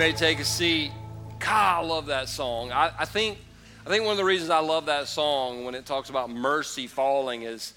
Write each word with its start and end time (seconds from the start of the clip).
may 0.00 0.12
take 0.12 0.40
a 0.40 0.44
seat. 0.46 0.92
God, 1.40 1.84
I 1.84 1.86
love 1.86 2.06
that 2.06 2.30
song. 2.30 2.72
I, 2.72 2.90
I, 3.00 3.04
think, 3.04 3.36
I 3.84 3.90
think 3.90 4.02
one 4.02 4.12
of 4.12 4.16
the 4.16 4.24
reasons 4.24 4.48
I 4.48 4.60
love 4.60 4.86
that 4.86 5.08
song 5.08 5.66
when 5.66 5.74
it 5.74 5.84
talks 5.84 6.08
about 6.08 6.30
mercy 6.30 6.86
falling 6.86 7.42
is, 7.42 7.74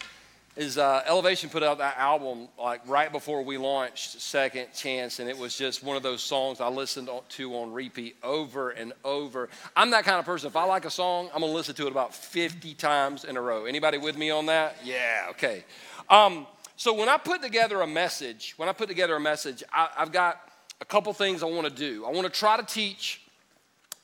is 0.56 0.78
uh, 0.78 1.04
Elevation 1.06 1.50
put 1.50 1.64
out 1.64 1.80
that 1.80 1.98
album 1.98 2.48
like 2.58 2.80
right 2.88 3.12
before 3.12 3.42
we 3.42 3.58
launched 3.58 4.22
Second 4.22 4.68
Chance, 4.74 5.20
and 5.20 5.30
it 5.30 5.38
was 5.38 5.58
just 5.58 5.84
one 5.84 5.98
of 5.98 6.04
those 6.04 6.24
songs 6.24 6.62
I 6.62 6.70
listened 6.70 7.10
to 7.28 7.56
on 7.56 7.74
repeat 7.74 8.16
over 8.24 8.70
and 8.70 8.94
over. 9.04 9.50
I'm 9.76 9.92
that 9.92 10.06
kind 10.06 10.18
of 10.18 10.24
person. 10.24 10.48
If 10.48 10.56
I 10.56 10.64
like 10.64 10.86
a 10.86 10.90
song, 10.90 11.30
I'm 11.34 11.42
gonna 11.42 11.52
listen 11.52 11.76
to 11.76 11.88
it 11.88 11.92
about 11.92 12.16
50 12.16 12.74
times 12.76 13.26
in 13.26 13.36
a 13.36 13.42
row. 13.42 13.66
Anybody 13.66 13.98
with 13.98 14.18
me 14.18 14.30
on 14.30 14.46
that? 14.46 14.78
Yeah, 14.82 15.26
okay. 15.32 15.66
Um, 16.10 16.48
so 16.78 16.94
when 16.94 17.10
I 17.10 17.18
put 17.18 17.42
together 17.42 17.82
a 17.82 17.88
message, 17.88 18.54
when 18.56 18.70
I 18.70 18.72
put 18.72 18.88
together 18.88 19.14
a 19.14 19.20
message, 19.20 19.62
I, 19.74 19.90
I've 19.98 20.14
got 20.14 20.40
a 20.82 20.86
couple 20.86 21.14
things 21.14 21.44
I 21.44 21.48
want 21.48 21.68
to 21.68 21.74
do. 21.74 22.06
I 22.06 22.12
want 22.12 22.26
to 22.26 22.40
try 22.40 22.58
to 22.58 22.64
teach 22.64 23.22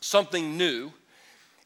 something 0.01 0.57
new, 0.57 0.91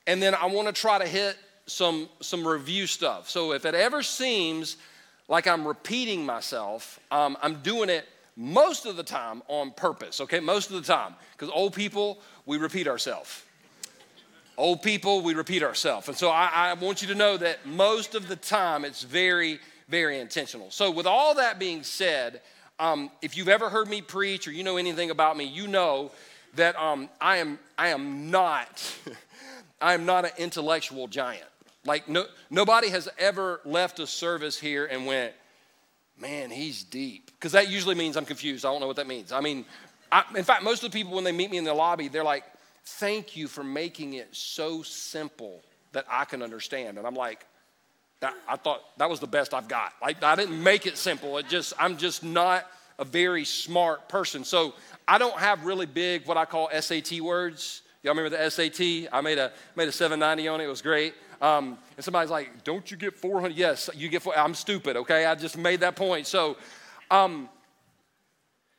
and 0.07 0.21
then 0.21 0.35
I 0.35 0.47
want 0.47 0.67
to 0.67 0.73
try 0.73 0.97
to 0.97 1.07
hit 1.07 1.37
some, 1.65 2.09
some 2.19 2.47
review 2.47 2.87
stuff. 2.87 3.29
So 3.29 3.53
if 3.53 3.65
it 3.65 3.75
ever 3.75 4.03
seems 4.03 4.77
like 5.27 5.47
I'm 5.47 5.67
repeating 5.67 6.25
myself, 6.25 6.99
um, 7.11 7.37
I'm 7.41 7.61
doing 7.61 7.89
it 7.89 8.05
most 8.35 8.85
of 8.85 8.97
the 8.97 9.03
time 9.03 9.41
on 9.47 9.71
purpose, 9.71 10.19
okay? 10.21 10.39
Most 10.39 10.71
of 10.71 10.75
the 10.75 10.93
time. 10.93 11.15
Because 11.31 11.49
old 11.53 11.73
people, 11.73 12.19
we 12.45 12.57
repeat 12.57 12.87
ourselves. 12.87 13.43
Old 14.57 14.81
people, 14.81 15.21
we 15.21 15.33
repeat 15.33 15.63
ourselves. 15.63 16.07
And 16.07 16.17
so 16.17 16.29
I, 16.29 16.49
I 16.53 16.73
want 16.73 17.01
you 17.01 17.07
to 17.09 17.15
know 17.15 17.37
that 17.37 17.65
most 17.65 18.15
of 18.15 18.27
the 18.27 18.35
time 18.35 18.85
it's 18.85 19.03
very, 19.03 19.59
very 19.87 20.19
intentional. 20.19 20.69
So, 20.71 20.91
with 20.91 21.07
all 21.07 21.35
that 21.35 21.59
being 21.59 21.83
said, 21.83 22.41
um, 22.83 23.09
if 23.21 23.37
you've 23.37 23.47
ever 23.47 23.69
heard 23.69 23.87
me 23.87 24.01
preach 24.01 24.45
or 24.45 24.51
you 24.51 24.61
know 24.61 24.75
anything 24.75 25.09
about 25.09 25.37
me, 25.37 25.45
you 25.45 25.67
know 25.67 26.11
that 26.55 26.75
um, 26.75 27.09
I, 27.21 27.37
am, 27.37 27.57
I 27.77 27.87
am 27.89 28.29
not, 28.29 28.93
I 29.81 29.93
am 29.93 30.05
not 30.05 30.25
an 30.25 30.31
intellectual 30.37 31.07
giant. 31.07 31.45
Like 31.85 32.09
no, 32.09 32.25
nobody 32.49 32.89
has 32.89 33.07
ever 33.17 33.61
left 33.63 34.01
a 34.01 34.07
service 34.07 34.59
here 34.59 34.85
and 34.85 35.05
went, 35.05 35.31
man, 36.19 36.49
he's 36.49 36.83
deep. 36.83 37.27
Because 37.27 37.53
that 37.53 37.69
usually 37.69 37.95
means 37.95 38.17
I'm 38.17 38.25
confused. 38.25 38.65
I 38.65 38.71
don't 38.71 38.81
know 38.81 38.87
what 38.87 38.97
that 38.97 39.07
means. 39.07 39.31
I 39.31 39.39
mean, 39.39 39.63
I, 40.11 40.25
in 40.35 40.43
fact, 40.43 40.61
most 40.63 40.83
of 40.83 40.91
the 40.91 40.97
people 40.97 41.15
when 41.15 41.23
they 41.23 41.31
meet 41.31 41.51
me 41.51 41.57
in 41.57 41.63
the 41.63 41.73
lobby, 41.73 42.09
they're 42.09 42.21
like, 42.21 42.43
thank 42.83 43.37
you 43.37 43.47
for 43.47 43.63
making 43.63 44.15
it 44.15 44.27
so 44.35 44.83
simple 44.83 45.63
that 45.93 46.05
I 46.09 46.25
can 46.25 46.41
understand. 46.41 46.97
And 46.97 47.07
I'm 47.07 47.15
like, 47.15 47.45
that, 48.23 48.33
I 48.47 48.55
thought 48.55 48.81
that 48.97 49.09
was 49.09 49.19
the 49.19 49.27
best 49.27 49.53
I've 49.53 49.67
got. 49.67 49.93
Like 50.01 50.23
I 50.23 50.35
didn't 50.35 50.61
make 50.63 50.87
it 50.87 50.97
simple. 50.97 51.37
It 51.37 51.49
just 51.49 51.73
I'm 51.77 51.97
just 51.97 52.23
not 52.23 52.65
a 52.97 53.03
very 53.03 53.43
smart 53.43 54.07
person. 54.07 54.45
So 54.45 54.73
I 55.05 55.17
don't 55.17 55.37
have 55.37 55.65
really 55.65 55.85
big 55.85 56.25
what 56.25 56.37
I 56.37 56.45
call 56.45 56.69
SAT 56.71 57.19
words. 57.19 57.81
Y'all 58.01 58.15
remember 58.15 58.35
the 58.35 58.49
SAT? 58.49 59.09
I 59.11 59.19
made 59.21 59.37
a 59.37 59.51
made 59.75 59.89
a 59.89 59.91
790 59.91 60.47
on 60.47 60.61
it. 60.61 60.65
It 60.65 60.67
was 60.67 60.81
great. 60.81 61.13
Um, 61.41 61.77
and 61.97 62.03
somebody's 62.03 62.31
like, 62.31 62.63
"Don't 62.63 62.89
you 62.89 62.95
get 62.95 63.13
400?" 63.13 63.57
Yes, 63.57 63.89
you 63.93 64.07
get. 64.07 64.21
400. 64.21 64.41
I'm 64.41 64.55
stupid. 64.55 64.95
Okay, 64.95 65.25
I 65.25 65.35
just 65.35 65.57
made 65.57 65.81
that 65.81 65.97
point. 65.97 66.25
So, 66.25 66.55
um, 67.11 67.49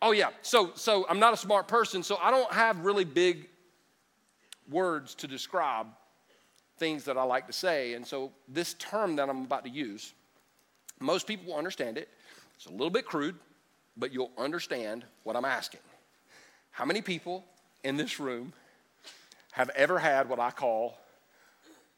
oh 0.01 0.13
yeah. 0.13 0.31
So 0.41 0.73
so 0.75 1.07
I'm 1.11 1.19
not 1.19 1.35
a 1.35 1.37
smart 1.37 1.69
person. 1.69 2.03
So 2.03 2.17
I 2.17 2.31
don't 2.31 2.51
have 2.51 2.79
really 2.79 3.05
big 3.05 3.49
words 4.71 5.15
to 5.17 5.27
describe 5.27 5.89
things 6.79 7.05
that 7.05 7.17
I 7.17 7.23
like 7.23 7.47
to 7.47 7.53
say. 7.53 7.95
And 7.95 8.07
so, 8.07 8.33
this 8.49 8.75
term 8.75 9.17
that 9.17 9.29
I'm 9.29 9.43
about 9.43 9.65
to 9.65 9.71
use, 9.71 10.13
most 11.01 11.27
people 11.27 11.53
will 11.53 11.59
understand 11.59 11.99
it. 11.99 12.09
It's 12.57 12.67
a 12.67 12.71
little 12.71 12.91
bit 12.91 13.05
crude, 13.05 13.37
but 13.97 14.13
you'll 14.13 14.33
understand 14.39 15.05
what 15.23 15.37
I'm 15.37 15.45
asking. 15.45 15.81
How 16.71 16.85
many 16.85 17.03
people 17.03 17.45
in 17.83 17.97
this 17.97 18.19
room 18.19 18.53
have 19.53 19.71
ever 19.71 19.99
had 19.99 20.29
what 20.29 20.41
I 20.41 20.51
call 20.51 20.99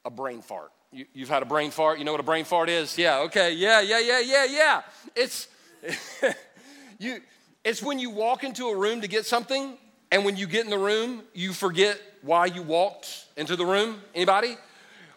a 0.05 0.11
brain 0.11 0.43
fart? 0.43 0.71
You, 0.93 1.07
have 1.21 1.29
had 1.29 1.43
a 1.43 1.47
brain 1.47 1.71
fart? 1.71 1.99
You 1.99 2.05
know 2.05 2.13
what 2.13 2.21
a 2.21 2.25
brain 2.25 2.45
fart 2.45 2.69
is? 2.69 2.97
Yeah, 2.97 3.21
okay, 3.21 3.53
yeah, 3.53 3.81
yeah, 3.81 3.99
yeah, 3.99 4.21
yeah, 4.21 4.45
yeah. 4.45 4.83
It's, 5.15 5.49
you, 6.99 7.21
it's 7.65 7.83
when 7.83 7.99
you 7.99 8.11
walk 8.11 8.45
into 8.45 8.69
a 8.69 8.77
room 8.77 9.01
to 9.01 9.09
get 9.09 9.27
something, 9.27 9.77
and 10.11 10.25
when 10.25 10.37
you 10.37 10.47
get 10.47 10.65
in 10.65 10.71
the 10.71 10.79
room, 10.79 11.23
you 11.35 11.53
forget 11.53 12.01
why 12.23 12.47
you 12.47 12.63
walked 12.63 13.27
into 13.37 13.57
the 13.57 13.67
room. 13.67 14.01
Anybody? 14.15 14.57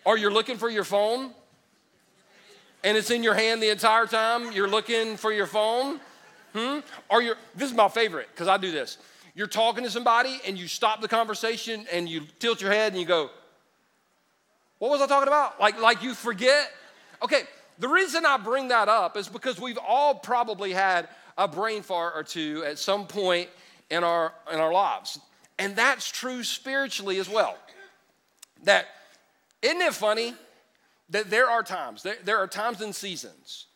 Or 0.09 0.18
you're 0.18 0.34
looking 0.34 0.58
for 0.58 0.72
your 0.72 0.86
phone 0.86 1.30
and 2.84 2.97
it's 2.97 3.12
in 3.12 3.22
your 3.22 3.36
hand 3.36 3.62
the 3.62 3.70
entire 3.70 4.08
time 4.08 4.52
you're 4.52 4.68
looking 4.68 5.18
for 5.18 5.31
your 5.31 5.46
phone. 5.46 6.00
Hmm? 6.52 6.80
Or 7.12 7.22
you're, 7.22 7.36
this 7.56 7.70
is 7.70 7.78
my 7.78 7.90
favorite 7.90 8.28
because 8.34 8.48
I 8.48 8.58
do 8.58 8.72
this. 8.72 8.98
You're 9.36 9.46
talking 9.46 9.84
to 9.84 9.90
somebody 9.92 10.42
and 10.48 10.58
you 10.58 10.68
stop 10.68 11.02
the 11.02 11.08
conversation 11.08 11.86
and 11.94 12.09
you 12.09 12.22
tilt 12.40 12.59
your 12.59 12.72
head 12.72 12.92
and 12.92 13.00
you 13.00 13.06
go, 13.06 13.30
What 14.80 14.90
was 14.90 15.00
I 15.00 15.06
talking 15.06 15.28
about? 15.28 15.59
Like, 15.59 15.80
like 15.80 16.02
you 16.02 16.16
forget. 16.16 16.72
Okay, 17.22 17.44
the 17.78 17.88
reason 17.88 18.25
I 18.25 18.38
bring 18.38 18.69
that 18.69 18.90
up 18.90 19.16
is 19.16 19.30
because 19.30 19.62
we've 19.62 19.78
all 19.78 20.16
probably 20.16 20.72
had 20.72 21.08
a 21.38 21.48
brain 21.48 21.84
fart 21.84 22.14
or 22.16 22.24
two 22.24 22.64
at 22.66 22.80
some 22.80 23.06
point 23.06 23.48
in 23.92 24.03
our, 24.03 24.34
in 24.52 24.59
our 24.59 24.74
lives. 24.74 25.19
And 25.59 25.75
that's 25.75 26.09
true 26.09 26.44
spiritually 26.44 27.19
as 27.19 27.30
well. 27.30 27.56
That 28.64 28.88
isn't 29.62 29.81
it 29.81 29.94
funny 29.94 30.34
that 31.09 31.30
there 31.30 31.50
are 31.50 31.64
times, 31.64 32.03
there, 32.03 32.18
there 32.24 32.38
are 32.38 32.47
times 32.47 32.81
and 32.81 32.94
seasons. 32.94 33.68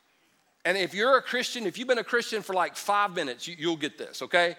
And 0.66 0.77
if 0.77 0.94
you're 0.94 1.17
a 1.17 1.21
Christian, 1.21 1.66
if 1.66 1.77
you've 1.77 1.88
been 1.88 1.97
a 1.97 2.03
Christian 2.03 2.41
for 2.41 2.53
like 2.53 2.75
five 2.75 3.16
minutes, 3.16 3.47
you, 3.47 3.55
you'll 3.57 3.75
get 3.75 3.97
this, 3.97 4.22
okay? 4.22 4.55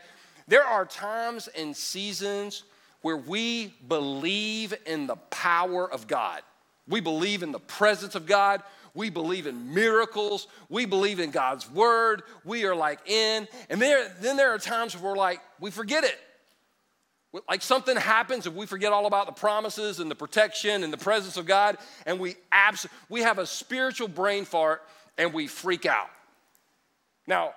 There 0.47 0.65
are 0.65 0.85
times 0.85 1.49
and 1.49 1.75
seasons 1.75 2.65
where 3.01 3.17
we 3.17 3.75
believe 3.89 4.75
in 4.87 5.07
the 5.07 5.17
power 5.17 5.91
of 5.91 6.07
God. 6.07 6.43
We 6.89 7.01
believe 7.01 7.43
in 7.43 7.53
the 7.53 7.61
presence 7.61 8.15
of 8.15 8.27
God. 8.27 8.63
We 8.93 9.09
believe 9.09 9.47
in 9.47 9.73
miracles. 9.73 10.47
We 10.69 10.85
believe 10.85 11.21
in 11.21 11.31
God's 11.31 11.71
word. 11.71 12.23
We 12.45 12.65
are 12.65 12.75
like 12.75 13.09
in. 13.09 13.49
And 13.71 13.81
there, 13.81 14.15
then 14.21 14.37
there 14.37 14.55
are 14.55 14.59
times 14.59 14.95
where 14.95 15.13
we're 15.13 15.19
like, 15.19 15.41
we 15.59 15.71
forget 15.71 16.05
it 16.05 16.19
like 17.49 17.63
something 17.63 17.97
happens 17.97 18.47
and 18.47 18.55
we 18.55 18.67
forget 18.67 18.93
all 18.93 19.07
about 19.07 19.27
the 19.27 19.33
promises 19.33 20.01
and 20.01 20.11
the 20.11 20.15
protection 20.15 20.85
and 20.85 20.93
the 20.93 20.99
presence 20.99 21.37
of 21.37 21.47
God, 21.47 21.79
and 22.07 22.21
we 22.21 22.37
abs- 22.53 22.87
we 23.09 23.23
have 23.23 23.39
a 23.39 23.47
spiritual 23.47 24.09
brain 24.09 24.45
fart 24.45 24.83
and 25.19 25.33
we 25.33 25.47
freak 25.47 25.87
out. 25.87 26.11
Now, 27.27 27.55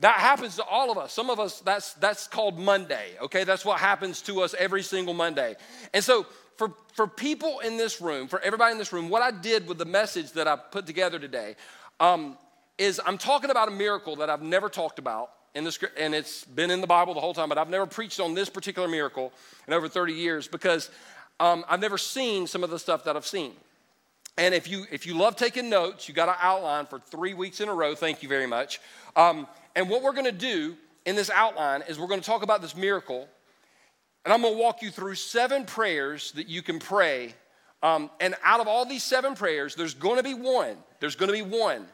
that 0.00 0.16
happens 0.16 0.56
to 0.56 0.64
all 0.64 0.90
of 0.90 0.98
us. 0.98 1.12
Some 1.12 1.30
of 1.30 1.40
us, 1.40 1.60
that's 1.60 1.94
that's 1.94 2.26
called 2.26 2.58
Monday. 2.58 3.10
Okay, 3.22 3.44
that's 3.44 3.64
what 3.64 3.80
happens 3.80 4.22
to 4.22 4.42
us 4.42 4.54
every 4.58 4.82
single 4.82 5.14
Monday. 5.14 5.56
And 5.92 6.04
so, 6.04 6.26
for 6.56 6.72
for 6.94 7.06
people 7.06 7.60
in 7.60 7.76
this 7.76 8.00
room, 8.00 8.28
for 8.28 8.40
everybody 8.40 8.72
in 8.72 8.78
this 8.78 8.92
room, 8.92 9.08
what 9.08 9.22
I 9.22 9.30
did 9.30 9.66
with 9.66 9.78
the 9.78 9.84
message 9.84 10.32
that 10.32 10.46
I 10.46 10.56
put 10.56 10.86
together 10.86 11.18
today 11.18 11.56
um, 11.98 12.36
is 12.78 13.00
I'm 13.04 13.18
talking 13.18 13.50
about 13.50 13.68
a 13.68 13.72
miracle 13.72 14.16
that 14.16 14.30
I've 14.30 14.42
never 14.42 14.68
talked 14.68 14.98
about 14.98 15.30
in 15.54 15.64
the 15.64 15.90
and 15.96 16.14
it's 16.14 16.44
been 16.44 16.70
in 16.70 16.80
the 16.80 16.86
Bible 16.86 17.14
the 17.14 17.20
whole 17.20 17.34
time, 17.34 17.48
but 17.48 17.58
I've 17.58 17.68
never 17.68 17.86
preached 17.86 18.20
on 18.20 18.34
this 18.34 18.48
particular 18.48 18.88
miracle 18.88 19.32
in 19.66 19.74
over 19.74 19.88
30 19.88 20.12
years 20.12 20.46
because 20.46 20.90
um, 21.40 21.64
I've 21.68 21.80
never 21.80 21.98
seen 21.98 22.46
some 22.46 22.62
of 22.62 22.70
the 22.70 22.78
stuff 22.78 23.04
that 23.04 23.16
I've 23.16 23.26
seen. 23.26 23.52
And 24.38 24.54
if 24.54 24.68
you 24.68 24.86
if 24.90 25.06
you 25.06 25.14
love 25.14 25.36
taking 25.36 25.68
notes, 25.68 26.08
you 26.08 26.14
got 26.14 26.28
an 26.28 26.36
outline 26.40 26.86
for 26.86 26.98
three 26.98 27.34
weeks 27.34 27.60
in 27.60 27.68
a 27.68 27.74
row. 27.74 27.94
Thank 27.94 28.22
you 28.22 28.28
very 28.28 28.46
much. 28.46 28.80
Um, 29.16 29.46
and 29.74 29.90
what 29.90 30.02
we're 30.02 30.12
going 30.12 30.24
to 30.24 30.32
do 30.32 30.76
in 31.04 31.16
this 31.16 31.30
outline 31.30 31.82
is 31.88 31.98
we're 31.98 32.06
going 32.06 32.20
to 32.20 32.26
talk 32.26 32.42
about 32.42 32.62
this 32.62 32.76
miracle, 32.76 33.28
and 34.24 34.32
I'm 34.32 34.42
going 34.42 34.54
to 34.54 34.60
walk 34.60 34.82
you 34.82 34.90
through 34.90 35.16
seven 35.16 35.64
prayers 35.64 36.32
that 36.32 36.48
you 36.48 36.62
can 36.62 36.78
pray. 36.78 37.34
Um, 37.82 38.10
and 38.20 38.34
out 38.44 38.60
of 38.60 38.68
all 38.68 38.84
these 38.84 39.02
seven 39.02 39.34
prayers, 39.34 39.74
there's 39.74 39.94
going 39.94 40.18
to 40.18 40.22
be 40.22 40.34
one. 40.34 40.76
There's 41.00 41.16
going 41.16 41.32
to 41.32 41.44
be 41.44 41.56
one 41.56 41.86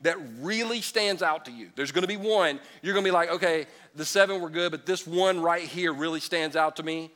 that 0.00 0.16
really 0.40 0.80
stands 0.80 1.22
out 1.22 1.44
to 1.46 1.50
you. 1.50 1.70
There's 1.74 1.90
to 1.90 2.06
be 2.06 2.16
one, 2.16 2.60
you're 2.82 2.94
to 2.94 3.02
be 3.02 3.10
like, 3.10 3.30
okay, 3.30 3.66
the 3.94 4.04
seven 4.04 4.40
were 4.40 4.50
good, 4.50 4.70
but 4.70 4.86
this 4.86 5.06
one 5.06 5.40
right 5.40 5.62
here 5.62 5.92
really 5.92 6.20
stands 6.20 6.56
out 6.56 6.76
to 6.76 6.82
me. 6.82 7.10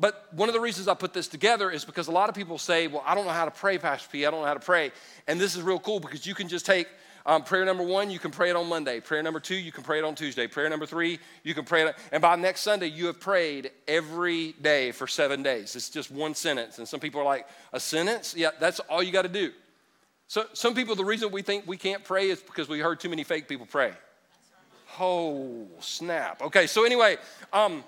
But 0.00 0.28
one 0.32 0.48
of 0.48 0.54
the 0.54 0.60
reasons 0.60 0.86
I 0.86 0.94
put 0.94 1.12
this 1.12 1.26
together 1.26 1.70
is 1.70 1.84
because 1.84 2.06
a 2.06 2.12
lot 2.12 2.28
of 2.28 2.34
people 2.34 2.56
say, 2.56 2.86
well, 2.86 3.02
I 3.04 3.14
don't 3.14 3.26
know 3.26 3.32
how 3.32 3.44
to 3.44 3.50
pray, 3.50 3.78
Pastor 3.78 4.08
P. 4.10 4.24
I 4.24 4.30
don't 4.30 4.40
know 4.40 4.46
how 4.46 4.54
to 4.54 4.60
pray. 4.60 4.92
And 5.26 5.40
this 5.40 5.56
is 5.56 5.62
real 5.62 5.80
cool 5.80 5.98
because 5.98 6.24
you 6.24 6.34
can 6.34 6.48
just 6.48 6.64
take 6.64 6.86
um, 7.26 7.42
prayer 7.42 7.64
number 7.64 7.82
one, 7.82 8.10
you 8.10 8.18
can 8.18 8.30
pray 8.30 8.48
it 8.48 8.56
on 8.56 8.68
Monday. 8.68 9.00
Prayer 9.00 9.22
number 9.22 9.40
two, 9.40 9.56
you 9.56 9.70
can 9.70 9.84
pray 9.84 9.98
it 9.98 10.04
on 10.04 10.14
Tuesday. 10.14 10.46
Prayer 10.46 10.70
number 10.70 10.86
three, 10.86 11.18
you 11.42 11.52
can 11.52 11.64
pray 11.64 11.82
it. 11.82 11.94
And 12.10 12.22
by 12.22 12.36
next 12.36 12.62
Sunday, 12.62 12.86
you 12.86 13.06
have 13.06 13.20
prayed 13.20 13.70
every 13.86 14.52
day 14.52 14.92
for 14.92 15.06
seven 15.06 15.42
days. 15.42 15.76
It's 15.76 15.90
just 15.90 16.10
one 16.10 16.34
sentence. 16.34 16.78
And 16.78 16.88
some 16.88 17.00
people 17.00 17.20
are 17.20 17.24
like, 17.24 17.46
a 17.74 17.80
sentence? 17.80 18.34
Yeah, 18.34 18.52
that's 18.58 18.80
all 18.80 19.02
you 19.02 19.12
got 19.12 19.22
to 19.22 19.28
do. 19.28 19.52
So, 20.28 20.44
some 20.52 20.74
people, 20.74 20.94
the 20.94 21.06
reason 21.06 21.30
we 21.30 21.40
think 21.40 21.66
we 21.66 21.78
can't 21.78 22.04
pray 22.04 22.28
is 22.28 22.40
because 22.40 22.68
we 22.68 22.80
heard 22.80 23.00
too 23.00 23.08
many 23.08 23.24
fake 23.24 23.48
people 23.48 23.66
pray. 23.66 23.92
Oh, 25.00 25.66
snap. 25.80 26.42
Okay, 26.42 26.66
so 26.66 26.84
anyway, 26.84 27.16
um, 27.50 27.82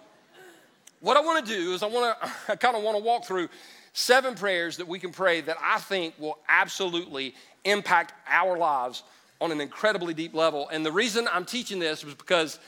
what 1.00 1.18
I 1.18 1.20
want 1.20 1.44
to 1.44 1.52
do 1.52 1.74
is 1.74 1.82
I 1.82 1.86
want 1.86 2.18
to, 2.18 2.30
I 2.52 2.56
kind 2.56 2.76
of 2.76 2.82
want 2.82 2.96
to 2.96 3.02
walk 3.04 3.26
through 3.26 3.48
seven 3.92 4.34
prayers 4.34 4.78
that 4.78 4.88
we 4.88 4.98
can 4.98 5.12
pray 5.12 5.42
that 5.42 5.58
I 5.62 5.78
think 5.80 6.14
will 6.18 6.38
absolutely 6.48 7.34
impact 7.64 8.14
our 8.26 8.56
lives 8.56 9.02
on 9.40 9.52
an 9.52 9.60
incredibly 9.60 10.14
deep 10.14 10.34
level. 10.34 10.68
And 10.70 10.84
the 10.84 10.92
reason 10.92 11.28
I'm 11.30 11.44
teaching 11.44 11.78
this 11.78 12.04
was 12.04 12.14
because 12.14 12.58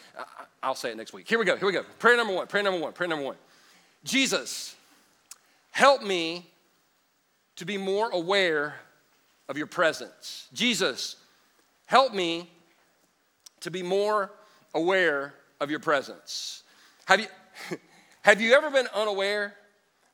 I'll 0.62 0.74
say 0.74 0.90
it 0.90 0.98
next 0.98 1.14
week. 1.14 1.26
Here 1.26 1.38
we 1.38 1.46
go. 1.46 1.56
Here 1.56 1.66
we 1.66 1.72
go. 1.72 1.84
Prayer 1.98 2.16
number 2.16 2.34
one. 2.34 2.46
Prayer 2.46 2.62
number 2.62 2.80
one. 2.80 2.92
Prayer 2.92 3.08
number 3.08 3.24
one. 3.24 3.36
Jesus, 4.04 4.74
help 5.70 6.02
me 6.02 6.46
to 7.56 7.64
be 7.64 7.78
more 7.78 8.10
aware 8.10 8.74
of 9.52 9.58
your 9.58 9.66
presence. 9.66 10.48
Jesus, 10.54 11.16
help 11.84 12.14
me 12.14 12.50
to 13.60 13.70
be 13.70 13.82
more 13.82 14.30
aware 14.72 15.34
of 15.60 15.70
your 15.70 15.78
presence. 15.78 16.62
Have 17.04 17.20
you, 17.20 17.26
have 18.22 18.40
you 18.40 18.54
ever 18.54 18.70
been 18.70 18.86
unaware 18.94 19.52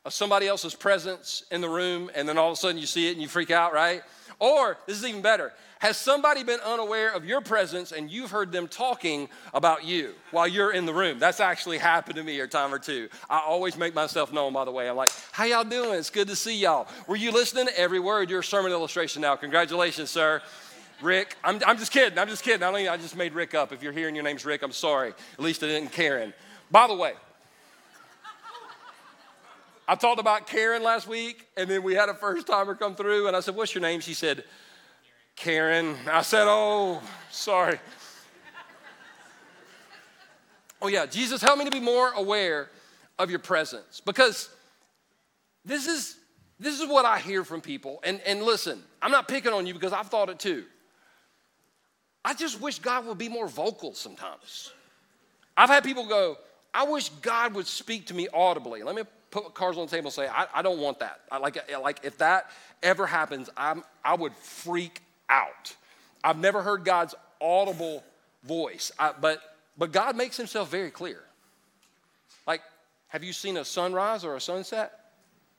of 0.05 0.13
somebody 0.13 0.49
else's 0.49 0.75
presence 0.75 1.45
in 1.53 1.61
the 1.61 1.69
room 1.69 2.11
and 2.17 2.29
then 2.29 2.37
all 2.37 2.49
of 2.49 2.55
a 2.55 2.57
sudden 2.57 2.79
you 2.79 2.87
see 2.89 3.07
it 3.07 3.13
and 3.13 3.23
you 3.23 3.29
freak 3.29 3.53
out, 3.53 3.73
right? 3.73 4.03
Or, 4.41 4.79
this 4.87 4.97
is 4.99 5.05
even 5.05 5.21
better, 5.21 5.53
has 5.81 5.97
somebody 5.97 6.45
been 6.45 6.61
unaware 6.61 7.13
of 7.13 7.25
your 7.25 7.41
presence 7.41 7.91
and 7.91 8.11
you've 8.11 8.31
heard 8.31 8.53
them 8.53 8.69
talking 8.69 9.29
about 9.53 9.85
you 9.85 10.15
while 10.31 10.47
you're 10.47 10.73
in 10.73 10.87
the 10.87 10.95
room? 10.95 11.19
That's 11.19 11.41
actually 11.41 11.79
happened 11.79 12.17
to 12.17 12.23
me 12.23 12.39
a 12.39 12.47
time 12.47 12.73
or 12.73 12.79
two. 12.79 13.09
I 13.29 13.41
always 13.41 13.77
make 13.77 13.95
myself 13.95 14.33
known, 14.33 14.53
by 14.53 14.65
the 14.65 14.71
way. 14.71 14.89
I'm 14.89 14.97
like, 14.97 15.11
how 15.33 15.45
y'all 15.45 15.65
doing? 15.65 15.99
It's 15.99 16.11
good 16.11 16.29
to 16.29 16.37
see 16.37 16.57
y'all. 16.57 16.87
Were 17.09 17.17
you 17.17 17.33
listening 17.33 17.67
to 17.67 17.79
every 17.79 17.99
word? 17.99 18.31
Your 18.31 18.43
sermon 18.43 18.71
illustration 18.71 19.23
now. 19.23 19.35
Congratulations, 19.35 20.11
sir. 20.11 20.41
Rick, 21.01 21.37
I'm, 21.43 21.61
I'm 21.67 21.79
just 21.79 21.93
kidding. 21.93 22.19
I'm 22.19 22.29
just 22.29 22.43
kidding. 22.43 22.63
I, 22.63 22.69
only, 22.69 22.89
I 22.89 22.97
just 22.97 23.17
made 23.17 23.33
Rick 23.33 23.55
up. 23.55 23.73
If 23.73 23.83
you're 23.83 23.93
here 23.93 24.09
and 24.09 24.17
your 24.17 24.25
name's 24.25 24.45
Rick, 24.45 24.63
I'm 24.63 24.73
sorry. 24.73 25.11
At 25.11 25.41
least 25.41 25.63
I 25.63 25.67
didn't 25.67 25.93
Karen. 25.93 26.33
By 26.71 26.87
the 26.87 26.95
way, 26.95 27.15
I 29.91 29.95
talked 29.95 30.21
about 30.21 30.47
Karen 30.47 30.83
last 30.83 31.09
week, 31.09 31.47
and 31.57 31.69
then 31.69 31.83
we 31.83 31.95
had 31.95 32.11
a 32.11 32.15
first 32.15 32.47
timer 32.47 32.75
come 32.75 32.95
through, 32.95 33.27
and 33.27 33.35
I 33.35 33.41
said, 33.41 33.57
What's 33.57 33.75
your 33.75 33.81
name? 33.81 34.01
She 34.01 34.13
said, 34.13 34.45
Karen. 35.35 35.97
I 36.07 36.21
said, 36.21 36.45
Oh, 36.47 37.01
sorry. 37.31 37.81
oh, 40.83 40.89
yeah, 40.89 41.07
Jesus, 41.07 41.41
help 41.41 41.59
me 41.59 41.65
to 41.65 41.71
be 41.71 41.81
more 41.81 42.13
aware 42.13 42.69
of 43.19 43.31
your 43.31 43.39
presence 43.39 44.03
because 44.05 44.51
this 45.65 45.89
is 45.89 46.17
this 46.61 46.81
is 46.81 46.89
what 46.89 47.05
I 47.05 47.19
hear 47.19 47.45
from 47.45 47.61
people. 47.61 48.01
And, 48.03 48.21
and 48.27 48.43
listen, 48.43 48.83
I'm 49.01 49.13
not 49.13 49.29
picking 49.29 49.53
on 49.53 49.67
you 49.67 49.75
because 49.75 49.93
I've 49.93 50.09
thought 50.09 50.29
it 50.29 50.39
too. 50.39 50.65
I 52.25 52.35
just 52.35 52.61
wish 52.61 52.81
God 52.81 53.07
would 53.07 53.17
be 53.17 53.29
more 53.29 53.47
vocal 53.47 53.95
sometimes. 53.95 54.73
I've 55.57 55.69
had 55.69 55.85
people 55.85 56.07
go, 56.07 56.37
I 56.75 56.85
wish 56.85 57.09
God 57.09 57.55
would 57.55 57.67
speak 57.67 58.09
to 58.09 58.15
me 58.15 58.29
audibly. 58.35 58.83
Let 58.83 58.97
me 58.97 59.03
put 59.31 59.55
cards 59.55 59.79
on 59.79 59.87
the 59.87 59.91
table 59.91 60.07
and 60.07 60.15
say, 60.15 60.29
I, 60.29 60.47
I 60.55 60.63
don't 60.63 60.79
want 60.79 61.01
that. 61.01 61.21
I 61.31 61.39
like, 61.39 61.59
like 61.81 62.01
if 62.05 62.19
that 62.19 62.51
ever 62.83 63.07
happens, 63.07 63.51
I'm, 63.57 63.85
I 64.05 64.15
would 64.15 64.35
freak 64.35 65.03
out. 65.29 65.75
I've 66.25 66.39
never 66.39 66.63
heard 66.63 66.85
God's 66.85 67.15
audible 67.41 68.03
voice, 68.45 68.91
I, 68.99 69.13
but, 69.21 69.41
but 69.77 69.93
God 69.93 70.17
makes 70.17 70.37
himself 70.37 70.71
very 70.71 70.91
clear. 70.91 71.21
Like, 72.47 72.63
have 73.09 73.23
you 73.23 73.33
seen 73.33 73.57
a 73.57 73.65
sunrise 73.65 74.25
or 74.25 74.37
a 74.37 74.41
sunset? 74.41 74.99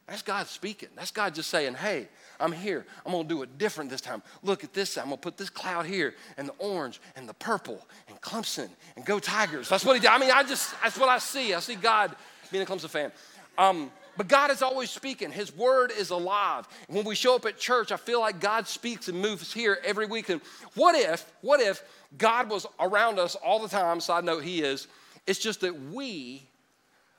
That's 0.08 0.24
God 0.24 0.48
speaking. 0.48 0.90
That's 0.96 1.12
God 1.12 1.36
just 1.36 1.52
saying, 1.52 1.76
hey, 1.76 2.08
I'm 2.40 2.52
here. 2.52 2.86
I'm 3.06 3.12
going 3.12 3.28
to 3.28 3.30
do 3.30 3.44
it 3.44 3.60
different 3.60 3.92
this 3.92 4.02
time. 4.02 4.24
Look 4.42 4.64
at 4.64 4.74
this. 4.74 4.98
I'm 4.98 5.06
going 5.06 5.18
to 5.18 5.22
put 5.22 5.38
this 5.38 5.50
cloud 5.50 5.86
here 5.86 6.16
and 6.38 6.48
the 6.48 6.54
orange 6.58 7.00
and 7.16 7.30
the 7.30 7.34
purple 7.36 7.86
and 8.08 8.20
Clemson 8.20 8.70
and 8.96 9.06
go 9.06 9.20
Tigers. 9.20 9.70
That's 9.70 9.86
what 9.86 9.94
he 9.94 10.00
did. 10.00 10.10
I 10.10 10.18
mean, 10.18 10.32
I 10.32 10.42
just, 10.42 10.74
that's 10.82 10.98
what 10.98 11.10
I 11.10 11.20
see. 11.20 11.54
I 11.54 11.60
see 11.60 11.76
God 11.76 12.16
being 12.52 12.64
a 12.64 12.66
Clemson 12.66 12.90
fan. 12.90 13.12
Um, 13.60 13.92
but 14.18 14.28
God 14.28 14.52
is 14.52 14.62
always 14.62 14.90
speaking. 14.90 15.32
His 15.32 15.56
word 15.56 15.92
is 15.96 16.10
alive. 16.10 16.68
When 16.88 17.06
we 17.06 17.14
show 17.14 17.36
up 17.36 17.46
at 17.46 17.60
church, 17.60 17.92
I 17.92 17.98
feel 17.98 18.22
like 18.22 18.40
God 18.40 18.68
speaks 18.68 19.10
and 19.10 19.22
moves 19.22 19.54
here 19.54 19.78
every 19.84 20.08
week. 20.08 20.30
And 20.30 20.42
what 20.76 20.96
if, 20.96 21.32
what 21.42 21.62
if 21.62 21.84
God 22.18 22.50
was 22.50 22.66
around 22.80 23.20
us 23.20 23.36
all 23.36 23.60
the 23.60 23.68
time? 23.68 24.00
Side 24.00 24.24
note, 24.24 24.44
He 24.44 24.62
is. 24.62 24.88
It's 25.28 25.40
just 25.40 25.62
that 25.62 25.80
we 25.92 26.48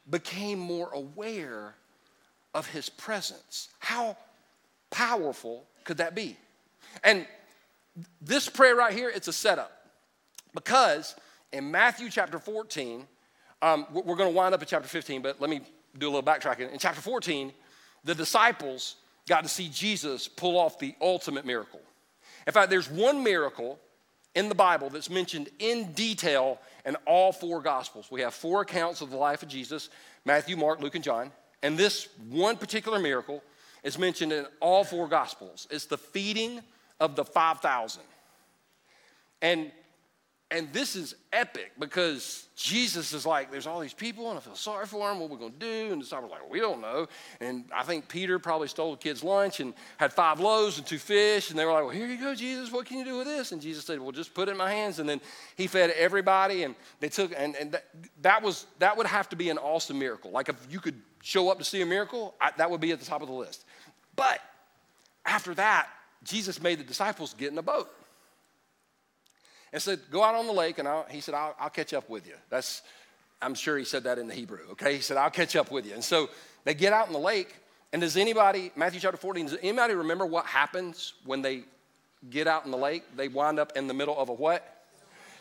became 0.08 0.58
more 0.58 0.90
aware 0.92 1.74
of 2.54 2.66
His 2.66 2.88
presence. 2.88 3.68
How 3.78 4.16
powerful 4.90 5.64
could 5.84 5.98
that 5.98 6.14
be? 6.14 6.36
And 7.04 7.26
this 8.20 8.48
prayer 8.48 8.74
right 8.74 8.94
here, 8.94 9.10
it's 9.14 9.28
a 9.28 9.32
setup. 9.32 9.72
Because 10.54 11.14
in 11.52 11.70
Matthew 11.70 12.08
chapter 12.10 12.38
14, 12.38 13.06
um, 13.62 13.86
we're 13.92 14.16
going 14.16 14.30
to 14.30 14.36
wind 14.36 14.54
up 14.54 14.62
at 14.62 14.68
chapter 14.68 14.88
15, 14.88 15.20
but 15.20 15.38
let 15.40 15.50
me 15.50 15.60
do 15.98 16.06
a 16.06 16.10
little 16.10 16.22
backtracking. 16.22 16.72
In 16.72 16.78
chapter 16.78 17.00
14, 17.00 17.52
the 18.04 18.14
disciples 18.14 18.96
got 19.28 19.42
to 19.42 19.48
see 19.48 19.68
Jesus 19.68 20.28
pull 20.28 20.58
off 20.58 20.78
the 20.78 20.94
ultimate 21.00 21.44
miracle. 21.44 21.80
In 22.46 22.52
fact, 22.52 22.70
there's 22.70 22.90
one 22.90 23.22
miracle 23.22 23.78
in 24.34 24.48
the 24.48 24.54
Bible 24.54 24.90
that's 24.90 25.10
mentioned 25.10 25.48
in 25.58 25.92
detail 25.92 26.58
in 26.86 26.96
all 27.06 27.32
four 27.32 27.60
Gospels. 27.60 28.08
We 28.10 28.20
have 28.22 28.34
four 28.34 28.62
accounts 28.62 29.00
of 29.00 29.10
the 29.10 29.16
life 29.16 29.42
of 29.42 29.48
Jesus 29.48 29.88
Matthew, 30.24 30.56
Mark, 30.56 30.80
Luke, 30.80 30.94
and 30.94 31.04
John. 31.04 31.32
And 31.62 31.76
this 31.76 32.08
one 32.28 32.56
particular 32.56 32.98
miracle 32.98 33.42
is 33.82 33.98
mentioned 33.98 34.32
in 34.32 34.46
all 34.60 34.84
four 34.84 35.08
Gospels. 35.08 35.66
It's 35.70 35.86
the 35.86 35.98
feeding 35.98 36.60
of 37.00 37.16
the 37.16 37.24
5,000. 37.24 38.02
And 39.42 39.72
and 40.52 40.72
this 40.72 40.96
is 40.96 41.14
epic 41.32 41.72
because 41.78 42.48
Jesus 42.56 43.12
is 43.12 43.24
like, 43.24 43.52
there's 43.52 43.68
all 43.68 43.78
these 43.78 43.94
people, 43.94 44.30
and 44.30 44.38
I 44.38 44.42
feel 44.42 44.56
sorry 44.56 44.84
for 44.84 45.08
them. 45.08 45.20
What 45.20 45.30
are 45.30 45.34
we 45.34 45.38
going 45.38 45.52
to 45.52 45.58
do? 45.58 45.92
And 45.92 46.00
the 46.00 46.04
disciples 46.04 46.32
are 46.32 46.40
like, 46.40 46.50
we 46.50 46.58
don't 46.58 46.80
know. 46.80 47.06
And 47.40 47.66
I 47.72 47.84
think 47.84 48.08
Peter 48.08 48.38
probably 48.40 48.66
stole 48.66 48.90
the 48.90 48.96
kid's 48.96 49.22
lunch 49.22 49.60
and 49.60 49.74
had 49.96 50.12
five 50.12 50.40
loaves 50.40 50.78
and 50.78 50.86
two 50.86 50.98
fish. 50.98 51.50
And 51.50 51.58
they 51.58 51.64
were 51.64 51.72
like, 51.72 51.84
well, 51.84 51.90
here 51.90 52.08
you 52.08 52.18
go, 52.18 52.34
Jesus. 52.34 52.72
What 52.72 52.86
can 52.86 52.98
you 52.98 53.04
do 53.04 53.18
with 53.18 53.28
this? 53.28 53.52
And 53.52 53.62
Jesus 53.62 53.84
said, 53.84 54.00
well, 54.00 54.10
just 54.10 54.34
put 54.34 54.48
it 54.48 54.52
in 54.52 54.56
my 54.56 54.72
hands. 54.72 54.98
And 54.98 55.08
then 55.08 55.20
he 55.56 55.68
fed 55.68 55.90
everybody, 55.90 56.64
and 56.64 56.74
they 56.98 57.08
took, 57.08 57.32
and, 57.36 57.54
and 57.54 57.72
that, 57.72 57.84
that 58.22 58.42
was 58.42 58.66
that 58.80 58.96
would 58.96 59.06
have 59.06 59.28
to 59.28 59.36
be 59.36 59.50
an 59.50 59.58
awesome 59.58 60.00
miracle. 60.00 60.32
Like 60.32 60.48
if 60.48 60.56
you 60.68 60.80
could 60.80 61.00
show 61.22 61.48
up 61.48 61.58
to 61.58 61.64
see 61.64 61.80
a 61.80 61.86
miracle, 61.86 62.34
I, 62.40 62.50
that 62.56 62.68
would 62.68 62.80
be 62.80 62.90
at 62.90 62.98
the 62.98 63.06
top 63.06 63.22
of 63.22 63.28
the 63.28 63.34
list. 63.34 63.64
But 64.16 64.40
after 65.24 65.54
that, 65.54 65.88
Jesus 66.24 66.60
made 66.60 66.80
the 66.80 66.84
disciples 66.84 67.34
get 67.38 67.52
in 67.52 67.58
a 67.58 67.62
boat 67.62 67.88
and 69.72 69.80
said, 69.80 70.00
Go 70.10 70.22
out 70.22 70.34
on 70.34 70.46
the 70.46 70.52
lake, 70.52 70.78
and 70.78 70.88
I'll, 70.88 71.06
he 71.10 71.20
said, 71.20 71.34
I'll, 71.34 71.54
I'll 71.58 71.70
catch 71.70 71.94
up 71.94 72.08
with 72.08 72.26
you. 72.26 72.34
That's, 72.48 72.82
I'm 73.42 73.54
sure 73.54 73.78
he 73.78 73.84
said 73.84 74.04
that 74.04 74.18
in 74.18 74.28
the 74.28 74.34
Hebrew, 74.34 74.60
okay? 74.72 74.94
He 74.94 75.00
said, 75.00 75.16
I'll 75.16 75.30
catch 75.30 75.56
up 75.56 75.70
with 75.70 75.86
you. 75.86 75.94
And 75.94 76.04
so 76.04 76.28
they 76.64 76.74
get 76.74 76.92
out 76.92 77.06
in 77.06 77.12
the 77.12 77.18
lake, 77.18 77.54
and 77.92 78.02
does 78.02 78.16
anybody, 78.16 78.70
Matthew 78.76 79.00
chapter 79.00 79.16
14, 79.16 79.46
does 79.46 79.58
anybody 79.62 79.94
remember 79.94 80.26
what 80.26 80.46
happens 80.46 81.14
when 81.24 81.42
they 81.42 81.64
get 82.28 82.46
out 82.46 82.64
in 82.64 82.70
the 82.70 82.76
lake? 82.76 83.04
They 83.16 83.28
wind 83.28 83.58
up 83.58 83.72
in 83.76 83.86
the 83.86 83.94
middle 83.94 84.18
of 84.18 84.28
a 84.28 84.34
what? 84.34 84.84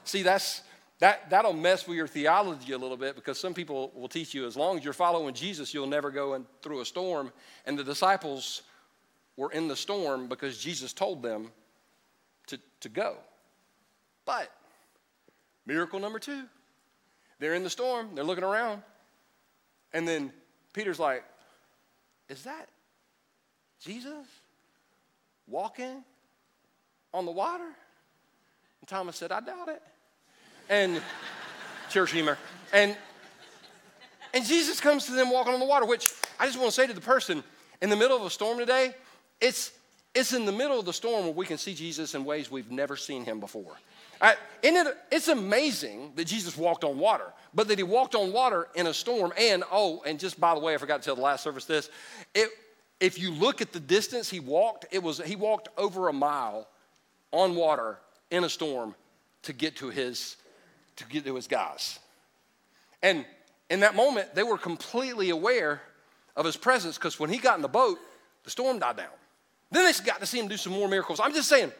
See, 0.05 0.23
that's, 0.23 0.63
that, 0.99 1.29
that'll 1.29 1.53
mess 1.53 1.87
with 1.87 1.97
your 1.97 2.07
theology 2.07 2.71
a 2.73 2.77
little 2.77 2.97
bit 2.97 3.15
because 3.15 3.39
some 3.39 3.53
people 3.53 3.91
will 3.95 4.07
teach 4.07 4.33
you 4.33 4.45
as 4.47 4.57
long 4.57 4.77
as 4.77 4.83
you're 4.83 4.93
following 4.93 5.33
Jesus, 5.33 5.73
you'll 5.73 5.87
never 5.87 6.09
go 6.09 6.33
in, 6.33 6.45
through 6.61 6.81
a 6.81 6.85
storm. 6.85 7.31
And 7.65 7.77
the 7.77 7.83
disciples 7.83 8.63
were 9.37 9.51
in 9.51 9.67
the 9.67 9.75
storm 9.75 10.27
because 10.27 10.57
Jesus 10.57 10.91
told 10.91 11.21
them 11.21 11.51
to, 12.47 12.59
to 12.81 12.89
go. 12.89 13.17
But 14.29 14.51
miracle 15.65 15.99
number 15.99 16.19
two, 16.19 16.43
they're 17.39 17.55
in 17.55 17.63
the 17.63 17.69
storm, 17.71 18.09
they're 18.13 18.23
looking 18.23 18.43
around, 18.43 18.83
and 19.91 20.07
then 20.07 20.31
Peter's 20.71 20.99
like, 20.99 21.23
Is 22.29 22.43
that 22.43 22.69
Jesus 23.83 24.27
walking 25.47 26.03
on 27.11 27.25
the 27.25 27.31
water? 27.31 27.63
And 27.63 28.87
Thomas 28.87 29.15
said, 29.15 29.31
I 29.31 29.39
doubt 29.39 29.69
it. 29.69 29.81
And 30.69 31.01
church 31.89 32.11
humor. 32.11 32.37
And 32.71 32.95
and 34.31 34.45
Jesus 34.45 34.79
comes 34.79 35.07
to 35.07 35.11
them 35.13 35.31
walking 35.31 35.55
on 35.55 35.59
the 35.59 35.65
water, 35.65 35.87
which 35.87 36.13
I 36.39 36.45
just 36.45 36.59
want 36.59 36.69
to 36.69 36.75
say 36.75 36.85
to 36.85 36.93
the 36.93 37.01
person 37.01 37.43
in 37.81 37.89
the 37.89 37.95
middle 37.95 38.15
of 38.15 38.21
a 38.21 38.29
storm 38.29 38.59
today, 38.59 38.93
it's 39.41 39.71
it's 40.15 40.33
in 40.33 40.45
the 40.45 40.51
middle 40.51 40.79
of 40.79 40.85
the 40.85 40.93
storm 40.93 41.25
where 41.25 41.33
we 41.33 41.45
can 41.45 41.57
see 41.57 41.73
Jesus 41.73 42.15
in 42.15 42.25
ways 42.25 42.49
we've 42.49 42.71
never 42.71 42.95
seen 42.95 43.23
him 43.23 43.39
before. 43.39 43.77
I, 44.21 44.35
it, 44.63 44.97
it's 45.11 45.27
amazing 45.27 46.13
that 46.15 46.25
Jesus 46.25 46.57
walked 46.57 46.83
on 46.83 46.97
water, 46.97 47.31
but 47.53 47.67
that 47.69 47.77
he 47.77 47.83
walked 47.83 48.15
on 48.15 48.33
water 48.33 48.67
in 48.75 48.87
a 48.87 48.93
storm. 48.93 49.31
And 49.37 49.63
oh, 49.71 50.01
and 50.05 50.19
just 50.19 50.39
by 50.39 50.53
the 50.53 50.59
way, 50.59 50.73
I 50.73 50.77
forgot 50.77 51.01
to 51.01 51.05
tell 51.05 51.15
the 51.15 51.21
last 51.21 51.43
service 51.43 51.65
this. 51.65 51.89
It, 52.33 52.49
if 52.99 53.17
you 53.17 53.31
look 53.31 53.61
at 53.61 53.71
the 53.71 53.79
distance 53.79 54.29
he 54.29 54.39
walked, 54.39 54.85
it 54.91 55.01
was 55.01 55.19
he 55.19 55.35
walked 55.35 55.69
over 55.77 56.09
a 56.09 56.13
mile 56.13 56.67
on 57.31 57.55
water 57.55 57.97
in 58.31 58.43
a 58.43 58.49
storm 58.49 58.95
to 59.43 59.53
get 59.53 59.77
to 59.77 59.89
his 59.89 60.35
to 60.97 61.05
get 61.05 61.23
to 61.25 61.35
his 61.35 61.47
guys. 61.47 61.99
And 63.01 63.25
in 63.69 63.81
that 63.81 63.95
moment, 63.95 64.35
they 64.35 64.43
were 64.43 64.57
completely 64.57 65.29
aware 65.29 65.81
of 66.35 66.45
his 66.45 66.57
presence 66.57 66.97
because 66.97 67.19
when 67.19 67.29
he 67.29 67.37
got 67.37 67.55
in 67.55 67.61
the 67.61 67.69
boat, 67.69 67.99
the 68.43 68.49
storm 68.49 68.79
died 68.79 68.97
down. 68.97 69.07
Then 69.71 69.85
they 69.85 70.03
got 70.03 70.19
to 70.19 70.25
see 70.25 70.39
him 70.39 70.47
do 70.47 70.57
some 70.57 70.73
more 70.73 70.87
miracles. 70.87 71.19
I'm 71.19 71.33
just 71.33 71.49
saying, 71.49 71.71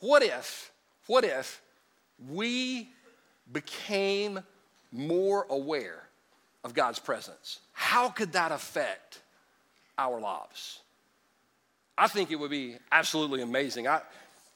what 0.00 0.22
if 0.22 0.72
what 1.06 1.24
if 1.24 1.62
we 2.28 2.88
became 3.52 4.40
more 4.92 5.46
aware 5.48 6.02
of 6.64 6.74
God's 6.74 6.98
presence? 6.98 7.60
How 7.72 8.08
could 8.08 8.32
that 8.32 8.52
affect 8.52 9.20
our 9.96 10.20
lives? 10.20 10.80
I 11.96 12.08
think 12.08 12.30
it 12.30 12.36
would 12.36 12.50
be 12.50 12.76
absolutely 12.90 13.42
amazing. 13.42 13.88
I, 13.88 14.02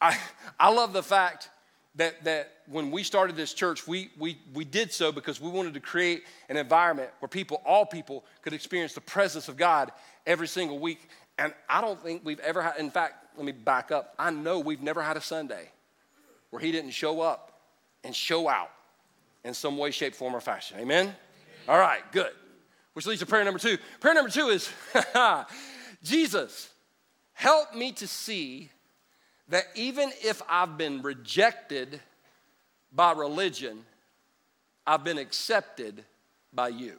I, 0.00 0.18
I 0.58 0.70
love 0.70 0.92
the 0.92 1.02
fact 1.02 1.50
that, 1.96 2.22
that 2.24 2.52
when 2.66 2.90
we 2.90 3.02
started 3.02 3.36
this 3.36 3.54
church, 3.54 3.86
we, 3.86 4.10
we, 4.18 4.38
we 4.54 4.64
did 4.64 4.92
so 4.92 5.10
because 5.12 5.40
we 5.40 5.50
wanted 5.50 5.74
to 5.74 5.80
create 5.80 6.24
an 6.48 6.56
environment 6.56 7.10
where 7.20 7.28
people, 7.28 7.62
all 7.64 7.86
people, 7.86 8.24
could 8.42 8.52
experience 8.52 8.92
the 8.92 9.00
presence 9.00 9.48
of 9.48 9.56
God 9.56 9.90
every 10.26 10.48
single 10.48 10.78
week. 10.78 11.08
And 11.40 11.54
I 11.70 11.80
don't 11.80 11.98
think 11.98 12.20
we've 12.22 12.38
ever 12.40 12.60
had, 12.60 12.76
in 12.76 12.90
fact, 12.90 13.14
let 13.34 13.46
me 13.46 13.52
back 13.52 13.90
up. 13.90 14.14
I 14.18 14.30
know 14.30 14.60
we've 14.60 14.82
never 14.82 15.02
had 15.02 15.16
a 15.16 15.22
Sunday 15.22 15.70
where 16.50 16.60
He 16.60 16.70
didn't 16.70 16.90
show 16.90 17.22
up 17.22 17.60
and 18.04 18.14
show 18.14 18.46
out 18.46 18.70
in 19.42 19.54
some 19.54 19.78
way, 19.78 19.90
shape, 19.90 20.14
form, 20.14 20.36
or 20.36 20.40
fashion. 20.40 20.78
Amen? 20.78 21.04
Amen. 21.06 21.16
All 21.66 21.78
right, 21.78 22.02
good. 22.12 22.32
Which 22.92 23.06
leads 23.06 23.20
to 23.20 23.26
prayer 23.26 23.42
number 23.42 23.58
two. 23.58 23.78
Prayer 24.00 24.12
number 24.12 24.30
two 24.30 24.48
is 24.48 24.70
Jesus, 26.02 26.68
help 27.32 27.74
me 27.74 27.92
to 27.92 28.06
see 28.06 28.68
that 29.48 29.64
even 29.74 30.12
if 30.22 30.42
I've 30.46 30.76
been 30.76 31.00
rejected 31.00 32.00
by 32.92 33.12
religion, 33.12 33.84
I've 34.86 35.04
been 35.04 35.18
accepted 35.18 36.04
by 36.52 36.68
you. 36.68 36.98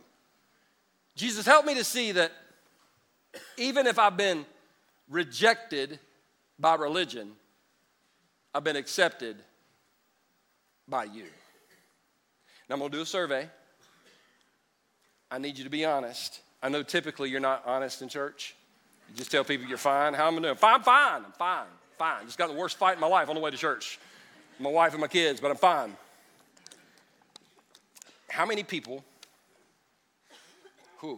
Jesus, 1.16 1.46
help 1.46 1.66
me 1.66 1.76
to 1.76 1.84
see 1.84 2.14
that 2.14 2.32
even 3.58 3.88
if 3.88 4.00
I've 4.00 4.18
been 4.18 4.46
rejected 5.10 6.00
by 6.60 6.76
religion, 6.76 7.32
I've 8.54 8.64
been 8.64 8.76
accepted 8.76 9.38
by 10.88 11.06
you. 11.06 11.26
Now 12.70 12.76
I'm 12.76 12.80
gonna 12.80 12.92
do 12.92 13.02
a 13.02 13.06
survey. 13.06 13.50
I 15.30 15.38
need 15.38 15.58
you 15.58 15.64
to 15.64 15.70
be 15.70 15.86
honest. 15.86 16.42
I 16.62 16.70
know 16.70 16.84
typically 16.84 17.30
you're 17.30 17.40
not 17.40 17.64
honest 17.66 18.02
in 18.02 18.10
church. 18.10 18.56
You 19.10 19.16
just 19.16 19.32
tell 19.32 19.44
people 19.44 19.68
you're 19.68 19.78
fine. 19.78 20.14
How 20.14 20.28
am 20.28 20.38
I 20.38 20.42
doing? 20.42 20.56
Fine, 20.56 20.76
I'm 20.76 20.84
fine, 20.84 21.26
I'm 21.26 21.32
fine 21.32 21.68
fine. 22.02 22.26
Just 22.26 22.40
got 22.40 22.48
the 22.48 22.56
worst 22.56 22.78
fight 22.78 22.96
in 22.96 23.00
my 23.00 23.06
life 23.06 23.30
on 23.30 23.36
the 23.36 23.42
way 23.42 23.52
to 23.52 23.58
church. 23.58 24.00
My 24.60 24.72
wife 24.72 24.94
and 24.94 25.02
my 25.02 25.08
kids, 25.08 25.40
but 25.40 25.52
I'm 25.52 25.58
fine. 25.58 25.96
How 28.28 28.44
many 28.44 28.64
people, 28.64 29.04
I 31.04 31.16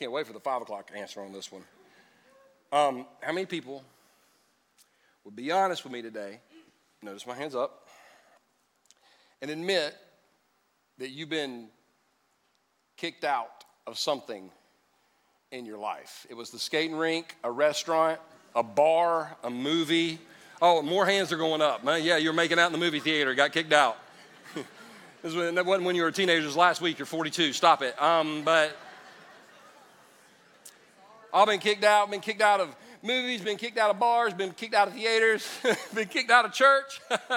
can't 0.00 0.12
wait 0.12 0.26
for 0.26 0.32
the 0.32 0.40
five 0.40 0.62
o'clock 0.62 0.90
answer 0.96 1.20
on 1.20 1.30
this 1.30 1.52
one. 1.52 1.62
Um, 2.72 3.06
how 3.20 3.32
many 3.32 3.44
people 3.44 3.84
would 5.24 5.36
be 5.36 5.52
honest 5.52 5.84
with 5.84 5.92
me 5.92 6.00
today? 6.00 6.40
Notice 7.02 7.26
my 7.26 7.34
hands 7.34 7.54
up. 7.54 7.86
And 9.42 9.50
admit 9.50 9.94
that 10.96 11.10
you've 11.10 11.28
been 11.28 11.68
kicked 12.96 13.24
out 13.24 13.64
of 13.86 13.98
something 13.98 14.50
in 15.52 15.66
your 15.66 15.76
life. 15.76 16.26
It 16.30 16.34
was 16.34 16.48
the 16.48 16.58
skating 16.58 16.96
rink, 16.96 17.36
a 17.44 17.50
restaurant, 17.50 18.20
a 18.54 18.62
bar, 18.62 19.36
a 19.44 19.50
movie. 19.50 20.18
Oh, 20.62 20.80
more 20.80 21.04
hands 21.04 21.30
are 21.30 21.36
going 21.36 21.60
up. 21.60 21.84
Man, 21.84 22.02
yeah, 22.02 22.16
you're 22.16 22.32
making 22.32 22.58
out 22.58 22.66
in 22.66 22.72
the 22.72 22.78
movie 22.78 23.00
theater, 23.00 23.34
got 23.34 23.52
kicked 23.52 23.74
out. 23.74 23.98
this 25.22 25.34
wasn't 25.34 25.66
when 25.66 25.94
you 25.94 26.04
were 26.04 26.10
teenagers 26.10 26.56
last 26.56 26.80
week, 26.80 26.98
you're 26.98 27.04
42. 27.04 27.52
Stop 27.52 27.82
it. 27.82 28.00
Um, 28.00 28.42
but 28.44 28.74
I've 31.32 31.46
been 31.46 31.60
kicked 31.60 31.84
out, 31.84 32.10
been 32.10 32.20
kicked 32.20 32.42
out 32.42 32.60
of 32.60 32.74
movies, 33.02 33.40
been 33.40 33.56
kicked 33.56 33.78
out 33.78 33.90
of 33.90 33.98
bars, 33.98 34.34
been 34.34 34.52
kicked 34.52 34.74
out 34.74 34.88
of 34.88 34.94
theaters, 34.94 35.46
been 35.94 36.08
kicked 36.08 36.30
out 36.30 36.44
of 36.44 36.52
church. 36.52 37.00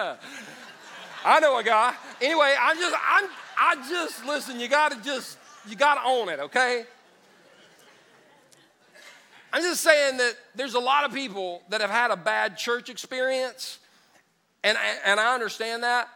I 1.26 1.40
know 1.40 1.58
a 1.58 1.64
guy. 1.64 1.94
Anyway, 2.22 2.54
I'm 2.60 2.78
just, 2.78 2.96
I'm, 2.96 3.30
I 3.58 3.76
just, 3.90 4.26
listen, 4.26 4.60
you 4.60 4.68
gotta 4.68 5.02
just, 5.04 5.38
you 5.68 5.76
gotta 5.76 6.02
own 6.06 6.30
it, 6.30 6.40
okay? 6.40 6.86
I'm 9.54 9.62
just 9.62 9.82
saying 9.82 10.18
that 10.18 10.36
there's 10.56 10.74
a 10.74 10.80
lot 10.80 11.06
of 11.06 11.14
people 11.14 11.62
that 11.70 11.80
have 11.80 11.92
had 11.92 12.10
a 12.10 12.18
bad 12.18 12.58
church 12.58 12.90
experience, 12.90 13.78
and 14.64 14.76
and 15.06 15.20
I 15.20 15.36
understand 15.36 15.84
that. 15.84 16.10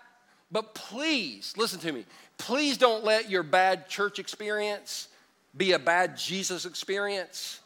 But 0.51 0.74
please, 0.74 1.53
listen 1.55 1.79
to 1.81 1.91
me. 1.91 2.05
Please 2.39 2.77
don't 2.77 3.03
let 3.03 3.29
your 3.29 3.43
bad 3.43 3.89
church 3.89 4.17
experience 4.17 5.07
be 5.55 5.74
a 5.74 5.79
bad 5.79 6.17
Jesus 6.17 6.65
experience. 6.65 7.60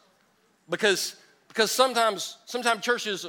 Because, 0.68 1.16
because 1.48 1.70
sometimes, 1.70 2.38
sometimes 2.46 2.82
churches, 2.82 3.26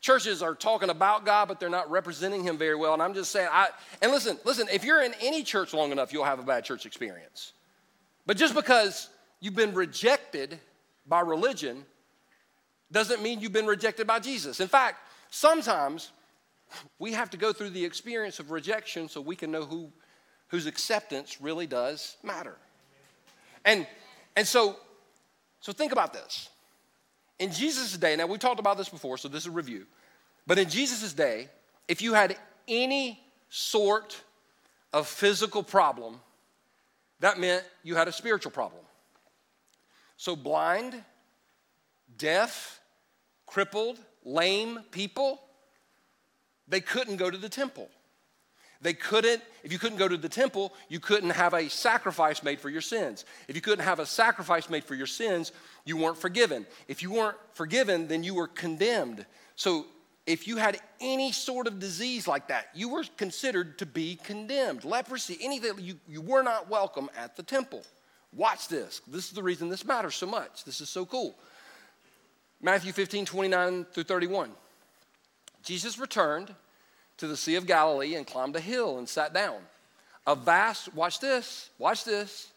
churches 0.00 0.42
are 0.42 0.54
talking 0.54 0.90
about 0.90 1.24
God, 1.24 1.48
but 1.48 1.60
they're 1.60 1.68
not 1.68 1.90
representing 1.90 2.42
him 2.44 2.56
very 2.58 2.76
well. 2.76 2.92
And 2.92 3.02
I'm 3.02 3.14
just 3.14 3.30
saying, 3.30 3.48
I, 3.50 3.68
and 4.02 4.12
listen, 4.12 4.38
listen, 4.44 4.68
if 4.72 4.84
you're 4.84 5.02
in 5.02 5.14
any 5.20 5.42
church 5.42 5.72
long 5.72 5.92
enough, 5.92 6.12
you'll 6.12 6.24
have 6.24 6.38
a 6.38 6.44
bad 6.44 6.64
church 6.64 6.86
experience. 6.86 7.52
But 8.26 8.36
just 8.36 8.54
because 8.54 9.08
you've 9.40 9.56
been 9.56 9.74
rejected 9.74 10.58
by 11.06 11.20
religion 11.20 11.84
doesn't 12.92 13.22
mean 13.22 13.40
you've 13.40 13.52
been 13.52 13.66
rejected 13.66 14.06
by 14.06 14.18
Jesus. 14.18 14.60
In 14.60 14.68
fact, 14.68 14.98
sometimes 15.30 16.12
we 16.98 17.12
have 17.12 17.30
to 17.30 17.36
go 17.36 17.52
through 17.52 17.70
the 17.70 17.84
experience 17.84 18.38
of 18.38 18.50
rejection 18.50 19.08
so 19.08 19.20
we 19.20 19.36
can 19.36 19.50
know 19.50 19.64
who, 19.64 19.90
whose 20.48 20.66
acceptance 20.66 21.40
really 21.40 21.66
does 21.66 22.16
matter. 22.22 22.56
And, 23.64 23.86
and 24.36 24.46
so, 24.46 24.76
so 25.60 25.72
think 25.72 25.92
about 25.92 26.12
this. 26.12 26.50
In 27.38 27.52
Jesus' 27.52 27.96
day, 27.96 28.16
now 28.16 28.26
we 28.26 28.38
talked 28.38 28.60
about 28.60 28.76
this 28.76 28.88
before, 28.88 29.16
so 29.16 29.28
this 29.28 29.42
is 29.42 29.46
a 29.48 29.52
review. 29.52 29.86
But 30.46 30.58
in 30.58 30.68
Jesus' 30.68 31.12
day, 31.12 31.48
if 31.86 32.02
you 32.02 32.14
had 32.14 32.36
any 32.66 33.20
sort 33.48 34.20
of 34.92 35.06
physical 35.06 35.62
problem, 35.62 36.20
that 37.20 37.38
meant 37.38 37.64
you 37.82 37.94
had 37.94 38.08
a 38.08 38.12
spiritual 38.12 38.52
problem. 38.52 38.82
So, 40.16 40.34
blind, 40.34 40.94
deaf, 42.16 42.80
crippled, 43.46 43.98
lame 44.24 44.80
people, 44.90 45.40
they 46.66 46.80
couldn't 46.80 47.16
go 47.16 47.30
to 47.30 47.38
the 47.38 47.48
temple. 47.48 47.88
They 48.80 48.94
couldn't, 48.94 49.42
if 49.64 49.72
you 49.72 49.78
couldn't 49.78 49.98
go 49.98 50.06
to 50.06 50.16
the 50.16 50.28
temple, 50.28 50.72
you 50.88 51.00
couldn't 51.00 51.30
have 51.30 51.52
a 51.52 51.68
sacrifice 51.68 52.42
made 52.44 52.60
for 52.60 52.68
your 52.68 52.80
sins. 52.80 53.24
If 53.48 53.56
you 53.56 53.62
couldn't 53.62 53.84
have 53.84 53.98
a 53.98 54.06
sacrifice 54.06 54.70
made 54.70 54.84
for 54.84 54.94
your 54.94 55.06
sins, 55.06 55.50
you 55.88 55.96
weren't 55.96 56.18
forgiven. 56.18 56.66
If 56.86 57.02
you 57.02 57.10
weren't 57.10 57.36
forgiven, 57.54 58.08
then 58.08 58.22
you 58.22 58.34
were 58.34 58.46
condemned. 58.46 59.24
So 59.56 59.86
if 60.26 60.46
you 60.46 60.58
had 60.58 60.78
any 61.00 61.32
sort 61.32 61.66
of 61.66 61.78
disease 61.78 62.28
like 62.28 62.48
that, 62.48 62.68
you 62.74 62.90
were 62.90 63.04
considered 63.16 63.78
to 63.78 63.86
be 63.86 64.16
condemned. 64.22 64.84
Leprosy, 64.84 65.38
anything, 65.40 65.72
you, 65.78 65.94
you 66.06 66.20
were 66.20 66.42
not 66.42 66.68
welcome 66.68 67.08
at 67.16 67.36
the 67.36 67.42
temple. 67.42 67.82
Watch 68.34 68.68
this. 68.68 69.00
This 69.08 69.24
is 69.24 69.30
the 69.30 69.42
reason 69.42 69.70
this 69.70 69.86
matters 69.86 70.14
so 70.14 70.26
much. 70.26 70.64
This 70.64 70.82
is 70.82 70.90
so 70.90 71.06
cool. 71.06 71.34
Matthew 72.60 72.92
15, 72.92 73.24
29 73.24 73.86
through 73.86 74.04
31. 74.04 74.50
Jesus 75.62 75.98
returned 75.98 76.54
to 77.16 77.26
the 77.26 77.36
Sea 77.36 77.54
of 77.54 77.66
Galilee 77.66 78.14
and 78.14 78.26
climbed 78.26 78.56
a 78.56 78.60
hill 78.60 78.98
and 78.98 79.08
sat 79.08 79.32
down. 79.32 79.60
A 80.26 80.34
vast, 80.34 80.94
watch 80.94 81.20
this, 81.20 81.70
watch 81.78 82.04
this. 82.04 82.52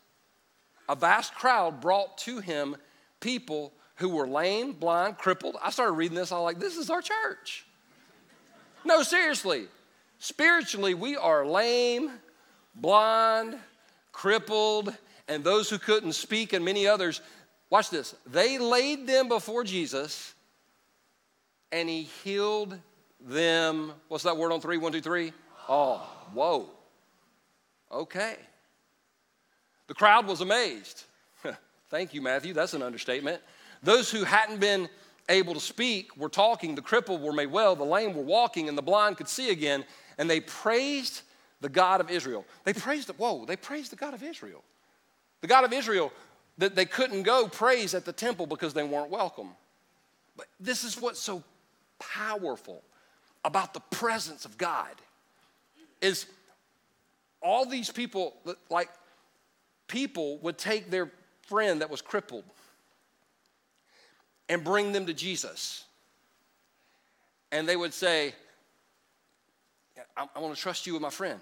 A 0.90 0.96
vast 0.96 1.34
crowd 1.34 1.80
brought 1.80 2.18
to 2.20 2.40
him 2.40 2.76
people 3.22 3.72
who 3.96 4.10
were 4.10 4.28
lame, 4.28 4.74
blind, 4.74 5.18
crippled. 5.18 5.56
I 5.64 5.70
started 5.70 5.94
reading 5.94 6.18
this, 6.18 6.32
I 6.32 6.36
was 6.36 6.44
like, 6.44 6.60
this 6.60 6.76
is 6.76 6.90
our 6.90 7.02
church. 7.02 7.66
No, 8.84 9.04
seriously. 9.04 9.68
Spiritually, 10.20 10.94
we 10.94 11.16
are 11.16 11.46
lame, 11.46 12.12
blind, 12.76 13.58
crippled, 14.12 14.94
and 15.28 15.44
those 15.44 15.70
who 15.70 15.78
couldn't 15.78 16.14
speak, 16.14 16.54
and 16.54 16.66
many 16.66 16.88
others, 16.88 17.22
watch 17.70 17.90
this. 17.90 18.16
They 18.26 18.58
laid 18.58 19.08
them 19.08 19.28
before 19.30 19.64
Jesus, 19.64 20.34
and 21.72 21.88
he 21.88 22.04
healed 22.24 22.78
them. 23.20 23.94
What's 24.10 24.24
that 24.26 24.36
word 24.36 24.52
on 24.52 24.62
three? 24.62 24.78
One, 24.78 24.92
two, 24.92 25.02
three? 25.02 25.32
Oh, 25.70 26.08
whoa. 26.34 26.70
Okay. 27.92 28.36
The 29.88 29.94
crowd 29.94 30.26
was 30.28 30.42
amazed. 30.42 31.04
Thank 31.92 32.14
you, 32.14 32.22
Matthew. 32.22 32.54
That's 32.54 32.74
an 32.74 32.82
understatement. 32.82 33.42
Those 33.84 34.10
who 34.10 34.24
hadn't 34.24 34.62
been 34.62 34.88
able 35.28 35.54
to 35.54 35.60
speak 35.60 36.16
were 36.16 36.30
talking, 36.30 36.74
the 36.74 36.82
crippled 36.82 37.22
were 37.22 37.34
made 37.34 37.52
well, 37.52 37.76
the 37.76 37.84
lame 37.84 38.14
were 38.14 38.24
walking, 38.24 38.70
and 38.70 38.78
the 38.78 38.82
blind 38.82 39.18
could 39.18 39.28
see 39.28 39.50
again, 39.50 39.84
and 40.18 40.30
they 40.30 40.40
praised 40.40 41.24
the 41.60 41.68
God 41.68 42.00
of 42.00 42.10
Israel. 42.10 42.46
They 42.64 42.72
praised, 42.72 43.10
the, 43.10 43.14
whoa, 43.14 43.44
they 43.44 43.58
praised 43.58 43.92
the 43.92 43.98
God 43.98 44.14
of 44.14 44.24
Israel. 44.24 44.64
The 45.42 45.48
God 45.48 45.66
of 45.66 45.74
Israel, 45.74 46.14
that 46.58 46.76
they 46.76 46.86
couldn't 46.86 47.24
go 47.24 47.50
praise 47.50 47.94
at 47.94 48.06
the 48.06 48.14
temple 48.14 48.48
because 48.48 48.74
they 48.74 48.84
weren't 48.84 49.10
welcome. 49.10 49.50
But 50.38 50.46
this 50.62 50.86
is 50.86 51.00
what's 51.00 51.20
so 51.20 51.44
powerful 52.00 52.84
about 53.44 53.74
the 53.74 53.82
presence 53.82 54.46
of 54.46 54.58
God 54.58 54.96
is 56.00 56.26
all 57.42 57.66
these 57.66 57.92
people 57.92 58.36
like 58.70 58.90
people 59.88 60.38
would 60.38 60.58
take 60.58 60.90
their 60.90 61.12
friend 61.52 61.82
that 61.82 61.90
was 61.90 62.02
crippled 62.02 62.46
and 64.48 64.64
bring 64.64 64.94
them 64.94 65.06
to 65.06 65.14
Jesus. 65.14 65.84
And 67.52 67.68
they 67.68 67.76
would 67.76 67.94
say, 67.94 68.34
I, 70.16 70.28
I 70.34 70.40
want 70.40 70.56
to 70.56 70.62
trust 70.62 70.88
you 70.88 70.94
with 70.94 71.02
my 71.02 71.10
friend. 71.10 71.42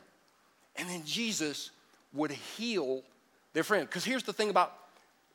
And 0.75 0.89
then 0.89 1.03
Jesus 1.05 1.69
would 2.11 2.31
heal 2.31 3.03
their 3.53 3.63
friend. 3.63 3.87
Because 3.87 4.03
here's 4.03 4.23
the 4.23 4.33
thing 4.33 4.49
about 4.49 4.73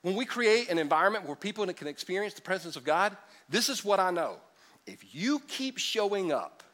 when 0.02 0.16
we 0.16 0.25
create 0.25 0.71
an 0.71 0.78
environment 0.78 1.25
where 1.25 1.37
people 1.37 1.64
can 1.66 1.87
experience 1.87 2.35
the 2.35 2.43
presence 2.43 2.75
of 2.75 2.83
God, 2.83 3.16
this 3.49 3.69
is 3.69 3.85
what 3.85 4.00
I 4.00 4.11
know. 4.11 4.38
If 4.87 5.14
you 5.14 5.40
keep 5.47 5.78
showing 5.78 6.33
up, 6.33 6.64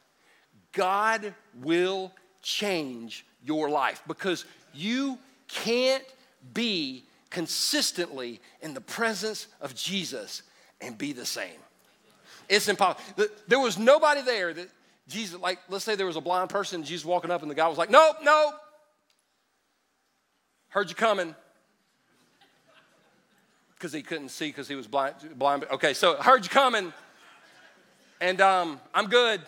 God 0.72 1.34
will 1.62 2.12
change 2.42 3.26
your 3.44 3.68
life 3.68 4.02
because 4.06 4.46
you 4.72 5.18
can't 5.48 6.04
be 6.54 7.04
consistently 7.30 8.40
in 8.60 8.74
the 8.74 8.80
presence 8.80 9.46
of 9.60 9.74
Jesus 9.74 10.42
and 10.80 10.98
be 10.98 11.12
the 11.12 11.26
same. 11.26 11.58
It's 12.48 12.68
impossible. 12.68 13.26
There 13.46 13.60
was 13.60 13.78
nobody 13.78 14.22
there 14.22 14.52
that 14.52 14.68
Jesus, 15.08 15.38
like, 15.40 15.58
let's 15.68 15.84
say 15.84 15.94
there 15.94 16.06
was 16.06 16.16
a 16.16 16.20
blind 16.20 16.50
person, 16.50 16.82
Jesus 16.82 17.04
walking 17.04 17.30
up, 17.30 17.42
and 17.42 17.50
the 17.50 17.54
guy 17.54 17.68
was 17.68 17.78
like, 17.78 17.90
Nope, 17.90 18.16
nope. 18.22 18.54
Heard 20.68 20.88
you 20.88 20.94
coming. 20.94 21.34
Because 23.74 23.92
he 23.92 24.02
couldn't 24.02 24.28
see 24.28 24.48
because 24.48 24.68
he 24.68 24.74
was 24.74 24.86
blind, 24.86 25.14
blind. 25.36 25.64
Okay, 25.70 25.94
so 25.94 26.16
heard 26.16 26.44
you 26.44 26.50
coming. 26.50 26.92
And 28.20 28.40
um, 28.40 28.80
I'm 28.94 29.06
good. 29.06 29.40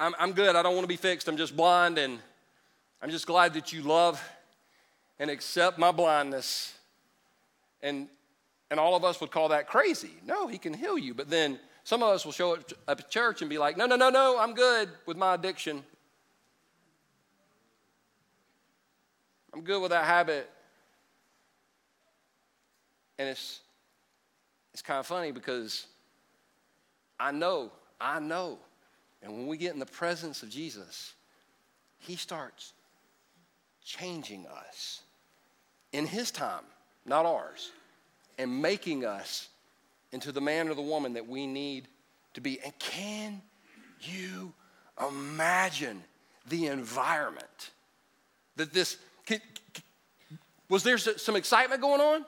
I'm, 0.00 0.14
I'm 0.18 0.32
good. 0.32 0.56
I 0.56 0.62
don't 0.62 0.74
want 0.74 0.84
to 0.84 0.88
be 0.88 0.96
fixed. 0.96 1.28
I'm 1.28 1.36
just 1.36 1.56
blind. 1.56 1.98
And 1.98 2.18
I'm 3.02 3.10
just 3.10 3.26
glad 3.26 3.54
that 3.54 3.72
you 3.72 3.82
love 3.82 4.22
and 5.18 5.30
accept 5.30 5.78
my 5.78 5.92
blindness. 5.92 6.74
And, 7.82 8.08
and 8.70 8.80
all 8.80 8.94
of 8.94 9.04
us 9.04 9.20
would 9.20 9.30
call 9.30 9.48
that 9.48 9.68
crazy. 9.68 10.10
No, 10.24 10.46
he 10.46 10.58
can 10.58 10.74
heal 10.74 10.98
you. 10.98 11.14
But 11.14 11.30
then 11.30 11.58
some 11.84 12.02
of 12.02 12.08
us 12.10 12.24
will 12.24 12.32
show 12.32 12.54
up 12.54 12.64
at 12.88 13.10
church 13.10 13.42
and 13.42 13.48
be 13.48 13.58
like, 13.58 13.76
no, 13.76 13.86
no, 13.86 13.96
no, 13.96 14.10
no, 14.10 14.38
I'm 14.38 14.54
good 14.54 14.90
with 15.06 15.16
my 15.16 15.34
addiction. 15.34 15.82
I'm 19.54 19.62
good 19.62 19.80
with 19.80 19.90
that 19.90 20.04
habit. 20.04 20.50
And 23.18 23.28
it's, 23.28 23.60
it's 24.72 24.82
kind 24.82 25.00
of 25.00 25.06
funny 25.06 25.32
because 25.32 25.86
I 27.18 27.32
know, 27.32 27.72
I 28.00 28.20
know. 28.20 28.58
And 29.22 29.32
when 29.32 29.46
we 29.46 29.56
get 29.56 29.72
in 29.72 29.78
the 29.78 29.86
presence 29.86 30.42
of 30.42 30.50
Jesus, 30.50 31.14
He 31.98 32.16
starts 32.16 32.74
changing 33.82 34.46
us 34.46 35.02
in 35.96 36.06
His 36.06 36.30
time, 36.30 36.64
not 37.06 37.24
ours, 37.24 37.72
and 38.38 38.60
making 38.60 39.04
us 39.04 39.48
into 40.12 40.30
the 40.30 40.40
man 40.40 40.68
or 40.68 40.74
the 40.74 40.82
woman 40.82 41.14
that 41.14 41.26
we 41.26 41.46
need 41.46 41.88
to 42.34 42.40
be. 42.40 42.60
And 42.62 42.78
can 42.78 43.40
you 44.02 44.52
imagine 45.08 46.02
the 46.48 46.66
environment 46.66 47.70
that 48.56 48.72
this 48.72 48.98
was 50.68 50.82
there 50.82 50.98
some 50.98 51.36
excitement 51.36 51.80
going 51.80 52.00
on? 52.00 52.24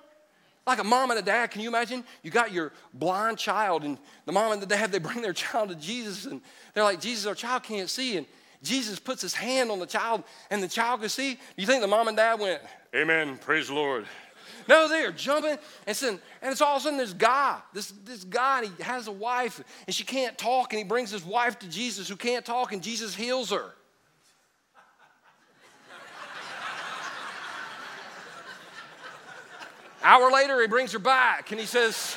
Like 0.67 0.79
a 0.79 0.85
mom 0.85 1.11
and 1.11 1.19
a 1.19 1.23
dad, 1.23 1.51
can 1.51 1.61
you 1.61 1.69
imagine? 1.69 2.05
You 2.23 2.31
got 2.31 2.53
your 2.53 2.73
blind 2.95 3.39
child, 3.39 3.85
and 3.85 3.99
the 4.27 4.33
mom 4.33 4.53
and 4.53 4.63
the 4.63 4.67
dad, 4.67 4.93
they 4.93 4.99
bring 4.99 5.23
their 5.23 5.33
child 5.33 5.71
to 5.71 5.75
Jesus, 5.75 6.27
and 6.27 6.41
they're 6.73 6.85
like, 6.85 7.01
Jesus, 7.01 7.27
our 7.27 7.35
child 7.35 7.65
can't 7.65 7.91
see. 7.91 8.17
And 8.17 8.27
Jesus 8.63 8.99
puts 8.99 9.23
his 9.23 9.35
hand 9.35 9.71
on 9.71 9.79
the 9.79 9.87
child, 9.87 10.25
and 10.51 10.63
the 10.63 10.69
child 10.69 11.01
can 11.01 11.09
see. 11.09 11.35
Do 11.35 11.41
you 11.57 11.67
think 11.67 11.81
the 11.81 11.89
mom 11.89 12.09
and 12.09 12.17
dad 12.17 12.39
went, 12.39 12.61
Amen, 12.95 13.39
praise 13.39 13.69
the 13.69 13.75
Lord? 13.75 14.07
No, 14.67 14.89
they 14.89 15.03
are 15.03 15.13
jumping 15.13 15.57
and 15.87 15.97
saying, 15.97 16.21
and 16.43 16.53
it's 16.53 16.61
all 16.61 16.77
of 16.77 16.83
a 16.83 16.85
sudden 16.85 16.99
this 16.99 17.13
guy, 17.13 17.59
this, 17.73 17.93
this 18.05 18.25
guy, 18.25 18.67
he 18.67 18.83
has 18.83 19.07
a 19.07 19.13
wife, 19.13 19.63
and 19.87 19.95
she 19.95 20.05
can't 20.05 20.37
talk, 20.37 20.73
and 20.73 20.79
he 20.79 20.85
brings 20.85 21.11
his 21.11 21.25
wife 21.25 21.59
to 21.61 21.69
Jesus 21.69 22.09
who 22.09 22.17
can't 22.17 22.45
talk, 22.45 22.73
and 22.73 22.83
Jesus 22.83 23.15
heals 23.15 23.51
her. 23.51 23.73
Hour 30.03 30.31
later, 30.31 30.61
he 30.61 30.69
brings 30.69 30.93
her 30.93 30.99
back, 30.99 31.51
and 31.51 31.59
he 31.59 31.67
says, 31.67 32.17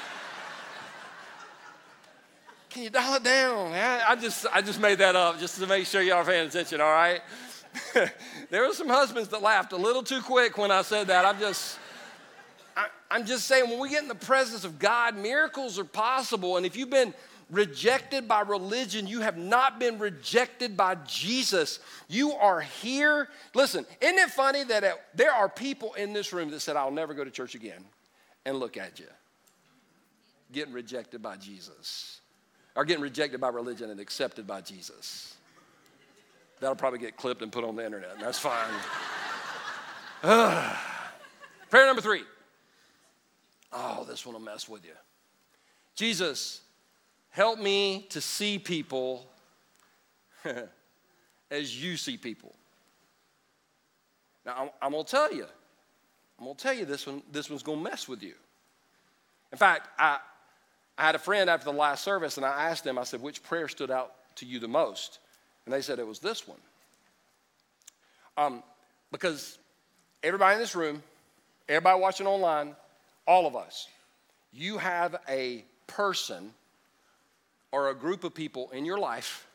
can 2.69 2.83
you 2.83 2.89
dial 2.89 3.15
it 3.15 3.23
down? 3.23 3.73
I 3.73 4.15
just, 4.15 4.45
I 4.53 4.61
just 4.61 4.79
made 4.79 4.99
that 4.99 5.15
up 5.15 5.39
just 5.39 5.59
to 5.59 5.67
make 5.67 5.85
sure 5.85 6.01
y'all 6.01 6.17
are 6.17 6.25
paying 6.25 6.47
attention, 6.47 6.79
all 6.79 6.91
right? 6.91 7.21
there 8.49 8.67
were 8.67 8.73
some 8.73 8.89
husbands 8.89 9.29
that 9.29 9.41
laughed 9.41 9.73
a 9.73 9.77
little 9.77 10.03
too 10.03 10.21
quick 10.21 10.57
when 10.57 10.71
I 10.71 10.81
said 10.81 11.07
that. 11.07 11.25
I'm 11.25 11.39
just, 11.39 11.79
I, 12.75 12.87
I'm 13.10 13.25
just 13.25 13.47
saying, 13.47 13.69
when 13.69 13.79
we 13.79 13.89
get 13.89 14.01
in 14.01 14.07
the 14.07 14.15
presence 14.15 14.63
of 14.63 14.79
God, 14.79 15.15
miracles 15.15 15.79
are 15.79 15.86
possible. 15.86 16.57
And 16.57 16.65
if 16.65 16.75
you've 16.75 16.89
been 16.89 17.13
rejected 17.49 18.27
by 18.27 18.41
religion, 18.41 19.07
you 19.07 19.21
have 19.21 19.38
not 19.38 19.79
been 19.79 19.99
rejected 19.99 20.75
by 20.75 20.95
Jesus. 21.05 21.79
You 22.07 22.31
are 22.34 22.62
here. 22.62 23.27
Listen, 23.53 23.86
isn't 23.99 24.17
it 24.17 24.29
funny 24.31 24.63
that 24.63 24.84
it, 24.84 24.93
there 25.13 25.34
are 25.34 25.49
people 25.49 25.93
in 25.93 26.13
this 26.13 26.34
room 26.34 26.49
that 26.51 26.62
said, 26.62 26.75
I'll 26.75 26.91
never 26.91 27.13
go 27.13 27.23
to 27.23 27.31
church 27.31 27.55
again? 27.55 27.84
And 28.45 28.57
look 28.57 28.77
at 28.77 28.99
you, 28.99 29.05
getting 30.51 30.73
rejected 30.73 31.21
by 31.21 31.38
Jesus, 31.38 32.21
or 32.75 32.86
getting 32.86 33.03
rejected 33.03 33.39
by 33.39 33.49
religion 33.49 33.91
and 33.91 33.99
accepted 33.99 34.47
by 34.47 34.62
Jesus. 34.62 35.36
That'll 36.62 36.76
probably 36.76 37.00
get 37.00 37.17
clipped 37.17 37.41
and 37.41 37.52
put 37.52 37.65
on 37.65 37.76
the 37.76 37.84
internet, 37.84 38.13
and 38.13 38.21
that's 38.21 38.39
fine. 38.39 38.69
Prayer 40.21 41.88
number 41.88 42.02
three. 42.02 42.21
Oh, 43.74 44.06
this 44.08 44.26
one 44.26 44.34
will 44.36 44.41
mess 44.41 44.69
with 44.69 44.86
you. 44.86 44.93
Jesus, 45.95 46.62
help 47.30 47.60
me 47.60 48.06
to 48.10 48.21
see 48.21 48.60
people 48.60 49.26
as 51.52 51.84
you 51.84 51.97
see 51.97 52.17
people. 52.17 52.54
Now, 54.45 54.56
I'm, 54.58 54.69
I'm 54.82 54.91
going 54.91 55.06
to 55.06 55.10
tell 55.12 55.34
you, 55.34 55.45
I'm 56.38 56.45
going 56.45 56.56
to 56.56 56.63
tell 56.63 56.74
you 56.74 56.86
this 56.86 57.08
one, 57.08 57.24
this 57.32 57.50
one's 57.50 57.63
going 57.63 57.84
to 57.84 57.89
mess 57.89 58.08
with 58.08 58.21
you. 58.21 58.34
In 59.52 59.58
fact, 59.58 59.89
I, 59.97 60.19
I 60.95 61.06
had 61.06 61.15
a 61.15 61.19
friend 61.19 61.50
after 61.50 61.65
the 61.65 61.74
last 61.78 62.04
service, 62.04 62.38
and 62.38 62.45
I 62.45 62.69
asked 62.69 62.84
them, 62.84 63.00
I 63.00 63.04
said, 63.04 63.21
which 63.21 63.41
prayer 63.41 63.67
stood 63.67 63.89
out 63.89 64.13
to 64.36 64.45
you 64.45 64.60
the 64.60 64.67
most? 64.67 65.17
And 65.65 65.74
they 65.74 65.82
said 65.82 66.00
it 66.00 66.08
was 66.08 66.19
this 66.19 66.47
one. 66.47 66.60
Um, 68.38 68.63
because 69.12 69.58
everybody 70.24 70.56
in 70.56 70.60
this 70.60 70.76
room, 70.76 71.04
everybody 71.67 72.00
watching 72.00 72.28
online, 72.28 72.76
all 73.28 73.45
of 73.45 73.56
us, 73.56 73.88
you 74.54 74.78
have 74.78 75.17
a 75.30 75.63
person 75.88 76.52
or 77.71 77.89
a 77.89 77.95
group 77.95 78.24
of 78.24 78.34
people 78.34 78.69
in 78.71 78.86
your 78.86 78.97
life 78.97 79.47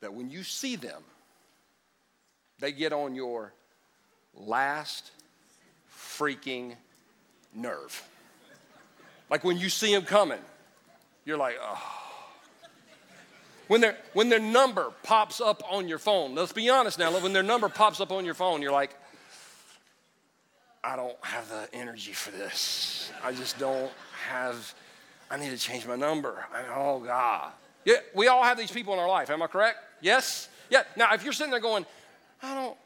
that 0.00 0.12
when 0.12 0.30
you 0.30 0.42
see 0.42 0.76
them, 0.76 1.02
they 2.58 2.72
get 2.72 2.92
on 2.92 3.14
your 3.14 3.52
last 4.34 5.10
freaking 5.92 6.74
nerve. 7.54 8.02
Like 9.30 9.42
when 9.42 9.58
you 9.58 9.68
see 9.68 9.92
them 9.92 10.04
coming, 10.04 10.38
you're 11.24 11.38
like, 11.38 11.56
oh. 11.60 12.05
When, 13.68 13.80
their, 13.80 13.96
when 14.12 14.28
their 14.28 14.40
number 14.40 14.92
pops 15.02 15.40
up 15.40 15.62
on 15.70 15.88
your 15.88 15.98
phone, 15.98 16.34
let's 16.34 16.52
be 16.52 16.68
honest 16.68 16.98
now, 16.98 17.16
when 17.18 17.32
their 17.32 17.42
number 17.42 17.68
pops 17.68 18.00
up 18.00 18.12
on 18.12 18.24
your 18.24 18.34
phone, 18.34 18.62
you're 18.62 18.72
like, 18.72 18.96
I 20.84 20.94
don't 20.94 21.16
have 21.22 21.48
the 21.48 21.68
energy 21.72 22.12
for 22.12 22.30
this. 22.30 23.10
I 23.24 23.32
just 23.32 23.58
don't 23.58 23.90
have, 24.28 24.72
I 25.30 25.36
need 25.36 25.50
to 25.50 25.58
change 25.58 25.84
my 25.84 25.96
number. 25.96 26.46
I, 26.54 26.62
oh, 26.76 27.00
God. 27.00 27.50
Yeah, 27.84 27.96
we 28.14 28.28
all 28.28 28.44
have 28.44 28.56
these 28.56 28.70
people 28.70 28.92
in 28.94 29.00
our 29.00 29.08
life. 29.08 29.28
Am 29.30 29.42
I 29.42 29.48
correct? 29.48 29.78
Yes? 30.00 30.48
Yeah. 30.70 30.84
Now, 30.96 31.12
if 31.12 31.24
you're 31.24 31.32
sitting 31.32 31.50
there 31.50 31.60
going, 31.60 31.84
I 32.40 32.54
don't, 32.54 32.76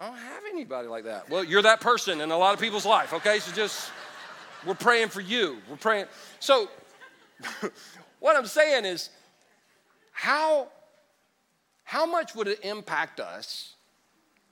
I 0.00 0.06
don't 0.06 0.16
have 0.16 0.42
anybody 0.50 0.88
like 0.88 1.04
that. 1.04 1.30
Well, 1.30 1.44
you're 1.44 1.62
that 1.62 1.80
person 1.80 2.20
in 2.20 2.32
a 2.32 2.36
lot 2.36 2.54
of 2.54 2.60
people's 2.60 2.86
life, 2.86 3.12
okay? 3.12 3.38
So 3.38 3.52
just, 3.52 3.92
we're 4.66 4.74
praying 4.74 5.10
for 5.10 5.20
you. 5.20 5.58
We're 5.70 5.76
praying. 5.76 6.06
So, 6.40 6.68
what 8.18 8.34
I'm 8.34 8.46
saying 8.46 8.84
is, 8.84 9.10
how, 10.22 10.68
how 11.82 12.06
much 12.06 12.36
would 12.36 12.46
it 12.46 12.60
impact 12.62 13.18
us 13.18 13.74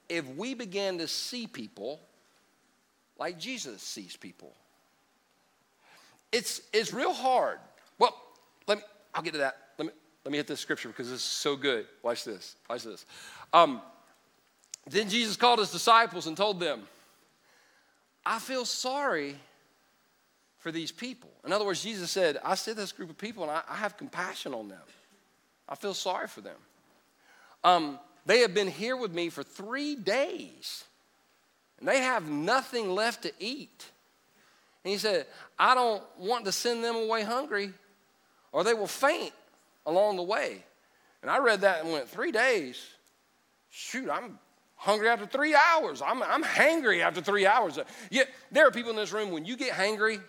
if 0.08 0.26
we 0.34 0.52
began 0.52 0.98
to 0.98 1.06
see 1.06 1.46
people 1.46 2.00
like 3.20 3.38
Jesus 3.38 3.80
sees 3.80 4.16
people. 4.16 4.52
It's, 6.32 6.62
it's 6.72 6.92
real 6.92 7.12
hard. 7.12 7.60
Well, 8.00 8.20
let 8.66 8.78
me, 8.78 8.84
I'll 9.14 9.22
get 9.22 9.34
to 9.34 9.38
that. 9.38 9.58
Let 9.78 9.86
me, 9.86 9.92
let 10.24 10.32
me 10.32 10.38
hit 10.38 10.48
this 10.48 10.58
scripture 10.58 10.88
because 10.88 11.08
this 11.08 11.20
is 11.20 11.24
so 11.24 11.54
good. 11.54 11.86
Watch 12.02 12.24
this. 12.24 12.56
Watch 12.68 12.82
this. 12.82 13.06
Um, 13.52 13.80
then 14.88 15.08
Jesus 15.08 15.36
called 15.36 15.60
his 15.60 15.70
disciples 15.70 16.26
and 16.26 16.36
told 16.36 16.58
them, 16.58 16.82
I 18.26 18.40
feel 18.40 18.64
sorry 18.64 19.36
for 20.58 20.72
these 20.72 20.90
people. 20.90 21.30
In 21.46 21.52
other 21.52 21.64
words, 21.64 21.80
Jesus 21.80 22.10
said, 22.10 22.38
I 22.44 22.56
see 22.56 22.72
this 22.72 22.90
group 22.90 23.08
of 23.08 23.18
people 23.18 23.44
and 23.44 23.52
I, 23.52 23.62
I 23.68 23.76
have 23.76 23.96
compassion 23.96 24.52
on 24.52 24.66
them. 24.66 24.82
I 25.70 25.76
feel 25.76 25.94
sorry 25.94 26.26
for 26.26 26.40
them. 26.40 26.56
Um, 27.62 27.98
they 28.26 28.40
have 28.40 28.54
been 28.54 28.68
here 28.68 28.96
with 28.96 29.12
me 29.12 29.28
for 29.28 29.42
three 29.42 29.94
days 29.94 30.84
and 31.78 31.88
they 31.88 32.00
have 32.00 32.28
nothing 32.28 32.90
left 32.90 33.22
to 33.22 33.32
eat. 33.38 33.86
And 34.84 34.92
he 34.92 34.98
said, 34.98 35.26
I 35.58 35.74
don't 35.74 36.02
want 36.18 36.44
to 36.44 36.52
send 36.52 36.84
them 36.84 36.96
away 36.96 37.22
hungry, 37.22 37.72
or 38.52 38.64
they 38.64 38.74
will 38.74 38.86
faint 38.86 39.32
along 39.86 40.16
the 40.16 40.22
way. 40.22 40.62
And 41.22 41.30
I 41.30 41.38
read 41.38 41.62
that 41.62 41.82
and 41.82 41.92
went, 41.92 42.08
Three 42.08 42.32
days? 42.32 42.82
Shoot, 43.70 44.10
I'm 44.10 44.38
hungry 44.76 45.08
after 45.08 45.26
three 45.26 45.54
hours. 45.54 46.02
I'm, 46.04 46.22
I'm 46.22 46.42
hangry 46.42 47.00
after 47.02 47.20
three 47.20 47.46
hours. 47.46 47.78
Yet 48.10 48.28
there 48.50 48.66
are 48.66 48.70
people 48.70 48.90
in 48.90 48.96
this 48.96 49.12
room, 49.12 49.30
when 49.30 49.44
you 49.44 49.56
get 49.56 49.72
hangry, 49.72 50.20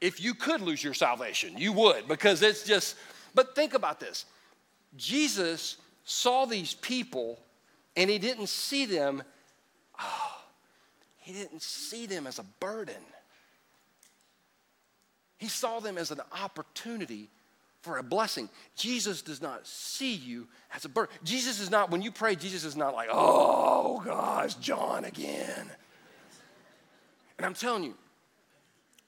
if 0.00 0.22
you 0.22 0.32
could 0.32 0.60
lose 0.60 0.82
your 0.82 0.94
salvation, 0.94 1.58
you 1.58 1.72
would, 1.72 2.08
because 2.08 2.42
it's 2.42 2.64
just, 2.64 2.96
but 3.34 3.54
think 3.54 3.74
about 3.74 4.00
this. 4.00 4.24
Jesus 4.96 5.76
saw 6.04 6.44
these 6.44 6.74
people 6.74 7.38
and 7.96 8.10
he 8.10 8.18
didn't 8.18 8.48
see 8.48 8.86
them, 8.86 9.22
oh, 10.00 10.42
he 11.18 11.32
didn't 11.32 11.62
see 11.62 12.06
them 12.06 12.26
as 12.26 12.38
a 12.38 12.44
burden. 12.60 13.02
He 15.38 15.48
saw 15.48 15.80
them 15.80 15.96
as 15.96 16.10
an 16.10 16.20
opportunity 16.42 17.28
for 17.82 17.98
a 17.98 18.02
blessing. 18.02 18.48
Jesus 18.76 19.22
does 19.22 19.40
not 19.40 19.66
see 19.66 20.14
you 20.14 20.46
as 20.74 20.84
a 20.84 20.88
burden. 20.88 21.16
Jesus 21.24 21.60
is 21.60 21.70
not, 21.70 21.90
when 21.90 22.02
you 22.02 22.10
pray, 22.10 22.36
Jesus 22.36 22.64
is 22.64 22.76
not 22.76 22.94
like, 22.94 23.08
oh 23.10 24.02
gosh, 24.04 24.54
John 24.56 25.04
again. 25.04 25.70
And 27.38 27.46
I'm 27.46 27.54
telling 27.54 27.84
you, 27.84 27.94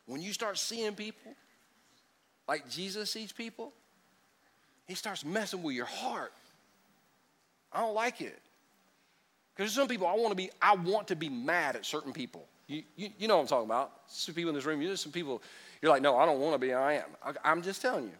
when 0.07 0.23
you 0.23 0.33
start 0.33 0.57
seeing 0.59 0.95
people 0.95 1.35
like 2.49 2.69
Jesus 2.71 3.11
sees 3.11 3.31
people, 3.31 3.73
he 4.87 4.95
starts 4.95 5.25
messing 5.25 5.62
with 5.62 5.75
your 5.75 5.87
heart. 5.87 6.33
I 7.73 7.81
don't 7.81 7.95
like 7.95 8.21
it. 8.21 8.38
Because 9.57 9.73
some 9.73 9.88
people, 9.88 10.07
I 10.07 10.14
want 10.14 10.31
to 10.31 10.37
be, 10.37 10.51
I 10.61 10.75
want 10.75 11.09
to 11.09 11.16
be 11.16 11.29
mad 11.29 11.77
at 11.77 11.85
certain 11.85 12.12
people. 12.12 12.47
You, 12.66 12.83
you, 12.97 13.11
you 13.18 13.29
know 13.29 13.37
what 13.37 13.42
I'm 13.42 13.49
talking 13.49 13.66
about. 13.66 13.92
Some 14.07 14.35
people 14.35 14.49
in 14.51 14.55
this 14.55 14.64
room, 14.64 14.81
you 14.81 14.97
some 14.97 15.12
people, 15.12 15.42
you're 15.81 15.90
like, 15.90 16.03
no, 16.03 16.16
I 16.16 16.25
don't 16.25 16.40
want 16.40 16.55
to 16.55 16.59
be, 16.59 16.73
I 16.73 16.95
am. 16.95 17.05
I, 17.25 17.33
I'm 17.45 17.62
just 17.62 17.83
telling 17.83 18.05
you. 18.05 18.12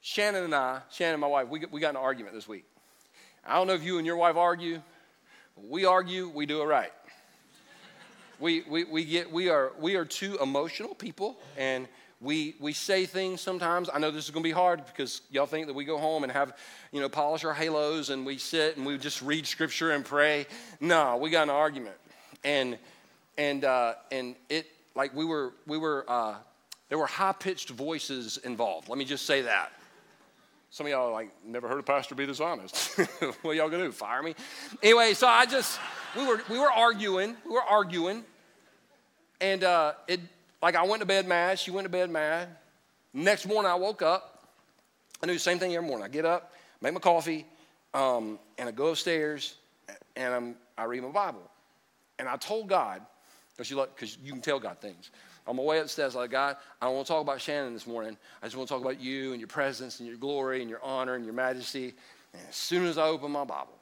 Shannon 0.00 0.44
and 0.44 0.54
I, 0.54 0.80
Shannon, 0.90 1.20
my 1.20 1.26
wife, 1.26 1.48
we, 1.48 1.64
we 1.70 1.80
got 1.80 1.90
an 1.90 1.96
argument 1.96 2.34
this 2.34 2.48
week. 2.48 2.64
I 3.46 3.54
don't 3.54 3.66
know 3.66 3.74
if 3.74 3.82
you 3.82 3.98
and 3.98 4.06
your 4.06 4.16
wife 4.16 4.36
argue. 4.36 4.82
We 5.56 5.84
argue, 5.84 6.28
we 6.28 6.46
do 6.46 6.62
it 6.62 6.66
right. 6.66 6.92
we, 8.38 8.62
we, 8.62 8.84
we, 8.84 9.04
get, 9.04 9.30
we, 9.30 9.48
are, 9.48 9.72
we 9.78 9.96
are 9.96 10.04
two 10.04 10.38
emotional 10.42 10.94
people, 10.94 11.38
and 11.56 11.86
we, 12.20 12.54
we 12.60 12.74
say 12.74 13.06
things 13.06 13.40
sometimes. 13.40 13.88
I 13.92 13.98
know 13.98 14.10
this 14.10 14.26
is 14.26 14.30
going 14.30 14.42
to 14.42 14.48
be 14.48 14.52
hard 14.52 14.84
because 14.84 15.22
y'all 15.30 15.46
think 15.46 15.66
that 15.68 15.72
we 15.72 15.84
go 15.84 15.96
home 15.96 16.22
and 16.22 16.30
have, 16.30 16.56
you 16.92 17.00
know, 17.00 17.08
polish 17.08 17.44
our 17.44 17.54
halos 17.54 18.10
and 18.10 18.26
we 18.26 18.36
sit 18.36 18.76
and 18.76 18.84
we 18.84 18.98
just 18.98 19.22
read 19.22 19.46
scripture 19.46 19.92
and 19.92 20.04
pray. 20.04 20.46
No, 20.80 21.16
we 21.16 21.30
got 21.30 21.44
an 21.44 21.50
argument. 21.50 21.96
And, 22.44 22.78
and, 23.38 23.64
uh, 23.64 23.94
and 24.12 24.36
it, 24.50 24.66
like 24.94 25.14
we 25.14 25.24
were, 25.24 25.54
we 25.66 25.78
were, 25.78 26.04
uh, 26.08 26.34
there 26.90 26.98
were 26.98 27.06
high 27.06 27.32
pitched 27.32 27.70
voices 27.70 28.36
involved. 28.38 28.88
Let 28.90 28.98
me 28.98 29.06
just 29.06 29.24
say 29.24 29.42
that. 29.42 29.72
Some 30.68 30.86
of 30.86 30.92
y'all 30.92 31.08
are 31.08 31.12
like, 31.12 31.30
never 31.44 31.68
heard 31.68 31.80
a 31.80 31.82
pastor 31.82 32.14
be 32.14 32.26
this 32.26 32.38
honest. 32.38 32.98
what 33.42 33.56
y'all 33.56 33.70
gonna 33.70 33.84
do? 33.84 33.92
Fire 33.92 34.22
me? 34.22 34.34
Anyway, 34.82 35.14
so 35.14 35.26
I 35.26 35.46
just, 35.46 35.80
we 36.16 36.26
were, 36.26 36.42
we 36.50 36.58
were 36.58 36.70
arguing, 36.70 37.36
we 37.46 37.52
were 37.52 37.62
arguing. 37.62 38.24
And 39.40 39.64
uh, 39.64 39.94
it, 40.06 40.20
like 40.62 40.76
I 40.76 40.84
went 40.84 41.00
to 41.00 41.06
bed 41.06 41.26
mad, 41.26 41.58
she 41.58 41.70
went 41.70 41.84
to 41.84 41.90
bed 41.90 42.10
mad. 42.10 42.48
Next 43.12 43.46
morning 43.46 43.70
I 43.70 43.74
woke 43.74 44.02
up. 44.02 44.44
I 45.22 45.26
do 45.26 45.32
the 45.32 45.38
same 45.38 45.58
thing 45.58 45.74
every 45.74 45.86
morning. 45.86 46.04
I 46.04 46.08
get 46.08 46.24
up, 46.24 46.52
make 46.80 46.94
my 46.94 47.00
coffee, 47.00 47.46
um, 47.92 48.38
and 48.58 48.68
I 48.68 48.72
go 48.72 48.88
upstairs 48.88 49.56
and 50.16 50.32
I'm, 50.32 50.54
I 50.78 50.84
read 50.84 51.02
my 51.02 51.10
Bible. 51.10 51.42
And 52.18 52.28
I 52.28 52.36
told 52.36 52.68
God, 52.68 53.02
because 53.56 53.70
you, 53.70 53.84
you 54.22 54.32
can 54.32 54.40
tell 54.40 54.58
God 54.58 54.78
things. 54.78 55.10
On 55.46 55.56
my 55.56 55.62
way 55.62 55.78
upstairs, 55.80 56.14
I 56.14 56.20
like, 56.20 56.30
God, 56.30 56.56
I 56.80 56.86
don't 56.86 56.94
want 56.94 57.06
to 57.06 57.12
talk 57.12 57.22
about 57.22 57.40
Shannon 57.40 57.72
this 57.72 57.86
morning. 57.86 58.16
I 58.42 58.46
just 58.46 58.56
want 58.56 58.68
to 58.68 58.74
talk 58.74 58.82
about 58.82 59.00
you 59.00 59.32
and 59.32 59.40
your 59.40 59.48
presence 59.48 60.00
and 60.00 60.08
your 60.08 60.18
glory 60.18 60.60
and 60.60 60.70
your 60.70 60.82
honor 60.82 61.14
and 61.14 61.24
your 61.24 61.34
majesty. 61.34 61.94
And 62.32 62.42
as 62.48 62.56
soon 62.56 62.86
as 62.86 62.98
I 62.98 63.06
opened 63.06 63.32
my 63.32 63.44
Bible, 63.44 63.76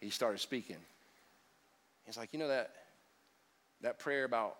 he 0.00 0.10
started 0.10 0.38
speaking. 0.38 0.76
He's 2.06 2.16
like, 2.16 2.32
you 2.32 2.38
know 2.38 2.48
that, 2.48 2.72
that 3.82 3.98
prayer 3.98 4.24
about 4.24 4.56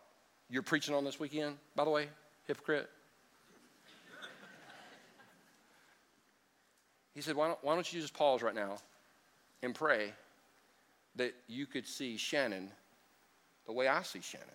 you're 0.50 0.62
preaching 0.62 0.94
on 0.94 1.04
this 1.04 1.20
weekend, 1.20 1.56
by 1.76 1.84
the 1.84 1.90
way, 1.90 2.08
hypocrite? 2.46 2.88
He 7.14 7.20
said, 7.20 7.34
why 7.34 7.48
don't, 7.48 7.58
why 7.62 7.74
don't 7.74 7.92
you 7.92 8.00
just 8.00 8.14
pause 8.14 8.42
right 8.42 8.54
now 8.54 8.76
and 9.62 9.74
pray 9.74 10.12
that 11.16 11.34
you 11.48 11.66
could 11.66 11.84
see 11.84 12.16
Shannon 12.16 12.70
the 13.66 13.72
way 13.72 13.88
I 13.88 14.02
see 14.02 14.20
Shannon? 14.20 14.46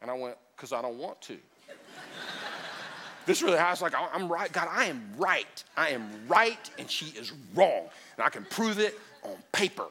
And 0.00 0.12
I 0.12 0.14
went, 0.14 0.36
because 0.54 0.72
I 0.72 0.80
don't 0.80 0.96
want 0.96 1.20
to. 1.22 1.36
this 3.26 3.42
really, 3.42 3.58
I 3.58 3.70
was 3.70 3.82
like, 3.82 3.94
I'm 3.96 4.28
right. 4.28 4.52
God, 4.52 4.68
I 4.70 4.84
am 4.84 5.02
right. 5.16 5.64
I 5.76 5.88
am 5.88 6.08
right, 6.28 6.70
and 6.78 6.88
she 6.88 7.06
is 7.18 7.32
wrong. 7.52 7.88
And 8.16 8.24
I 8.24 8.28
can 8.28 8.44
prove 8.44 8.78
it 8.78 8.96
on 9.24 9.34
paper. 9.50 9.86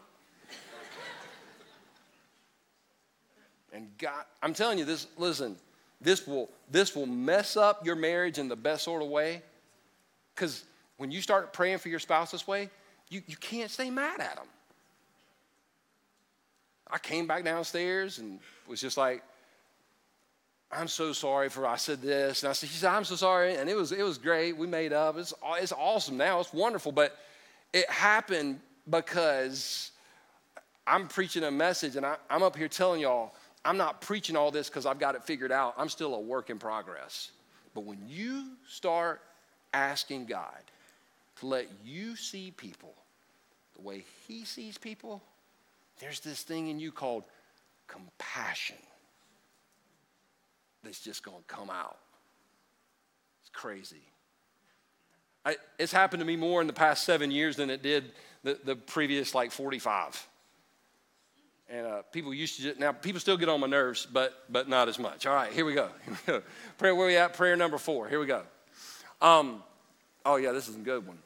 And 3.78 3.90
I'm 4.42 4.56
telling 4.56 4.80
you 4.80 4.86
this, 4.86 5.06
listen, 5.18 5.56
this 6.02 6.26
will, 6.26 6.50
this 6.72 6.96
will 6.96 7.06
mess 7.06 7.56
up 7.56 7.86
your 7.86 7.96
marriage 7.96 8.40
in 8.40 8.48
the 8.48 8.56
best 8.56 8.84
sort 8.84 9.04
of 9.04 9.08
way. 9.08 9.44
Because 10.34 10.64
when 10.98 11.12
you 11.12 11.22
start 11.22 11.54
praying 11.54 11.78
for 11.78 11.90
your 11.90 12.00
spouse 12.00 12.32
this 12.32 12.48
way, 12.48 12.72
you, 13.10 13.22
you 13.28 13.38
can't 13.38 13.70
stay 13.70 13.92
mad 13.92 14.20
at 14.20 14.36
them. 14.36 14.48
I 16.90 16.98
came 16.98 17.28
back 17.28 17.44
downstairs 17.44 18.18
and 18.18 18.40
was 18.68 18.82
just 18.82 18.98
like, 18.98 19.22
I'm 20.72 20.88
so 20.88 21.14
sorry 21.14 21.50
for 21.50 21.68
I 21.68 21.76
said 21.76 22.02
this. 22.02 22.42
And 22.42 22.50
I 22.50 22.54
said, 22.54 22.70
she 22.70 22.78
said, 22.78 22.92
I'm 22.92 23.06
so 23.06 23.16
sorry. 23.16 23.58
And 23.58 23.70
it 23.70 23.76
was, 23.76 23.92
it 23.92 24.02
was 24.02 24.18
great. 24.18 24.58
We 24.58 24.66
made 24.66 24.92
up. 24.92 25.18
It's, 25.18 25.36
it's 25.60 25.72
awesome 25.72 26.18
now. 26.18 26.40
It's 26.40 26.52
wonderful. 26.52 26.92
But 26.92 27.16
it 27.74 27.88
happened 27.90 28.60
because 28.90 29.92
I'm 30.88 31.08
preaching 31.08 31.44
a 31.44 31.52
message 31.52 31.96
and 31.96 32.06
I, 32.06 32.16
I'm 32.30 32.42
up 32.42 32.56
here 32.56 32.68
telling 32.68 33.02
y'all, 33.02 33.34
I'm 33.66 33.78
not 33.78 34.02
preaching 34.02 34.36
all 34.36 34.52
this 34.52 34.70
because 34.70 34.86
I've 34.86 35.00
got 35.00 35.16
it 35.16 35.24
figured 35.24 35.52
out. 35.52 35.74
I'm 35.78 35.90
still 35.90 36.16
a 36.16 36.20
work 36.20 36.50
in 36.50 36.58
progress. 36.58 37.32
But 37.74 37.84
when 37.84 38.00
you 38.08 38.52
start 38.68 39.22
asking 39.74 40.26
God 40.26 40.62
to 41.40 41.46
let 41.46 41.68
you 41.84 42.16
see 42.16 42.52
people 42.52 42.94
the 43.76 43.82
way 43.82 44.06
He 44.28 44.46
sees 44.46 44.78
people, 44.78 45.22
there's 46.00 46.20
this 46.20 46.44
thing 46.44 46.68
in 46.68 46.80
you 46.80 46.92
called 46.92 47.24
compassion 47.88 48.78
that's 50.84 51.00
just 51.02 51.24
going 51.24 51.38
to 51.38 51.56
come 51.56 51.70
out. 51.70 51.98
It's 53.42 53.50
crazy. 53.50 54.04
I, 55.46 55.56
it's 55.80 55.92
happened 55.92 56.20
to 56.22 56.26
me 56.26 56.36
more 56.36 56.62
in 56.62 56.68
the 56.68 56.74
past 56.74 57.04
seven 57.04 57.32
years 57.32 57.56
than 57.56 57.70
it 57.70 57.82
did 57.82 58.12
the, 58.44 58.60
the 58.64 58.76
previous 58.76 59.34
like 59.34 59.52
45. 59.52 60.28
And 61.70 61.86
uh, 61.86 62.02
people 62.12 62.34
used 62.34 62.56
to, 62.58 62.62
just, 62.62 62.80
now 62.80 62.94
people 62.94 63.20
still 63.20 63.36
get 63.36 63.50
on 63.50 63.60
my 63.60 63.68
nerves, 63.68 64.08
but, 64.12 64.34
but 64.50 64.70
not 64.70 64.88
as 64.88 64.98
much. 64.98 65.26
All 65.26 65.34
right, 65.34 65.52
here 65.52 65.66
we 65.66 65.74
go. 65.74 65.90
Prayer, 66.78 66.96
where 66.96 67.08
we 67.08 67.18
at? 67.18 67.34
Prayer 67.34 67.58
number 67.58 67.78
four. 67.78 68.08
Here 68.08 68.20
we 68.20 68.26
go. 68.26 68.44
Um, 69.22 69.62
oh, 70.26 70.38
yeah, 70.38 70.54
this 70.54 70.70
is 70.70 70.76
a 70.76 70.80
good 70.80 71.06
one. 71.06 71.18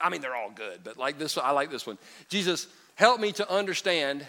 I 0.00 0.10
mean, 0.10 0.20
they're 0.20 0.36
all 0.36 0.50
good, 0.50 0.80
but 0.84 0.96
like 0.96 1.18
this, 1.18 1.36
one, 1.36 1.44
I 1.44 1.50
like 1.50 1.70
this 1.70 1.84
one. 1.84 1.98
Jesus, 2.28 2.68
help 2.94 3.20
me 3.20 3.32
to 3.32 3.50
understand 3.50 4.24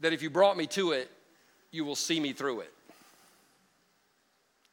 that 0.00 0.14
if 0.14 0.22
you 0.22 0.30
brought 0.30 0.56
me 0.56 0.66
to 0.68 0.92
it, 0.92 1.10
you 1.70 1.84
will 1.84 1.96
see 1.96 2.18
me 2.18 2.32
through 2.32 2.60
it. 2.60 2.72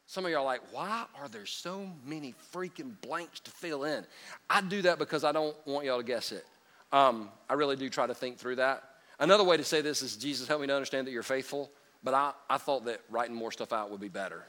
Some 0.05 0.23
of 0.25 0.31
y'all 0.31 0.41
are 0.41 0.45
like, 0.45 0.61
why 0.71 1.05
are 1.19 1.27
there 1.27 1.45
so 1.45 1.89
many 2.05 2.33
freaking 2.53 2.93
blanks 3.01 3.41
to 3.41 3.51
fill 3.51 3.83
in? 3.83 4.05
I 4.49 4.61
do 4.61 4.81
that 4.83 4.99
because 4.99 5.25
I 5.25 5.33
don't 5.33 5.55
want 5.67 5.85
y'all 5.85 5.97
to 5.97 6.03
guess 6.03 6.31
it. 6.31 6.45
Um, 6.91 7.29
I 7.49 7.53
really 7.53 7.75
do 7.75 7.89
try 7.89 8.07
to 8.07 8.13
think 8.13 8.37
through 8.37 8.57
that. 8.57 8.83
Another 9.19 9.43
way 9.43 9.57
to 9.57 9.63
say 9.63 9.81
this 9.81 10.01
is 10.01 10.15
Jesus, 10.15 10.47
help 10.47 10.61
me 10.61 10.67
to 10.67 10.75
understand 10.75 11.07
that 11.07 11.11
you're 11.11 11.23
faithful. 11.23 11.71
But 12.03 12.13
I, 12.13 12.31
I 12.49 12.57
thought 12.57 12.85
that 12.85 13.01
writing 13.09 13.35
more 13.35 13.51
stuff 13.51 13.73
out 13.73 13.89
would 13.89 13.99
be 13.99 14.07
better. 14.07 14.43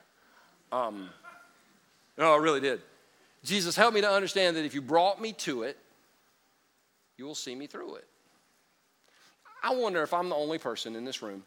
Um, 0.71 1.09
no, 2.17 2.35
I 2.35 2.37
really 2.37 2.61
did. 2.61 2.81
Jesus, 3.45 3.75
help 3.75 3.95
me 3.95 4.01
to 4.01 4.11
understand 4.11 4.57
that 4.57 4.65
if 4.65 4.75
you 4.75 4.83
brought 4.83 5.21
me 5.21 5.33
to 5.35 5.63
it, 5.63 5.79
you 7.17 7.25
will 7.25 7.35
see 7.35 7.55
me 7.55 7.67
through 7.67 7.97
it. 7.97 8.07
I 9.63 9.75
wonder 9.75 10.03
if 10.03 10.13
I'm 10.15 10.29
the 10.29 10.37
only 10.37 10.59
person 10.59 10.95
in 10.95 11.05
this 11.05 11.23
room 11.23 11.43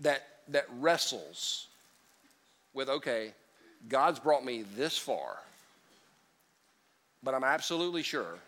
that, 0.00 0.22
that 0.48 0.66
wrestles 0.78 1.68
with, 2.72 2.88
okay, 2.88 3.32
God's 3.88 4.18
brought 4.18 4.44
me 4.44 4.64
this 4.76 4.96
far, 4.98 5.38
but 7.22 7.34
I'm 7.34 7.44
absolutely 7.44 8.02
sure 8.02 8.38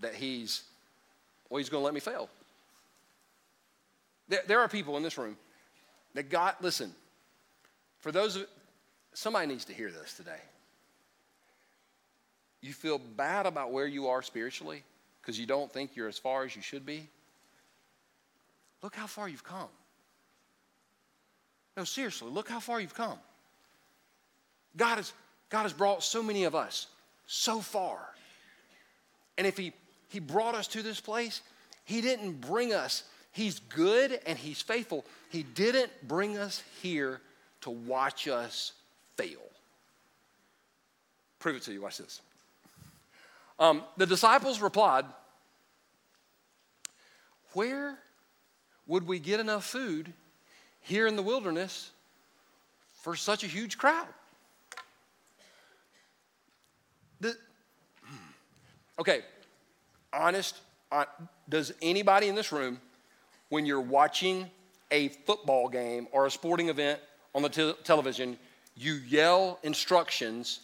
that 0.00 0.14
he's, 0.14 0.62
well, 1.48 1.58
he's 1.58 1.68
going 1.68 1.80
to 1.80 1.84
let 1.84 1.94
me 1.94 2.00
fail. 2.00 2.28
There, 4.28 4.42
there 4.46 4.60
are 4.60 4.68
people 4.68 4.96
in 4.96 5.02
this 5.02 5.18
room 5.18 5.36
that 6.14 6.30
God, 6.30 6.54
listen, 6.60 6.92
for 8.00 8.12
those 8.12 8.36
of, 8.36 8.46
somebody 9.14 9.46
needs 9.46 9.64
to 9.66 9.72
hear 9.72 9.90
this 9.90 10.14
today. 10.14 10.40
You 12.60 12.72
feel 12.72 12.98
bad 12.98 13.46
about 13.46 13.72
where 13.72 13.86
you 13.86 14.08
are 14.08 14.22
spiritually 14.22 14.82
because 15.20 15.38
you 15.38 15.46
don't 15.46 15.72
think 15.72 15.94
you're 15.94 16.08
as 16.08 16.18
far 16.18 16.44
as 16.44 16.56
you 16.56 16.62
should 16.62 16.84
be. 16.84 17.08
Look 18.82 18.94
how 18.94 19.06
far 19.06 19.28
you've 19.28 19.44
come. 19.44 19.68
No, 21.76 21.84
seriously, 21.84 22.30
look 22.30 22.48
how 22.48 22.60
far 22.60 22.80
you've 22.80 22.94
come. 22.94 23.18
God 24.76 24.96
has, 24.96 25.12
God 25.48 25.62
has 25.62 25.72
brought 25.72 26.02
so 26.02 26.22
many 26.22 26.44
of 26.44 26.54
us 26.54 26.88
so 27.26 27.60
far. 27.60 27.98
And 29.36 29.46
if 29.46 29.56
He 29.56 29.72
he 30.08 30.20
brought 30.20 30.54
us 30.54 30.66
to 30.68 30.82
this 30.82 31.00
place. 31.00 31.42
He 31.84 32.00
didn't 32.00 32.40
bring 32.40 32.72
us, 32.72 33.04
He's 33.32 33.60
good 33.60 34.18
and 34.26 34.38
He's 34.38 34.62
faithful. 34.62 35.04
He 35.30 35.42
didn't 35.42 35.90
bring 36.06 36.38
us 36.38 36.62
here 36.82 37.20
to 37.62 37.70
watch 37.70 38.26
us 38.26 38.72
fail. 39.16 39.40
prove 41.38 41.56
it 41.56 41.62
to 41.62 41.72
you. 41.72 41.82
Watch 41.82 41.98
this. 41.98 42.20
Um, 43.58 43.82
the 43.96 44.06
disciples 44.06 44.60
replied, 44.60 45.04
Where 47.52 47.98
would 48.86 49.06
we 49.06 49.18
get 49.18 49.40
enough 49.40 49.64
food 49.64 50.12
here 50.80 51.06
in 51.06 51.16
the 51.16 51.22
wilderness 51.22 51.90
for 53.02 53.16
such 53.16 53.44
a 53.44 53.46
huge 53.46 53.76
crowd? 53.76 54.06
The, 57.20 57.36
okay, 58.98 59.22
honest, 60.12 60.58
uh, 60.90 61.04
does 61.48 61.72
anybody 61.82 62.28
in 62.28 62.34
this 62.34 62.52
room, 62.52 62.80
when 63.48 63.66
you're 63.66 63.80
watching 63.80 64.50
a 64.90 65.08
football 65.08 65.68
game 65.68 66.08
or 66.12 66.26
a 66.26 66.30
sporting 66.30 66.68
event 66.68 67.00
on 67.34 67.42
the 67.42 67.48
te- 67.48 67.74
television, 67.84 68.38
you 68.76 68.94
yell 68.94 69.58
instructions 69.62 70.60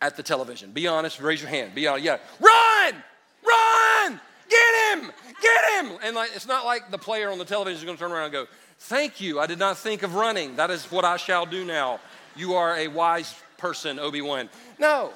at 0.00 0.16
the 0.16 0.22
television? 0.22 0.72
Be 0.72 0.86
honest, 0.86 1.20
raise 1.20 1.40
your 1.40 1.50
hand. 1.50 1.74
Be 1.74 1.86
honest, 1.86 2.04
yeah. 2.04 2.18
Run! 2.40 3.02
Run! 3.46 4.20
Get 4.48 4.98
him! 4.98 5.12
Get 5.40 5.84
him! 5.84 5.98
And 6.02 6.16
like, 6.16 6.30
it's 6.34 6.46
not 6.46 6.64
like 6.64 6.90
the 6.90 6.98
player 6.98 7.30
on 7.30 7.38
the 7.38 7.44
television 7.44 7.78
is 7.78 7.84
going 7.84 7.96
to 7.96 8.02
turn 8.02 8.12
around 8.12 8.24
and 8.24 8.32
go, 8.32 8.46
Thank 8.78 9.20
you, 9.20 9.38
I 9.38 9.46
did 9.46 9.60
not 9.60 9.78
think 9.78 10.02
of 10.02 10.16
running. 10.16 10.56
That 10.56 10.72
is 10.72 10.90
what 10.90 11.04
I 11.04 11.16
shall 11.16 11.46
do 11.46 11.64
now. 11.64 12.00
You 12.34 12.54
are 12.54 12.76
a 12.76 12.88
wise 12.88 13.32
person, 13.56 14.00
Obi 14.00 14.20
Wan. 14.20 14.48
No. 14.76 15.12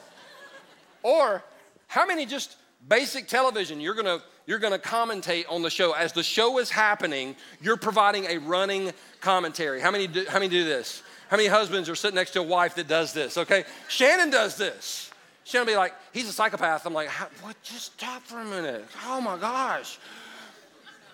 Or 1.02 1.42
how 1.88 2.06
many 2.06 2.26
just 2.26 2.56
basic 2.88 3.26
television 3.26 3.80
you're 3.80 3.94
to 3.94 4.22
you're 4.46 4.58
to 4.60 4.78
commentate 4.78 5.44
on 5.50 5.62
the 5.62 5.70
show. 5.70 5.92
As 5.92 6.12
the 6.12 6.22
show 6.22 6.58
is 6.58 6.70
happening 6.70 7.36
you're 7.60 7.76
providing 7.76 8.26
a 8.26 8.38
running 8.38 8.92
commentary. 9.20 9.80
How 9.80 9.90
many 9.90 10.06
do, 10.06 10.24
how 10.28 10.34
many 10.34 10.48
do 10.48 10.64
this? 10.64 11.02
How 11.28 11.36
many 11.36 11.48
husbands 11.48 11.88
are 11.88 11.96
sitting 11.96 12.14
next 12.14 12.30
to 12.32 12.40
a 12.40 12.44
wife 12.44 12.74
that 12.76 12.88
does 12.88 13.12
this 13.12 13.36
okay? 13.38 13.64
Shannon 13.88 14.30
does 14.30 14.56
this. 14.56 15.10
Shannon 15.44 15.66
be 15.66 15.76
like 15.76 15.94
he's 16.12 16.28
a 16.28 16.32
psychopath. 16.32 16.86
I'm 16.86 16.94
like 16.94 17.08
what? 17.42 17.60
Just 17.62 17.94
stop 17.94 18.22
for 18.22 18.40
a 18.40 18.44
minute. 18.44 18.84
Oh 19.06 19.20
my 19.20 19.36
gosh. 19.36 19.98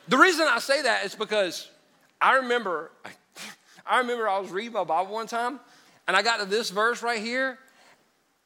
The 0.08 0.18
reason 0.18 0.46
i 0.48 0.58
say 0.58 0.82
that 0.82 1.04
is 1.04 1.14
because 1.14 1.70
i 2.20 2.37
remember 2.37 2.90
i 3.87 3.98
remember 3.98 4.28
i 4.28 4.38
was 4.38 4.50
reading 4.50 4.72
my 4.72 4.85
bible 4.85 5.12
one 5.12 5.26
time 5.26 5.61
and 6.08 6.16
i 6.16 6.22
got 6.22 6.40
to 6.40 6.44
this 6.44 6.70
verse 6.70 7.02
right 7.02 7.22
here 7.22 7.58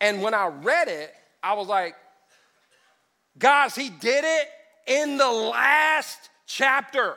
and 0.01 0.23
when 0.23 0.35
i 0.35 0.47
read 0.47 0.89
it 0.89 1.15
i 1.43 1.55
was 1.55 1.67
like 1.67 1.95
Guys, 3.39 3.75
he 3.75 3.91
did 3.91 4.25
it 4.25 4.49
in 4.87 5.17
the 5.17 5.31
last 5.31 6.31
chapter. 6.47 7.17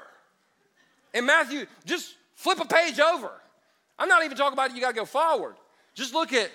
In 1.13 1.25
Matthew, 1.25 1.65
just 1.85 2.15
flip 2.35 2.59
a 2.59 2.65
page 2.65 2.99
over. 2.99 3.31
I'm 3.97 4.07
not 4.07 4.23
even 4.23 4.37
talking 4.37 4.53
about 4.53 4.71
it, 4.71 4.75
you 4.75 4.81
gotta 4.81 4.95
go 4.95 5.05
forward. 5.05 5.55
Just 5.93 6.13
look 6.13 6.33
at 6.33 6.51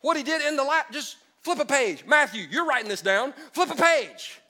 what 0.00 0.16
he 0.16 0.22
did 0.22 0.42
in 0.42 0.56
the 0.56 0.64
last, 0.64 0.92
just 0.92 1.16
flip 1.42 1.58
a 1.58 1.64
page. 1.64 2.04
Matthew, 2.06 2.46
you're 2.50 2.66
writing 2.66 2.88
this 2.88 3.02
down. 3.02 3.32
Flip 3.52 3.70
a 3.70 3.74
page. 3.74 4.40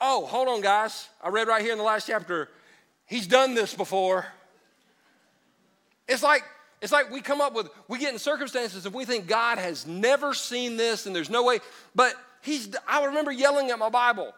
Oh, 0.00 0.26
hold 0.26 0.48
on, 0.48 0.60
guys. 0.60 1.08
I 1.22 1.28
read 1.28 1.48
right 1.48 1.62
here 1.62 1.72
in 1.72 1.78
the 1.78 1.84
last 1.84 2.06
chapter, 2.06 2.48
he's 3.06 3.26
done 3.26 3.54
this 3.54 3.74
before. 3.74 4.26
It's 6.08 6.22
like, 6.22 6.42
it's 6.80 6.92
like 6.92 7.10
we 7.10 7.20
come 7.20 7.40
up 7.40 7.54
with, 7.54 7.70
we 7.88 7.98
get 7.98 8.12
in 8.12 8.18
circumstances 8.18 8.84
and 8.84 8.94
we 8.94 9.04
think 9.04 9.28
God 9.28 9.58
has 9.58 9.86
never 9.86 10.34
seen 10.34 10.76
this 10.76 11.06
and 11.06 11.14
there's 11.14 11.30
no 11.30 11.44
way, 11.44 11.60
but 11.94 12.14
he's, 12.42 12.74
I 12.86 13.04
remember 13.06 13.32
yelling 13.32 13.70
at 13.70 13.78
my 13.78 13.88
Bible. 13.88 14.32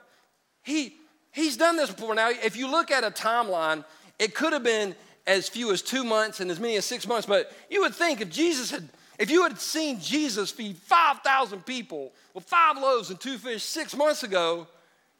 He, 0.62 0.96
he's 1.32 1.56
done 1.56 1.76
this 1.76 1.90
before. 1.90 2.14
Now, 2.14 2.30
if 2.30 2.56
you 2.56 2.70
look 2.70 2.90
at 2.90 3.04
a 3.04 3.10
timeline, 3.10 3.84
it 4.18 4.34
could 4.34 4.52
have 4.52 4.62
been 4.62 4.94
as 5.26 5.48
few 5.48 5.72
as 5.72 5.82
two 5.82 6.04
months 6.04 6.40
and 6.40 6.50
as 6.50 6.60
many 6.60 6.76
as 6.76 6.84
six 6.84 7.06
months, 7.06 7.26
but 7.26 7.52
you 7.70 7.80
would 7.80 7.94
think 7.94 8.20
if 8.20 8.30
Jesus 8.30 8.70
had, 8.70 8.88
if 9.18 9.30
you 9.30 9.42
had 9.42 9.58
seen 9.58 10.00
Jesus 10.00 10.50
feed 10.50 10.76
5,000 10.76 11.64
people 11.64 12.12
with 12.34 12.44
five 12.44 12.76
loaves 12.76 13.10
and 13.10 13.18
two 13.18 13.38
fish 13.38 13.62
six 13.62 13.96
months 13.96 14.22
ago, 14.22 14.66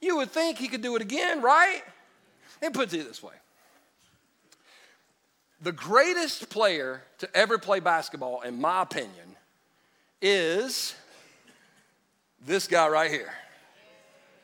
you 0.01 0.17
would 0.19 0.31
think 0.31 0.59
he 0.59 0.69
could 0.69 0.83
do 0.83 0.95
it 0.97 1.03
again, 1.03 1.41
right? 1.41 1.83
And 2.61 2.75
put 2.75 2.93
it 2.93 3.07
this 3.09 3.23
way 3.23 3.35
the 5.65 5.73
greatest 5.73 6.51
player 6.51 7.03
to 7.19 7.37
ever 7.37 7.59
play 7.59 7.81
basketball, 7.81 8.43
in 8.43 8.61
my 8.61 8.83
opinion, 8.83 9.37
is 10.21 10.95
this 12.47 12.67
guy 12.67 12.89
right 12.89 13.11
here. 13.11 13.33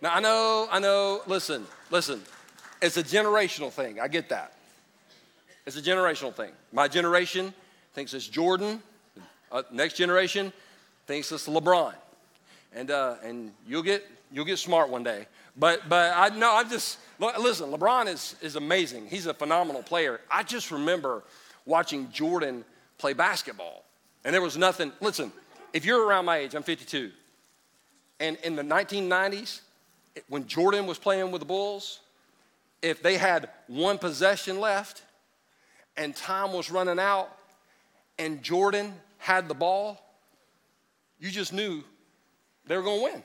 Now, 0.02 0.14
I 0.14 0.20
know, 0.20 0.68
I 0.70 0.78
know, 0.78 1.20
listen, 1.26 1.66
listen, 1.90 2.22
it's 2.80 2.96
a 2.96 3.02
generational 3.02 3.70
thing. 3.70 4.00
I 4.00 4.08
get 4.08 4.30
that. 4.30 4.54
It's 5.66 5.76
a 5.76 5.82
generational 5.82 6.34
thing. 6.34 6.52
My 6.72 6.88
generation 6.88 7.52
thinks 7.92 8.14
it's 8.14 8.26
Jordan, 8.26 8.82
uh, 9.52 9.62
next 9.70 9.94
generation 9.94 10.52
thinks 11.06 11.30
it's 11.32 11.48
LeBron. 11.48 11.94
And, 12.74 12.90
uh, 12.90 13.16
and 13.22 13.52
you'll, 13.66 13.82
get, 13.82 14.06
you'll 14.32 14.44
get 14.44 14.58
smart 14.58 14.88
one 14.88 15.02
day. 15.02 15.26
But, 15.56 15.88
but 15.88 16.14
I 16.16 16.28
know, 16.30 16.56
I'm 16.56 16.70
just, 16.70 16.98
listen, 17.18 17.70
LeBron 17.70 18.06
is, 18.06 18.36
is 18.40 18.56
amazing. 18.56 19.08
He's 19.08 19.26
a 19.26 19.34
phenomenal 19.34 19.82
player. 19.82 20.20
I 20.30 20.44
just 20.44 20.70
remember 20.70 21.24
watching 21.66 22.10
Jordan 22.10 22.64
play 22.96 23.12
basketball. 23.12 23.84
And 24.24 24.32
there 24.32 24.40
was 24.42 24.56
nothing, 24.56 24.92
listen, 25.00 25.32
if 25.72 25.84
you're 25.84 26.06
around 26.06 26.24
my 26.24 26.38
age, 26.38 26.54
I'm 26.54 26.62
52. 26.62 27.10
And 28.20 28.36
in 28.44 28.54
the 28.54 28.62
1990s, 28.62 29.60
when 30.28 30.46
Jordan 30.46 30.86
was 30.86 30.98
playing 30.98 31.32
with 31.32 31.40
the 31.40 31.46
Bulls, 31.46 32.00
if 32.82 33.02
they 33.02 33.16
had 33.16 33.48
one 33.66 33.98
possession 33.98 34.60
left 34.60 35.02
and 35.96 36.14
time 36.14 36.52
was 36.52 36.70
running 36.70 36.98
out 36.98 37.28
and 38.18 38.42
Jordan 38.42 38.94
had 39.18 39.48
the 39.48 39.54
ball, 39.54 39.98
you 41.18 41.30
just 41.30 41.52
knew 41.52 41.82
they 42.66 42.76
were 42.76 42.82
going 42.82 42.98
to 42.98 43.04
win. 43.04 43.22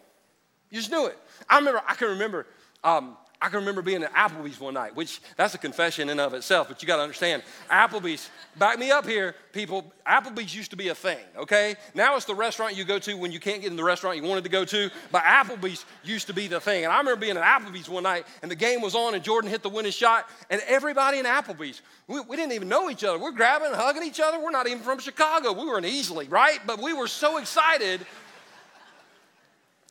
You 0.69 0.79
just 0.79 0.91
knew 0.91 1.05
it. 1.05 1.17
I 1.49 1.57
remember, 1.57 1.81
I 1.87 1.95
can 1.95 2.09
remember 2.09 2.47
um, 2.83 3.17
I 3.41 3.49
can 3.49 3.59
remember 3.59 3.81
being 3.81 4.01
at 4.01 4.13
Applebee's 4.13 4.59
one 4.59 4.75
night, 4.75 4.95
which 4.95 5.21
that's 5.35 5.53
a 5.53 5.57
confession 5.57 6.03
in 6.03 6.09
and 6.09 6.21
of 6.21 6.33
itself, 6.33 6.69
but 6.69 6.81
you 6.81 6.87
got 6.87 6.97
to 6.97 7.01
understand, 7.01 7.43
Applebee's, 7.69 8.29
back 8.57 8.79
me 8.79 8.91
up 8.91 9.05
here, 9.05 9.35
people, 9.51 9.91
Applebee's 10.07 10.55
used 10.55 10.71
to 10.71 10.77
be 10.77 10.87
a 10.87 10.95
thing, 10.95 11.19
okay? 11.37 11.75
Now 11.93 12.15
it's 12.15 12.25
the 12.25 12.33
restaurant 12.33 12.77
you 12.77 12.85
go 12.85 12.97
to 12.99 13.13
when 13.15 13.33
you 13.33 13.39
can't 13.39 13.61
get 13.61 13.71
in 13.71 13.75
the 13.75 13.83
restaurant 13.83 14.17
you 14.17 14.23
wanted 14.23 14.45
to 14.45 14.49
go 14.49 14.63
to, 14.63 14.89
but 15.11 15.23
Applebee's 15.23 15.85
used 16.03 16.27
to 16.27 16.33
be 16.33 16.47
the 16.47 16.61
thing. 16.61 16.85
And 16.85 16.93
I 16.93 16.97
remember 16.97 17.19
being 17.19 17.37
at 17.37 17.43
Applebee's 17.43 17.89
one 17.89 18.03
night, 18.03 18.25
and 18.41 18.49
the 18.49 18.55
game 18.55 18.81
was 18.81 18.95
on, 18.95 19.15
and 19.15 19.23
Jordan 19.23 19.49
hit 19.49 19.63
the 19.63 19.69
winning 19.69 19.91
shot, 19.91 20.29
and 20.49 20.61
everybody 20.65 21.19
in 21.19 21.25
Applebee's, 21.25 21.81
we, 22.07 22.21
we 22.21 22.37
didn't 22.37 22.53
even 22.53 22.69
know 22.69 22.89
each 22.89 23.03
other. 23.03 23.19
We're 23.19 23.31
grabbing 23.31 23.67
and 23.67 23.75
hugging 23.75 24.03
each 24.03 24.21
other. 24.21 24.39
We're 24.39 24.51
not 24.51 24.67
even 24.67 24.79
from 24.79 24.99
Chicago. 24.99 25.51
We 25.51 25.65
were 25.65 25.77
in 25.77 25.83
Easley, 25.83 26.31
right? 26.31 26.59
But 26.65 26.81
we 26.81 26.93
were 26.93 27.07
so 27.07 27.37
excited 27.37 28.05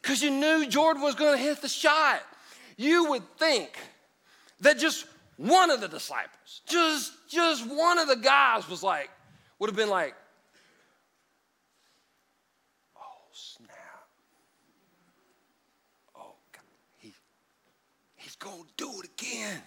because 0.00 0.22
you 0.22 0.30
knew 0.30 0.66
Jordan 0.66 1.02
was 1.02 1.14
going 1.14 1.36
to 1.36 1.42
hit 1.42 1.60
the 1.60 1.68
shot 1.68 2.22
you 2.76 3.10
would 3.10 3.22
think 3.38 3.70
that 4.60 4.78
just 4.78 5.06
one 5.36 5.70
of 5.70 5.80
the 5.80 5.88
disciples, 5.88 6.62
just, 6.66 7.12
just 7.28 7.66
one 7.66 7.98
of 7.98 8.08
the 8.08 8.16
guys 8.16 8.68
was 8.68 8.82
like, 8.82 9.10
would 9.58 9.68
have 9.68 9.76
been 9.76 9.90
like, 9.90 10.14
oh, 12.96 13.00
snap. 13.32 13.68
Oh, 16.16 16.34
God. 16.52 16.62
He, 16.98 17.12
he's 18.16 18.36
going 18.36 18.62
to 18.62 18.70
do 18.76 18.90
it 19.00 19.10
again. 19.20 19.60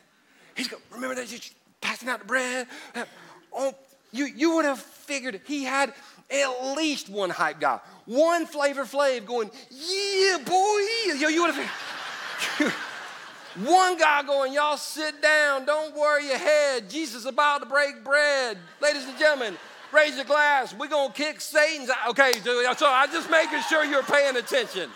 He's 0.55 0.67
going 0.67 0.81
to, 0.81 0.95
remember 0.95 1.15
that 1.15 1.27
just 1.27 1.53
passing 1.81 2.09
out 2.09 2.19
the 2.19 2.25
bread? 2.25 2.67
Uh, 2.95 3.05
oh, 3.53 3.75
you, 4.11 4.25
you 4.25 4.55
would 4.55 4.65
have 4.65 4.79
figured 4.79 5.41
he 5.45 5.63
had 5.63 5.93
at 6.29 6.75
least 6.75 7.09
one 7.09 7.29
hype 7.29 7.59
guy, 7.59 7.79
one 8.05 8.45
Flavor 8.45 8.85
Flav 8.85 9.25
going, 9.25 9.51
yeah, 9.69 10.37
boy. 10.45 10.79
You, 11.05 11.29
you 11.29 11.41
would 11.41 11.53
have 11.53 12.73
One 13.63 13.97
guy 13.97 14.21
going, 14.23 14.53
Y'all 14.53 14.77
sit 14.77 15.21
down, 15.21 15.65
don't 15.65 15.95
worry 15.95 16.27
your 16.27 16.37
head. 16.37 16.89
Jesus 16.89 17.25
about 17.25 17.61
to 17.61 17.65
break 17.65 18.03
bread. 18.03 18.57
Ladies 18.81 19.05
and 19.05 19.17
gentlemen, 19.17 19.57
raise 19.91 20.15
your 20.15 20.25
glass. 20.25 20.75
We're 20.75 20.87
going 20.87 21.11
to 21.11 21.17
kick 21.17 21.41
Satan's 21.41 21.89
out. 21.89 22.09
Okay, 22.09 22.33
so 22.43 22.87
I'm 22.87 23.11
just 23.11 23.31
making 23.31 23.61
sure 23.61 23.83
you're 23.83 24.03
paying 24.03 24.35
attention. 24.35 24.89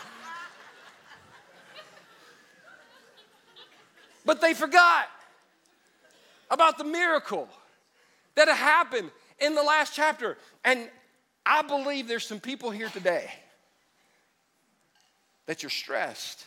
But 4.26 4.41
they 4.41 4.54
forgot 4.54 5.08
about 6.52 6.78
the 6.78 6.84
miracle 6.84 7.47
that 8.36 8.47
happened 8.47 9.10
in 9.39 9.56
the 9.56 9.63
last 9.63 9.95
chapter. 9.95 10.38
And 10.63 10.88
I 11.45 11.63
believe 11.63 12.08
there's 12.08 12.28
some 12.28 12.39
people 12.39 12.69
here 12.69 12.89
today 12.89 13.32
that 15.47 15.63
you're 15.63 15.71
stressed 15.71 16.45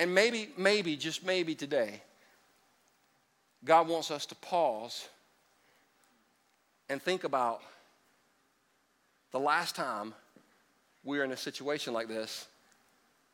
And 0.00 0.14
maybe, 0.14 0.48
maybe, 0.56 0.96
just 0.96 1.26
maybe 1.26 1.54
today, 1.54 2.00
God 3.62 3.86
wants 3.86 4.10
us 4.10 4.24
to 4.26 4.34
pause 4.34 5.06
and 6.88 7.02
think 7.02 7.24
about 7.24 7.60
the 9.30 9.38
last 9.38 9.76
time 9.76 10.14
we 11.04 11.18
were 11.18 11.24
in 11.24 11.32
a 11.32 11.36
situation 11.36 11.92
like 11.92 12.08
this 12.08 12.46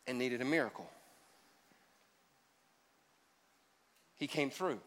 and 0.09 0.19
needed 0.19 0.43
a 0.43 0.45
miracle. 0.45 0.91
He 4.17 4.27
came 4.27 4.51
through. 4.51 4.81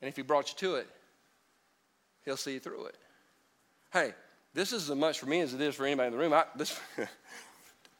And 0.00 0.08
if 0.08 0.14
He 0.14 0.22
brought 0.22 0.50
you 0.50 0.68
to 0.68 0.76
it, 0.76 0.86
He'll 2.24 2.36
see 2.36 2.52
you 2.52 2.60
through 2.60 2.86
it. 2.86 2.94
Hey, 3.92 4.14
this 4.54 4.72
is 4.72 4.88
as 4.88 4.96
much 4.96 5.18
for 5.18 5.26
me 5.26 5.40
as 5.40 5.52
it 5.52 5.60
is 5.60 5.74
for 5.74 5.84
anybody 5.84 6.06
in 6.06 6.12
the 6.12 6.18
room. 6.18 6.32
I, 6.32 6.44
this, 6.54 6.78
a 6.98 7.08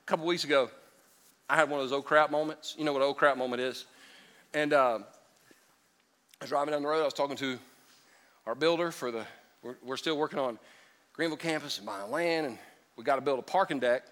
couple 0.06 0.24
weeks 0.24 0.44
ago, 0.44 0.70
I 1.48 1.56
had 1.56 1.70
one 1.70 1.80
of 1.80 1.84
those 1.84 1.92
old 1.92 2.04
crap 2.04 2.30
moments. 2.30 2.74
You 2.78 2.84
know 2.84 2.92
what 2.92 3.02
old 3.02 3.16
crap 3.16 3.36
moment 3.36 3.60
is? 3.62 3.86
And 4.52 4.72
uh, 4.72 4.98
I 4.98 6.44
was 6.44 6.50
driving 6.50 6.72
down 6.72 6.82
the 6.82 6.88
road. 6.88 7.02
I 7.02 7.04
was 7.04 7.14
talking 7.14 7.36
to 7.36 7.58
our 8.46 8.54
builder 8.54 8.90
for 8.90 9.10
the, 9.10 9.24
we're, 9.62 9.76
we're 9.84 9.96
still 9.96 10.16
working 10.16 10.38
on 10.38 10.58
Greenville 11.12 11.36
campus 11.36 11.78
and 11.78 11.86
buying 11.86 12.10
land, 12.10 12.46
and 12.46 12.58
we 12.96 13.04
got 13.04 13.16
to 13.16 13.22
build 13.22 13.38
a 13.38 13.42
parking 13.42 13.78
deck 13.78 14.04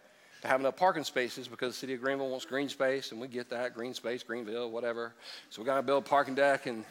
to 0.42 0.49
have 0.49 0.61
enough 0.61 0.77
parking 0.77 1.05
spaces 1.05 1.49
because 1.49 1.75
the 1.75 1.79
city 1.79 1.94
of 1.94 2.01
Greenville 2.01 2.29
wants 2.29 2.44
green 2.44 2.68
space, 2.68 3.12
and 3.12 3.20
we 3.20 3.29
get 3.29 3.51
that 3.51 3.75
green 3.75 3.94
space, 3.94 4.23
Greenville, 4.23 4.70
whatever. 4.70 5.14
So 5.51 5.62
we 5.62 5.66
got 5.66 5.77
to 5.77 5.83
build 5.83 6.05
a 6.05 6.09
parking 6.09 6.35
deck, 6.35 6.66
and 6.66 6.85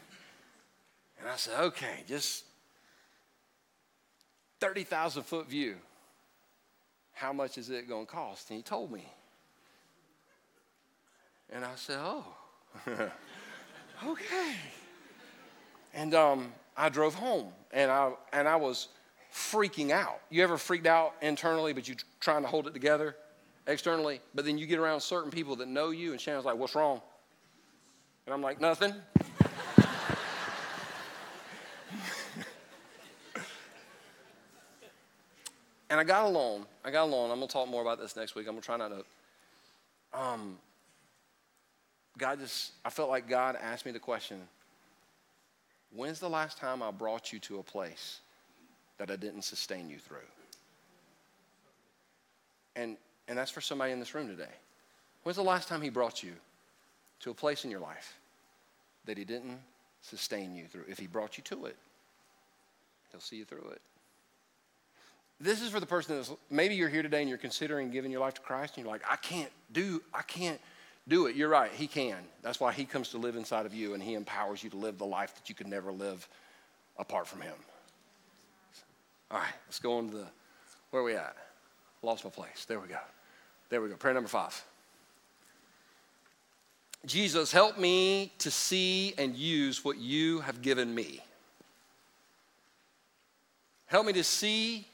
and 1.24 1.32
I 1.32 1.38
said, 1.38 1.58
okay, 1.58 2.04
just 2.06 2.44
30,000 4.60 5.24
foot 5.24 5.50
view. 5.50 5.78
How 7.14 7.32
much 7.32 7.58
is 7.58 7.70
it 7.70 7.88
going 7.88 8.06
to 8.06 8.12
cost? 8.12 8.50
And 8.50 8.58
he 8.58 8.64
told 8.64 8.92
me. 8.92 9.08
And 11.52 11.64
I 11.64 11.76
said, 11.76 12.00
oh, 12.00 12.26
okay. 14.06 14.56
And 15.94 16.16
um, 16.16 16.52
I 16.76 16.90
drove 16.90 17.14
home, 17.14 17.48
and 17.72 17.92
I, 17.92 18.12
and 18.32 18.48
I 18.48 18.56
was 18.56 18.88
freaking 19.34 19.92
out. 19.92 20.22
You 20.30 20.44
ever 20.44 20.58
freaked 20.58 20.88
out 20.88 21.16
internally, 21.22 21.74
but 21.74 21.88
you're 21.88 21.98
trying 22.20 22.42
to 22.44 22.48
hold 22.48 22.68
it 22.68 22.74
together 22.74 23.16
externally? 23.68 24.22
But 24.34 24.46
then 24.46 24.58
you 24.58 24.66
get 24.66 24.80
around 24.80 25.02
certain 25.02 25.32
people 25.32 25.56
that 25.58 25.68
know 25.68 25.92
you, 25.92 26.12
and 26.12 26.22
Shannon's 26.22 26.46
like, 26.46 26.58
what's 26.58 26.76
wrong? 26.76 27.02
And 28.26 28.34
I'm 28.34 28.42
like, 28.42 28.62
nothing. 28.62 28.94
and 35.90 36.00
I 36.00 36.04
got 36.04 36.26
alone. 36.26 36.66
I 36.86 36.92
got 36.92 37.04
alone. 37.04 37.32
I'm 37.32 37.38
going 37.38 37.48
to 37.48 37.54
talk 37.54 37.68
more 37.68 37.82
about 37.82 38.00
this 38.00 38.16
next 38.16 38.36
week. 38.36 38.48
I'm 38.48 38.54
going 38.54 38.62
to 38.62 38.66
try 38.66 38.78
not 38.78 38.90
to. 38.90 39.04
Um, 40.20 40.58
God 42.18 42.40
just, 42.40 42.72
I 42.86 42.90
felt 42.90 43.10
like 43.10 43.28
God 43.28 43.56
asked 43.60 43.86
me 43.86 43.92
the 43.92 44.00
question 44.00 44.40
When's 45.96 46.20
the 46.20 46.30
last 46.30 46.58
time 46.58 46.82
I 46.82 46.90
brought 46.92 47.32
you 47.32 47.40
to 47.40 47.60
a 47.60 47.64
place 47.64 48.20
that 48.98 49.12
I 49.12 49.16
didn't 49.16 49.44
sustain 49.44 49.90
you 49.90 49.98
through? 49.98 50.18
And, 52.76 52.98
and 53.28 53.38
that's 53.38 53.52
for 53.52 53.62
somebody 53.62 53.92
in 53.92 54.00
this 54.00 54.16
room 54.16 54.28
today. 54.28 54.52
When's 55.22 55.36
the 55.36 55.44
last 55.44 55.68
time 55.68 55.82
He 55.82 55.90
brought 55.90 56.24
you 56.24 56.34
to 57.20 57.30
a 57.30 57.34
place 57.34 57.64
in 57.64 57.70
your 57.70 57.80
life 57.80 58.18
that 59.06 59.18
He 59.18 59.24
didn't 59.24 59.60
sustain 60.02 60.56
you 60.56 60.66
through? 60.66 60.86
If 60.90 60.98
He 60.98 61.06
brought 61.06 61.38
you 61.38 61.44
to 61.46 61.66
it, 61.66 61.76
He'll 63.12 63.22
see 63.22 63.36
you 63.36 63.46
through 63.46 63.70
it. 63.72 63.82
This 65.40 65.62
is 65.62 65.70
for 65.70 65.80
the 65.80 65.86
person 65.86 66.16
that's 66.16 66.32
maybe 66.50 66.74
you're 66.74 66.90
here 66.90 67.04
today 67.04 67.20
and 67.20 67.30
you're 67.30 67.38
considering 67.38 67.92
giving 67.92 68.12
your 68.12 68.22
life 68.22 68.34
to 68.36 68.42
Christ 68.42 68.78
and 68.78 68.84
you're 68.84 68.92
like, 68.92 69.04
I 69.10 69.18
can't 69.18 69.52
do, 69.72 70.02
I 70.14 70.22
can't 70.22 70.60
do 71.08 71.28
it. 71.28 71.36
You're 71.36 71.50
right, 71.50 71.72
He 71.72 71.88
can. 71.88 72.18
That's 72.42 72.60
why 72.60 72.72
He 72.72 72.86
comes 72.86 73.10
to 73.10 73.18
live 73.18 73.36
inside 73.36 73.66
of 73.66 73.74
you 73.74 73.94
and 73.94 74.02
He 74.02 74.14
empowers 74.14 74.64
you 74.64 74.70
to 74.72 74.78
live 74.78 74.98
the 74.98 75.06
life 75.06 75.36
that 75.36 75.50
you 75.50 75.56
could 75.56 75.68
never 75.68 75.92
live 75.92 76.28
apart 76.98 77.28
from 77.28 77.42
Him. 77.42 77.56
All 79.32 79.40
right, 79.40 79.54
let's 79.68 79.80
go 79.80 79.98
on 79.98 80.10
to 80.10 80.18
the, 80.18 80.28
where 80.92 81.02
are 81.02 81.06
we 81.06 81.16
at? 81.16 81.36
Lost 82.02 82.24
my 82.24 82.30
place. 82.30 82.66
There 82.66 82.80
we 82.80 82.88
go. 82.88 83.00
There 83.70 83.82
we 83.82 83.90
go. 83.90 83.96
Prayer 83.96 84.14
number 84.14 84.30
five. 84.30 84.64
Jesus, 87.06 87.52
help 87.52 87.78
me 87.78 88.32
to 88.38 88.50
see 88.50 89.14
and 89.18 89.36
use 89.36 89.84
what 89.84 89.98
you 89.98 90.40
have 90.42 90.62
given 90.62 90.94
me. 90.94 91.22
Help 93.88 94.06
me 94.06 94.14
to 94.14 94.24
see 94.24 94.88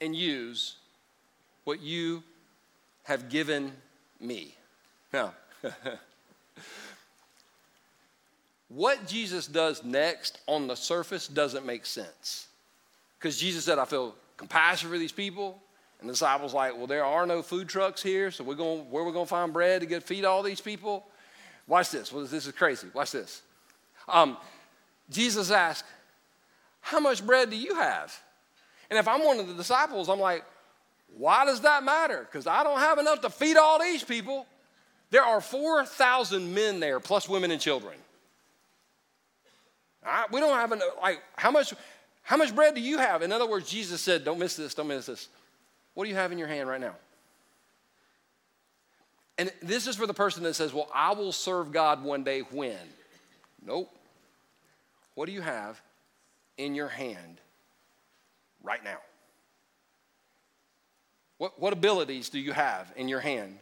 and 0.00 0.14
use 0.14 0.76
what 1.64 1.80
you 1.80 2.22
have 3.04 3.28
given 3.28 3.72
me. 4.20 4.54
Now, 5.12 5.34
what 8.68 9.06
Jesus 9.06 9.46
does 9.46 9.84
next 9.84 10.38
on 10.46 10.66
the 10.66 10.74
surface 10.74 11.26
doesn't 11.26 11.66
make 11.66 11.86
sense. 11.86 12.48
Because 13.18 13.38
Jesus 13.38 13.64
said, 13.64 13.78
I 13.78 13.84
feel 13.84 14.14
compassion 14.36 14.88
for 14.88 14.98
these 14.98 15.12
people. 15.12 15.60
And 16.00 16.08
the 16.08 16.14
disciples 16.14 16.54
like, 16.54 16.76
well, 16.76 16.86
there 16.86 17.04
are 17.04 17.26
no 17.26 17.42
food 17.42 17.68
trucks 17.68 18.02
here, 18.02 18.30
so 18.30 18.42
we're 18.42 18.54
going, 18.54 18.90
where 18.90 19.04
we're 19.04 19.12
to 19.12 19.26
find 19.26 19.52
bread 19.52 19.82
to 19.82 19.86
get 19.86 20.02
feed 20.02 20.24
all 20.24 20.42
these 20.42 20.60
people? 20.60 21.06
Watch 21.66 21.90
this. 21.90 22.10
Well, 22.10 22.24
this 22.24 22.46
is 22.46 22.52
crazy. 22.52 22.88
Watch 22.94 23.12
this. 23.12 23.42
Um, 24.08 24.38
Jesus 25.10 25.50
asked, 25.50 25.84
how 26.80 27.00
much 27.00 27.24
bread 27.24 27.50
do 27.50 27.56
you 27.56 27.74
have? 27.74 28.18
And 28.88 28.98
if 28.98 29.06
I'm 29.06 29.24
one 29.24 29.38
of 29.38 29.46
the 29.46 29.54
disciples, 29.54 30.08
I'm 30.08 30.18
like, 30.18 30.44
why 31.16 31.44
does 31.44 31.60
that 31.60 31.84
matter? 31.84 32.26
Because 32.30 32.46
I 32.46 32.62
don't 32.62 32.78
have 32.78 32.98
enough 32.98 33.20
to 33.20 33.30
feed 33.30 33.56
all 33.56 33.78
these 33.78 34.02
people. 34.02 34.46
There 35.10 35.22
are 35.22 35.40
4,000 35.40 36.54
men 36.54 36.80
there, 36.80 37.00
plus 37.00 37.28
women 37.28 37.50
and 37.50 37.60
children. 37.60 37.94
Right, 40.04 40.30
we 40.32 40.40
don't 40.40 40.56
have 40.56 40.72
enough, 40.72 40.88
like, 41.02 41.20
how 41.36 41.50
much, 41.50 41.74
how 42.22 42.36
much 42.36 42.54
bread 42.54 42.74
do 42.74 42.80
you 42.80 42.98
have? 42.98 43.22
In 43.22 43.32
other 43.32 43.46
words, 43.46 43.68
Jesus 43.68 44.00
said, 44.00 44.24
don't 44.24 44.38
miss 44.38 44.56
this, 44.56 44.72
don't 44.72 44.88
miss 44.88 45.06
this. 45.06 45.28
What 45.94 46.04
do 46.04 46.10
you 46.10 46.16
have 46.16 46.32
in 46.32 46.38
your 46.38 46.48
hand 46.48 46.68
right 46.68 46.80
now? 46.80 46.94
And 49.36 49.52
this 49.62 49.86
is 49.86 49.96
for 49.96 50.06
the 50.06 50.14
person 50.14 50.42
that 50.44 50.54
says, 50.54 50.72
well, 50.72 50.88
I 50.94 51.12
will 51.12 51.32
serve 51.32 51.72
God 51.72 52.04
one 52.04 52.24
day 52.24 52.40
when? 52.40 52.76
Nope. 53.64 53.90
What 55.14 55.26
do 55.26 55.32
you 55.32 55.40
have 55.40 55.80
in 56.56 56.74
your 56.74 56.88
hand 56.88 57.40
right 58.62 58.82
now? 58.84 58.98
What, 61.38 61.58
what 61.58 61.72
abilities 61.72 62.28
do 62.28 62.38
you 62.38 62.52
have 62.52 62.92
in 62.96 63.08
your 63.08 63.20
hand 63.20 63.58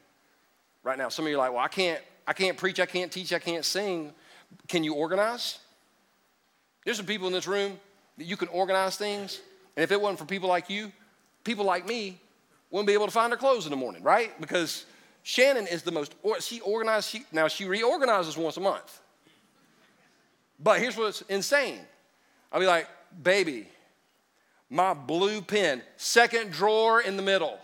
right 0.88 0.98
now? 0.98 1.11
Some 1.11 1.27
of 1.27 1.31
you 1.31 1.37
are 1.37 1.38
like, 1.38 1.53
well, 1.53 1.62
I 1.62 1.68
can't, 1.68 2.01
I 2.27 2.33
can't 2.33 2.57
preach, 2.57 2.81
I 2.81 2.87
can't 2.87 3.12
teach, 3.12 3.33
I 3.33 3.38
can't 3.38 3.64
sing. 3.64 4.12
Can 4.66 4.83
you 4.83 4.94
organize? 4.94 5.59
There's 6.85 6.96
some 6.96 7.07
people 7.07 7.27
in 7.27 7.33
this 7.33 7.46
room 7.46 7.79
that 8.16 8.24
you 8.24 8.37
can 8.37 8.48
organize 8.48 8.96
things. 8.96 9.40
And 9.77 9.85
if 9.85 9.92
it 9.92 10.01
wasn't 10.01 10.18
for 10.18 10.24
people 10.24 10.48
like 10.48 10.70
you, 10.70 10.90
people 11.44 11.66
like 11.66 11.87
me 11.87 12.18
wouldn't 12.70 12.87
be 12.87 12.94
able 12.94 13.05
to 13.05 13.12
find 13.12 13.31
their 13.31 13.38
clothes 13.38 13.66
in 13.66 13.70
the 13.70 13.77
morning, 13.77 14.03
right? 14.03 14.38
Because 14.40 14.87
Shannon 15.22 15.66
is 15.66 15.83
the 15.83 15.92
most, 15.92 16.14
she 16.40 16.61
organized, 16.61 17.11
she, 17.11 17.24
now 17.33 17.48
she 17.48 17.66
reorganizes 17.66 18.37
once 18.37 18.57
a 18.57 18.61
month. 18.61 19.01
But 20.59 20.81
here's 20.81 20.96
what's 20.96 21.20
insane. 21.22 21.81
I'll 22.51 22.61
be 22.61 22.66
like, 22.66 22.88
baby, 23.22 23.68
my 24.70 24.94
blue 24.94 25.42
pen, 25.42 25.83
second 25.98 26.51
drawer 26.51 27.03
in 27.03 27.16
the 27.16 27.22
middle. 27.22 27.59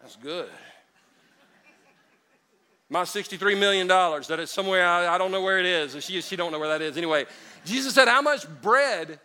That's 0.00 0.16
good. 0.16 0.48
My 2.88 3.02
$63 3.02 3.58
million, 3.58 3.88
that 3.88 4.38
is 4.38 4.50
somewhere, 4.50 4.86
I, 4.86 5.14
I 5.14 5.18
don't 5.18 5.32
know 5.32 5.42
where 5.42 5.58
it 5.58 5.66
is. 5.66 6.04
She, 6.04 6.20
she 6.20 6.36
don't 6.36 6.52
know 6.52 6.60
where 6.60 6.68
that 6.68 6.82
is. 6.82 6.96
Anyway, 6.96 7.26
Jesus 7.64 7.94
said, 7.94 8.06
how 8.06 8.22
much 8.22 8.46
bread 8.62 9.18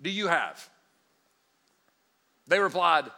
do 0.00 0.08
you 0.08 0.28
have? 0.28 0.68
They 2.48 2.58
replied, 2.58 3.10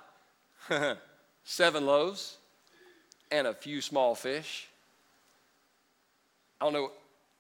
seven 1.45 1.87
loaves 1.87 2.39
and 3.31 3.47
a 3.47 3.55
few 3.55 3.81
small 3.81 4.15
fish. 4.15 4.69
I 6.61 6.65
don't 6.65 6.73
know, 6.73 6.91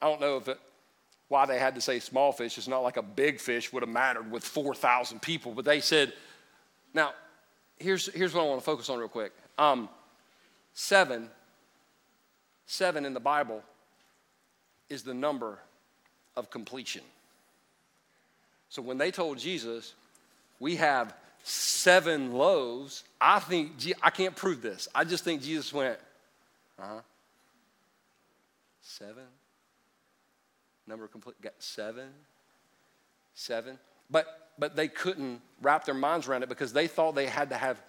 I 0.01 0.09
don't 0.09 0.21
know 0.21 0.37
if 0.37 0.49
it, 0.49 0.61
why 1.27 1.45
they 1.45 1.59
had 1.59 1.75
to 1.75 1.81
say 1.81 1.99
small 1.99 2.31
fish. 2.31 2.57
It's 2.57 2.69
not 2.69 2.81
like 2.81 2.97
a 2.97 3.03
big 3.03 3.41
fish 3.41 3.73
would 3.73 3.83
have 3.83 3.91
mattered 3.91 4.31
with 4.31 4.45
4,000 4.45 5.21
people, 5.21 5.53
but 5.53 5.65
they 5.65 5.81
said, 5.81 6.13
now, 6.95 7.13
here's, 7.79 8.13
here's 8.15 8.33
what 8.33 8.43
I 8.43 8.47
want 8.47 8.61
to 8.61 8.65
focus 8.65 8.89
on 8.89 8.99
real 8.99 9.09
quick. 9.09 9.33
Um, 9.59 9.89
seven, 10.73 11.29
seven 12.69 13.05
in 13.07 13.15
the 13.15 13.21
Bible 13.21 13.63
is 14.89 15.03
the 15.03 15.15
number 15.15 15.59
of 16.37 16.51
completion. 16.51 17.03
So 18.69 18.83
when 18.83 18.99
they 18.99 19.11
told 19.11 19.39
Jesus, 19.39 19.95
we 20.61 20.77
have 20.77 21.15
seven 21.43 22.33
loaves, 22.33 23.05
I 23.21 23.41
think, 23.41 23.73
I 24.03 24.11
can't 24.11 24.37
prove 24.37 24.61
this. 24.61 24.87
I 24.95 25.05
just 25.05 25.25
think 25.25 25.43
Jesus 25.43 25.73
went, 25.73 25.99
uh 26.79 26.87
huh. 26.87 27.01
Seven? 28.83 29.25
Number 30.87 31.07
complete, 31.09 31.41
got 31.41 31.55
seven? 31.59 32.09
Seven? 33.35 33.79
But, 34.11 34.51
but 34.59 34.77
they 34.77 34.89
couldn't 34.89 35.41
wrap 35.63 35.87
their 35.87 35.95
minds 35.95 36.29
around 36.29 36.43
it 36.43 36.49
because 36.51 36.73
they 36.73 36.87
thought 36.87 37.15
they 37.15 37.27
had 37.27 37.49
to 37.49 37.57
have, 37.57 37.81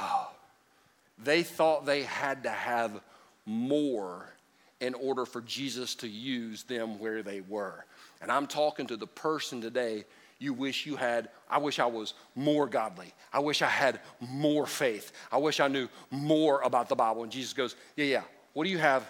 oh, 0.00 0.30
they 1.22 1.44
thought 1.44 1.86
they 1.86 2.02
had 2.02 2.42
to 2.42 2.50
have 2.50 3.00
more 3.46 4.32
in 4.80 4.92
order 4.94 5.24
for 5.24 5.40
Jesus 5.40 5.94
to 5.96 6.08
use 6.08 6.64
them 6.64 6.98
where 6.98 7.22
they 7.22 7.40
were. 7.40 7.86
And 8.20 8.30
I'm 8.30 8.46
talking 8.46 8.86
to 8.88 8.96
the 8.96 9.06
person 9.06 9.60
today 9.60 10.04
you 10.38 10.52
wish 10.52 10.84
you 10.84 10.96
had. 10.96 11.28
I 11.48 11.58
wish 11.58 11.78
I 11.78 11.86
was 11.86 12.14
more 12.34 12.66
godly. 12.66 13.12
I 13.32 13.38
wish 13.38 13.62
I 13.62 13.68
had 13.68 14.00
more 14.20 14.66
faith. 14.66 15.12
I 15.32 15.38
wish 15.38 15.60
I 15.60 15.68
knew 15.68 15.88
more 16.10 16.60
about 16.60 16.88
the 16.88 16.94
Bible. 16.96 17.22
And 17.22 17.32
Jesus 17.32 17.52
goes, 17.52 17.74
Yeah, 17.96 18.04
yeah. 18.04 18.22
What 18.52 18.64
do 18.64 18.70
you 18.70 18.78
have 18.78 19.08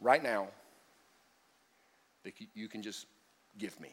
right 0.00 0.22
now 0.22 0.48
that 2.24 2.34
you 2.54 2.68
can 2.68 2.82
just 2.82 3.06
give 3.58 3.78
me? 3.80 3.90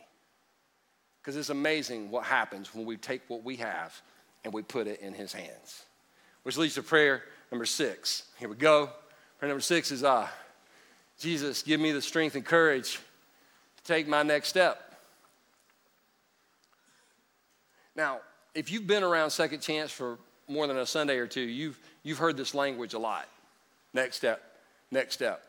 Because 1.21 1.35
it's 1.35 1.49
amazing 1.49 2.11
what 2.11 2.23
happens 2.23 2.73
when 2.73 2.85
we 2.85 2.97
take 2.97 3.21
what 3.27 3.43
we 3.43 3.55
have 3.57 3.99
and 4.43 4.53
we 4.53 4.61
put 4.61 4.87
it 4.87 5.01
in 5.01 5.13
His 5.13 5.33
hands. 5.33 5.85
Which 6.43 6.57
leads 6.57 6.75
to 6.75 6.83
prayer 6.83 7.23
number 7.51 7.65
six. 7.65 8.23
Here 8.37 8.49
we 8.49 8.55
go. 8.55 8.89
Prayer 9.39 9.49
number 9.49 9.61
six 9.61 9.91
is 9.91 10.03
uh, 10.03 10.27
Jesus, 11.19 11.61
give 11.61 11.79
me 11.79 11.91
the 11.91 12.01
strength 12.01 12.35
and 12.35 12.45
courage 12.45 12.99
to 13.77 13.83
take 13.83 14.07
my 14.07 14.23
next 14.23 14.49
step. 14.49 14.81
Now, 17.95 18.19
if 18.53 18.71
you've 18.71 18.87
been 18.87 19.03
around 19.03 19.29
Second 19.29 19.61
Chance 19.61 19.91
for 19.91 20.17
more 20.47 20.67
than 20.67 20.77
a 20.77 20.85
Sunday 20.85 21.17
or 21.17 21.27
two, 21.27 21.41
you've, 21.41 21.79
you've 22.03 22.17
heard 22.17 22.37
this 22.37 22.53
language 22.53 22.93
a 22.93 22.99
lot. 22.99 23.27
Next 23.93 24.17
step, 24.17 24.41
next 24.91 25.15
step. 25.15 25.43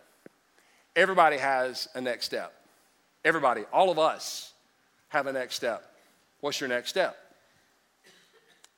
Everybody 0.94 1.36
has 1.36 1.88
a 1.94 2.00
next 2.00 2.26
step. 2.26 2.52
Everybody, 3.24 3.64
all 3.72 3.90
of 3.90 3.98
us 3.98 4.52
have 5.08 5.26
a 5.26 5.32
next 5.32 5.56
step. 5.56 5.92
What's 6.40 6.60
your 6.60 6.68
next 6.68 6.90
step? 6.90 7.16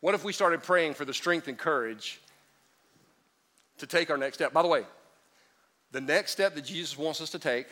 What 0.00 0.14
if 0.14 0.24
we 0.24 0.32
started 0.32 0.62
praying 0.62 0.94
for 0.94 1.04
the 1.04 1.14
strength 1.14 1.48
and 1.48 1.58
courage 1.58 2.20
to 3.78 3.86
take 3.86 4.10
our 4.10 4.16
next 4.16 4.36
step? 4.36 4.52
By 4.52 4.62
the 4.62 4.68
way, 4.68 4.84
the 5.92 6.00
next 6.00 6.32
step 6.32 6.54
that 6.54 6.64
Jesus 6.64 6.96
wants 6.98 7.20
us 7.20 7.30
to 7.30 7.38
take 7.38 7.66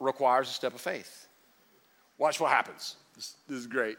requires 0.00 0.48
a 0.48 0.52
step 0.52 0.74
of 0.74 0.80
faith. 0.80 1.28
Watch 2.18 2.40
what 2.40 2.50
happens. 2.50 2.96
This, 3.14 3.34
this 3.48 3.58
is 3.58 3.66
great. 3.66 3.96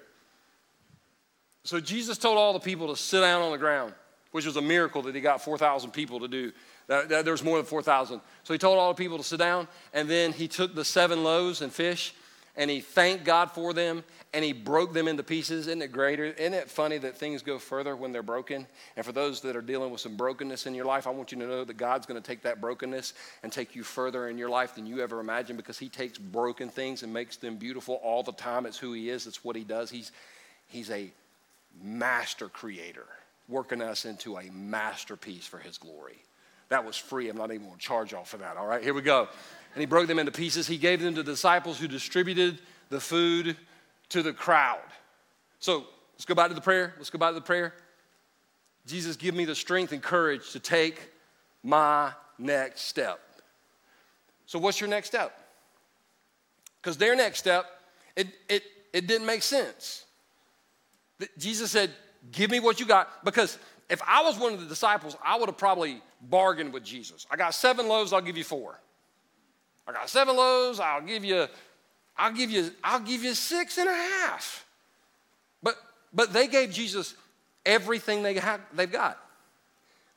So 1.63 1.79
Jesus 1.79 2.17
told 2.17 2.37
all 2.37 2.53
the 2.53 2.59
people 2.59 2.87
to 2.87 2.95
sit 2.95 3.21
down 3.21 3.41
on 3.41 3.51
the 3.51 3.57
ground, 3.57 3.93
which 4.31 4.45
was 4.45 4.55
a 4.55 4.61
miracle 4.61 5.01
that 5.03 5.15
he 5.15 5.21
got 5.21 5.41
4,000 5.41 5.91
people 5.91 6.19
to 6.19 6.27
do. 6.27 6.51
There 6.87 7.31
was 7.31 7.43
more 7.43 7.57
than 7.57 7.65
4,000. 7.65 8.21
So 8.43 8.53
he 8.53 8.59
told 8.59 8.77
all 8.77 8.93
the 8.93 8.97
people 8.97 9.17
to 9.17 9.23
sit 9.23 9.39
down, 9.39 9.67
and 9.93 10.07
then 10.07 10.31
he 10.31 10.47
took 10.47 10.75
the 10.75 10.85
seven 10.85 11.23
loaves 11.23 11.61
and 11.61 11.73
fish, 11.73 12.13
and 12.55 12.69
he 12.69 12.81
thanked 12.81 13.25
God 13.25 13.51
for 13.51 13.73
them, 13.73 14.03
and 14.35 14.43
he 14.43 14.51
broke 14.51 14.91
them 14.91 15.07
into 15.07 15.23
pieces. 15.23 15.67
Isn't 15.67 15.81
it 15.81 15.93
greater? 15.93 16.25
Isn't 16.25 16.53
it 16.53 16.69
funny 16.69 16.97
that 16.97 17.15
things 17.15 17.41
go 17.41 17.57
further 17.57 17.95
when 17.95 18.11
they're 18.11 18.21
broken? 18.21 18.67
And 18.97 19.05
for 19.05 19.13
those 19.13 19.39
that 19.41 19.55
are 19.55 19.61
dealing 19.61 19.91
with 19.91 20.01
some 20.01 20.17
brokenness 20.17 20.65
in 20.65 20.75
your 20.75 20.83
life, 20.83 21.07
I 21.07 21.11
want 21.11 21.31
you 21.31 21.39
to 21.39 21.47
know 21.47 21.63
that 21.63 21.77
God's 21.77 22.05
going 22.05 22.21
to 22.21 22.27
take 22.27 22.41
that 22.41 22.59
brokenness 22.59 23.13
and 23.43 23.51
take 23.51 23.75
you 23.75 23.83
further 23.83 24.27
in 24.27 24.37
your 24.37 24.49
life 24.49 24.75
than 24.75 24.85
you 24.85 24.99
ever 24.99 25.21
imagined 25.21 25.55
because 25.55 25.79
he 25.79 25.87
takes 25.87 26.17
broken 26.17 26.67
things 26.67 27.01
and 27.01 27.13
makes 27.13 27.37
them 27.37 27.55
beautiful 27.55 27.95
all 28.03 28.23
the 28.23 28.33
time. 28.33 28.65
It's 28.65 28.77
who 28.77 28.91
he 28.91 29.09
is, 29.09 29.25
it's 29.25 29.41
what 29.41 29.55
he 29.55 29.63
does. 29.63 29.89
He's, 29.89 30.11
he's 30.67 30.91
a 30.91 31.09
master 31.81 32.49
creator, 32.49 33.07
working 33.47 33.81
us 33.81 34.03
into 34.03 34.37
a 34.37 34.51
masterpiece 34.51 35.47
for 35.47 35.59
his 35.59 35.77
glory. 35.77 36.21
That 36.67 36.83
was 36.83 36.97
free. 36.97 37.29
I'm 37.29 37.37
not 37.37 37.51
even 37.51 37.67
going 37.67 37.77
to 37.77 37.81
charge 37.81 38.11
y'all 38.11 38.25
for 38.25 38.37
that. 38.37 38.57
All 38.57 38.67
right, 38.67 38.83
here 38.83 38.93
we 38.93 39.01
go. 39.01 39.29
And 39.75 39.79
he 39.79 39.85
broke 39.85 40.07
them 40.07 40.19
into 40.19 40.33
pieces. 40.33 40.67
He 40.67 40.77
gave 40.77 41.01
them 41.01 41.15
to 41.15 41.23
the 41.23 41.31
disciples 41.31 41.79
who 41.79 41.87
distributed 41.87 42.59
the 42.89 42.99
food 42.99 43.55
to 44.09 44.21
the 44.21 44.33
crowd. 44.33 44.79
So 45.59 45.85
let's 46.13 46.25
go 46.25 46.35
back 46.35 46.49
to 46.49 46.53
the 46.53 46.61
prayer. 46.61 46.93
Let's 46.97 47.09
go 47.09 47.17
back 47.17 47.31
to 47.31 47.35
the 47.35 47.41
prayer. 47.41 47.73
Jesus, 48.85 49.15
give 49.15 49.33
me 49.33 49.45
the 49.45 49.55
strength 49.55 49.91
and 49.91 50.01
courage 50.01 50.51
to 50.51 50.59
take 50.59 51.11
my 51.63 52.11
next 52.37 52.81
step. 52.81 53.19
So, 54.45 54.59
what's 54.59 54.79
your 54.79 54.89
next 54.89 55.07
step? 55.07 55.35
Because 56.81 56.97
their 56.97 57.15
next 57.15 57.39
step, 57.39 57.65
it, 58.15 58.27
it, 58.47 58.63
it 58.93 59.07
didn't 59.07 59.25
make 59.25 59.41
sense. 59.41 60.05
Jesus 61.37 61.71
said, 61.71 61.89
Give 62.31 62.49
me 62.49 62.59
what 62.59 62.79
you 62.79 62.85
got. 62.85 63.23
Because 63.23 63.57
if 63.89 64.01
I 64.07 64.23
was 64.23 64.37
one 64.39 64.53
of 64.53 64.59
the 64.59 64.65
disciples, 64.65 65.15
I 65.23 65.37
would 65.37 65.47
have 65.47 65.57
probably 65.57 66.01
bargained 66.21 66.73
with 66.73 66.83
Jesus. 66.83 67.27
I 67.29 67.35
got 67.35 67.53
seven 67.53 67.87
loaves, 67.87 68.13
I'll 68.13 68.21
give 68.21 68.37
you 68.37 68.43
four. 68.43 68.79
I 69.87 69.91
got 69.91 70.09
seven 70.09 70.35
loaves, 70.35 70.79
I'll 70.79 71.01
give 71.01 71.23
you, 71.23 71.47
I'll 72.17 72.33
give 72.33 72.49
you, 72.49 72.71
I'll 72.83 72.99
give 72.99 73.23
you 73.23 73.33
six 73.33 73.77
and 73.77 73.89
a 73.89 73.93
half. 73.93 74.65
But 75.61 75.75
but 76.13 76.31
they 76.31 76.47
gave 76.47 76.71
Jesus 76.71 77.15
everything 77.65 78.23
they 78.23 78.35
have, 78.35 78.61
they've 78.73 78.91
got. 78.91 79.19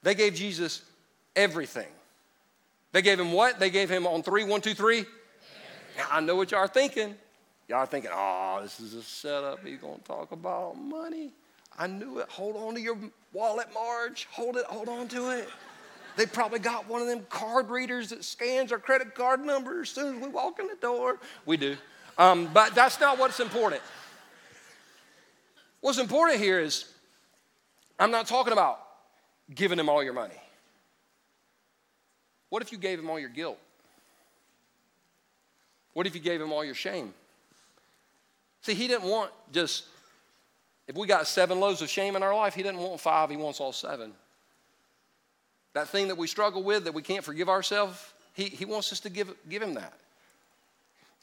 They 0.03 0.14
gave 0.14 0.34
Jesus 0.34 0.82
everything. 1.34 1.88
They 2.92 3.03
gave 3.03 3.18
him 3.18 3.32
what? 3.32 3.59
They 3.59 3.70
gave 3.70 3.90
him 3.90 4.07
on 4.07 4.22
three, 4.22 4.44
one, 4.44 4.61
two, 4.61 4.74
three. 4.74 5.05
Now, 5.96 6.07
I 6.11 6.20
know 6.20 6.36
what 6.36 6.53
y'all 6.53 6.61
are 6.61 6.68
thinking. 6.68 7.14
Y'all 7.68 7.78
are 7.78 7.86
thinking, 7.86 8.11
oh, 8.14 8.61
this 8.62 8.80
is 8.80 8.94
a 8.94 9.03
setup. 9.03 9.64
He's 9.64 9.78
going 9.78 9.99
to 9.99 10.05
talk 10.05 10.32
about 10.32 10.78
money. 10.78 11.32
I 11.76 11.86
knew 11.86 12.18
it. 12.18 12.28
Hold 12.30 12.57
on 12.57 12.74
to 12.74 12.80
your 12.80 12.96
wallet, 13.32 13.66
Marge. 13.74 14.26
Hold 14.30 14.57
it, 14.57 14.64
hold 14.64 14.88
on 14.88 15.09
to 15.09 15.30
it. 15.30 15.49
They 16.19 16.27
probably 16.27 16.59
got 16.59 16.89
one 16.89 17.01
of 17.01 17.07
them 17.07 17.25
card 17.31 17.71
readers 17.71 18.09
that 18.09 18.25
scans 18.25 18.73
our 18.73 18.81
credit 18.81 19.14
card 19.14 19.39
number 19.39 19.83
as 19.83 19.91
soon 19.91 20.16
as 20.16 20.21
we 20.21 20.29
walk 20.29 20.59
in 20.59 20.66
the 20.66 20.75
door. 20.75 21.21
We 21.47 21.57
do. 21.57 21.77
Um, 22.19 22.51
but 22.53 22.75
that's 22.75 22.99
not 22.99 23.21
what's 23.21 23.39
important. 23.39 23.81
What's 25.81 25.99
important 25.99 26.41
here 26.41 26.59
is 26.59 26.87
I'm 28.01 28.11
not 28.11 28.27
talking 28.27 28.53
about 28.53 28.81
giving 29.55 29.79
him 29.79 29.89
all 29.89 30.03
your 30.03 30.12
money. 30.12 30.35
What 32.49 32.62
if 32.62 32.73
you 32.73 32.79
gave 32.79 32.99
him 32.99 33.09
all 33.09 33.21
your 33.21 33.29
guilt? 33.29 33.61
What 35.93 36.09
if 36.09 36.16
you 36.16 36.21
gave 36.21 36.41
him 36.41 36.53
all 36.53 36.64
your 36.64 36.75
shame? 36.75 37.14
See, 38.62 38.75
he 38.75 38.89
didn't 38.89 39.09
want 39.09 39.31
just, 39.53 39.85
if 40.89 40.97
we 40.97 41.07
got 41.07 41.29
seven 41.29 41.61
loaves 41.61 41.81
of 41.81 41.89
shame 41.89 42.16
in 42.16 42.25
our 42.25 42.35
life, 42.35 42.55
he 42.55 42.64
didn't 42.64 42.81
want 42.81 43.01
five, 43.01 43.31
he 43.31 43.37
wants 43.37 43.61
all 43.61 43.73
seven. 43.73 44.14
That 45.75 45.89
thing 45.89 46.09
that 46.09 46.16
we 46.16 46.27
struggle 46.27 46.62
with, 46.62 46.85
that 46.85 46.95
we 46.95 47.03
can't 47.03 47.25
forgive 47.25 47.49
ourselves, 47.49 48.12
he, 48.35 48.45
he 48.45 48.64
wants 48.64 48.93
us 48.93 49.01
to 49.01 49.11
give, 49.11 49.35
give 49.49 49.62
him 49.62 49.75
that. 49.75 49.95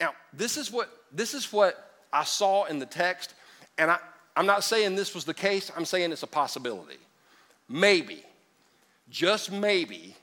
Now, 0.00 0.12
this 0.32 0.56
is 0.56 0.70
what 0.70 0.90
this 1.12 1.34
is 1.34 1.52
what 1.52 1.92
I 2.12 2.24
saw 2.24 2.64
in 2.64 2.78
the 2.78 2.86
text, 2.86 3.34
and 3.78 3.90
I, 3.90 3.98
I'm 4.36 4.46
not 4.46 4.64
saying 4.64 4.94
this 4.94 5.14
was 5.14 5.24
the 5.24 5.34
case, 5.34 5.70
I'm 5.74 5.84
saying 5.84 6.12
it's 6.12 6.22
a 6.22 6.26
possibility. 6.26 6.98
Maybe, 7.68 8.22
just 9.08 9.50
maybe, 9.50 10.14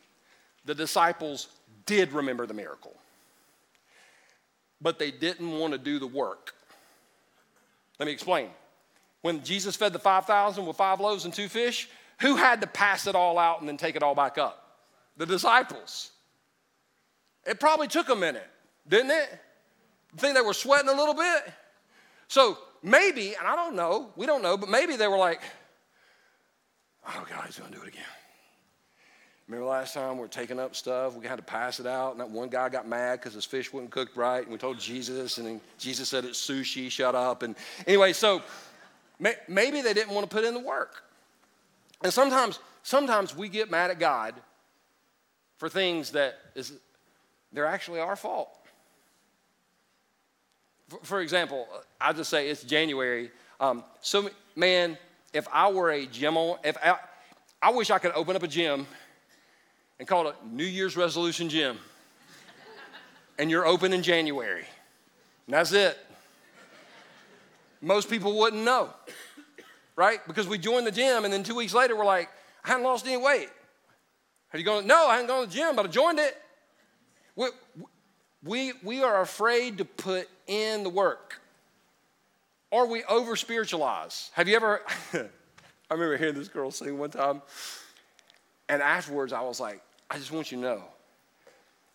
the 0.65 0.75
disciples 0.75 1.47
did 1.85 2.13
remember 2.13 2.45
the 2.45 2.53
miracle, 2.53 2.95
but 4.81 4.99
they 4.99 5.11
didn't 5.11 5.51
want 5.51 5.73
to 5.73 5.79
do 5.79 5.99
the 5.99 6.07
work. 6.07 6.53
Let 7.99 8.05
me 8.05 8.11
explain. 8.11 8.49
When 9.21 9.43
Jesus 9.43 9.75
fed 9.75 9.93
the 9.93 9.99
5,000 9.99 10.65
with 10.65 10.75
five 10.75 10.99
loaves 10.99 11.25
and 11.25 11.33
two 11.33 11.47
fish, 11.47 11.89
who 12.23 12.37
had 12.37 12.61
to 12.61 12.67
pass 12.67 13.05
it 13.05 13.15
all 13.15 13.37
out 13.37 13.59
and 13.59 13.67
then 13.67 13.75
take 13.75 13.97
it 13.97 14.01
all 14.01 14.15
back 14.15 14.37
up? 14.37 14.79
The 15.17 15.25
disciples. 15.25 16.11
It 17.45 17.59
probably 17.59 17.89
took 17.89 18.07
a 18.07 18.15
minute, 18.15 18.47
didn't 18.87 19.11
it? 19.11 19.27
You 20.13 20.19
think 20.19 20.33
they 20.33 20.41
were 20.41 20.53
sweating 20.53 20.89
a 20.89 20.93
little 20.93 21.13
bit? 21.13 21.51
So 22.29 22.57
maybe, 22.81 23.35
and 23.35 23.45
I 23.45 23.57
don't 23.57 23.75
know, 23.75 24.11
we 24.15 24.25
don't 24.25 24.41
know, 24.41 24.55
but 24.55 24.69
maybe 24.69 24.95
they 24.95 25.07
were 25.07 25.17
like, 25.17 25.41
oh 27.05 27.25
God, 27.29 27.45
he's 27.45 27.59
gonna 27.59 27.75
do 27.75 27.81
it 27.81 27.89
again. 27.89 28.03
Remember 29.49 29.67
last 29.69 29.93
time 29.93 30.15
we 30.15 30.21
were 30.21 30.29
taking 30.29 30.57
up 30.61 30.73
stuff, 30.77 31.17
we 31.17 31.27
had 31.27 31.35
to 31.35 31.43
pass 31.43 31.81
it 31.81 31.85
out, 31.85 32.13
and 32.13 32.21
that 32.21 32.29
one 32.29 32.47
guy 32.47 32.69
got 32.69 32.87
mad 32.87 33.19
because 33.19 33.33
his 33.33 33.43
fish 33.43 33.73
wasn't 33.73 33.91
cooked 33.91 34.15
right, 34.15 34.41
and 34.41 34.49
we 34.49 34.57
told 34.57 34.79
Jesus, 34.79 35.37
and 35.37 35.59
Jesus 35.77 36.07
said 36.07 36.23
it's 36.23 36.39
sushi, 36.39 36.89
shut 36.89 37.15
up. 37.15 37.43
And 37.43 37.55
anyway, 37.85 38.13
so 38.13 38.41
maybe 39.19 39.81
they 39.81 39.93
didn't 39.93 40.13
want 40.13 40.29
to 40.29 40.33
put 40.33 40.45
in 40.45 40.53
the 40.53 40.61
work. 40.61 41.02
And 42.03 42.11
sometimes, 42.11 42.59
sometimes 42.83 43.35
we 43.35 43.49
get 43.49 43.71
mad 43.71 43.89
at 43.89 43.99
God 43.99 44.35
for 45.57 45.69
things 45.69 46.11
that 46.11 46.37
is 46.55 46.73
they're 47.53 47.65
actually 47.65 47.99
our 47.99 48.15
fault. 48.15 48.49
For, 50.89 50.99
for 51.03 51.21
example, 51.21 51.67
I'll 52.01 52.13
just 52.13 52.29
say 52.29 52.49
it's 52.49 52.63
January. 52.63 53.31
Um, 53.59 53.83
so 54.01 54.29
man, 54.55 54.97
if 55.31 55.47
I 55.51 55.71
were 55.71 55.91
a 55.91 56.05
gym, 56.05 56.35
if 56.63 56.75
I, 56.83 56.97
I 57.61 57.71
wish 57.71 57.89
I 57.89 57.99
could 57.99 58.11
open 58.13 58.35
up 58.35 58.43
a 58.43 58.47
gym 58.47 58.85
and 59.99 60.07
call 60.07 60.27
it 60.27 60.35
a 60.43 60.47
New 60.53 60.65
Year's 60.65 60.97
Resolution 60.97 61.47
Gym. 61.47 61.77
and 63.39 63.49
you're 63.49 63.65
open 63.65 63.93
in 63.93 64.03
January. 64.03 64.65
And 65.47 65.53
that's 65.53 65.71
it. 65.71 65.97
Most 67.81 68.09
people 68.09 68.37
wouldn't 68.37 68.63
know, 68.63 68.89
right? 69.95 70.19
Because 70.27 70.47
we 70.47 70.57
joined 70.57 70.87
the 70.87 70.91
gym 70.91 71.25
and 71.25 71.33
then 71.33 71.43
two 71.43 71.55
weeks 71.55 71.73
later 71.73 71.95
we're 71.95 72.05
like, 72.05 72.29
I 72.63 72.69
haven't 72.69 72.83
lost 72.83 73.05
any 73.05 73.17
weight. 73.17 73.49
Have 74.49 74.59
you 74.59 74.65
gone? 74.65 74.85
No, 74.85 75.07
I 75.07 75.13
haven't 75.13 75.27
gone 75.27 75.43
to 75.43 75.49
the 75.49 75.55
gym, 75.55 75.75
but 75.75 75.85
I 75.85 75.89
joined 75.89 76.19
it. 76.19 76.39
We, 77.35 77.47
we, 78.43 78.73
we 78.83 79.01
are 79.01 79.21
afraid 79.21 79.79
to 79.79 79.85
put 79.85 80.29
in 80.47 80.83
the 80.83 80.89
work. 80.89 81.41
Or 82.69 82.87
we 82.87 83.03
over 83.05 83.35
spiritualize. 83.35 84.31
Have 84.33 84.47
you 84.47 84.55
ever? 84.55 84.81
I 85.13 85.93
remember 85.93 86.17
hearing 86.17 86.35
this 86.35 86.47
girl 86.47 86.71
sing 86.71 86.97
one 86.97 87.11
time, 87.11 87.41
and 88.67 88.81
afterwards 88.81 89.31
I 89.31 89.41
was 89.41 89.59
like, 89.59 89.81
I 90.09 90.17
just 90.17 90.31
want 90.31 90.51
you 90.51 90.57
to 90.57 90.63
know 90.63 90.83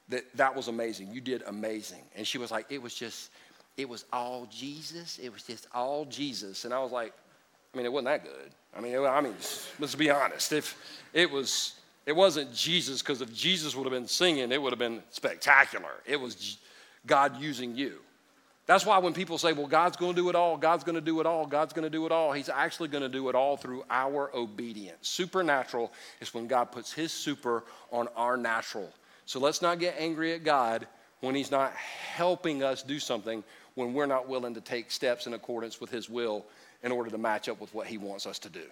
that 0.08 0.24
that 0.36 0.54
was 0.54 0.68
amazing. 0.68 1.12
You 1.12 1.20
did 1.20 1.42
amazing. 1.46 2.02
And 2.16 2.26
she 2.26 2.38
was 2.38 2.50
like, 2.50 2.66
it 2.70 2.80
was 2.80 2.94
just, 2.94 3.30
it 3.76 3.88
was 3.88 4.04
all 4.12 4.46
Jesus. 4.50 5.18
It 5.18 5.32
was 5.32 5.42
just 5.42 5.66
all 5.74 6.04
Jesus. 6.04 6.64
And 6.64 6.72
I 6.72 6.80
was 6.80 6.92
like, 6.92 7.12
I 7.72 7.76
mean, 7.76 7.86
it 7.86 7.92
wasn't 7.92 8.06
that 8.06 8.24
good. 8.24 8.50
I 8.76 8.80
mean, 8.80 8.94
it, 8.94 9.00
I 9.00 9.20
mean, 9.20 9.34
let's 9.78 9.94
be 9.94 10.10
honest. 10.10 10.52
If 10.52 10.76
it 11.12 11.30
was, 11.30 11.74
it 12.06 12.14
wasn't 12.14 12.54
Jesus 12.54 13.02
because 13.02 13.20
if 13.20 13.32
Jesus 13.34 13.74
would 13.76 13.84
have 13.84 13.92
been 13.92 14.08
singing, 14.08 14.52
it 14.52 14.60
would 14.60 14.72
have 14.72 14.78
been 14.78 15.02
spectacular. 15.10 15.90
It 16.06 16.20
was 16.20 16.58
God 17.06 17.40
using 17.40 17.76
you. 17.76 17.98
That's 18.66 18.84
why 18.84 18.98
when 18.98 19.14
people 19.14 19.38
say, 19.38 19.54
well, 19.54 19.66
God's 19.66 19.96
going 19.96 20.14
to 20.14 20.20
do 20.20 20.28
it 20.28 20.34
all, 20.34 20.58
God's 20.58 20.84
going 20.84 20.94
to 20.94 21.00
do 21.00 21.20
it 21.20 21.26
all, 21.26 21.46
God's 21.46 21.72
going 21.72 21.84
to 21.84 21.90
do 21.90 22.04
it 22.04 22.12
all, 22.12 22.32
He's 22.32 22.50
actually 22.50 22.90
going 22.90 23.02
to 23.02 23.08
do 23.08 23.30
it 23.30 23.34
all 23.34 23.56
through 23.56 23.82
our 23.88 24.30
obedience. 24.36 25.08
Supernatural 25.08 25.90
is 26.20 26.34
when 26.34 26.46
God 26.46 26.66
puts 26.66 26.92
His 26.92 27.10
super 27.10 27.64
on 27.90 28.08
our 28.14 28.36
natural. 28.36 28.92
So 29.24 29.40
let's 29.40 29.62
not 29.62 29.78
get 29.78 29.94
angry 29.98 30.34
at 30.34 30.44
God 30.44 30.86
when 31.20 31.34
He's 31.34 31.50
not 31.50 31.72
helping 31.72 32.62
us 32.62 32.82
do 32.82 32.98
something 32.98 33.42
when 33.74 33.94
we're 33.94 34.06
not 34.06 34.28
willing 34.28 34.52
to 34.54 34.60
take 34.60 34.90
steps 34.90 35.26
in 35.26 35.32
accordance 35.32 35.80
with 35.80 35.88
His 35.88 36.10
will 36.10 36.44
in 36.82 36.92
order 36.92 37.10
to 37.10 37.18
match 37.18 37.48
up 37.48 37.60
with 37.60 37.74
what 37.74 37.86
He 37.86 37.98
wants 37.98 38.26
us 38.26 38.38
to 38.40 38.48
do. 38.48 38.64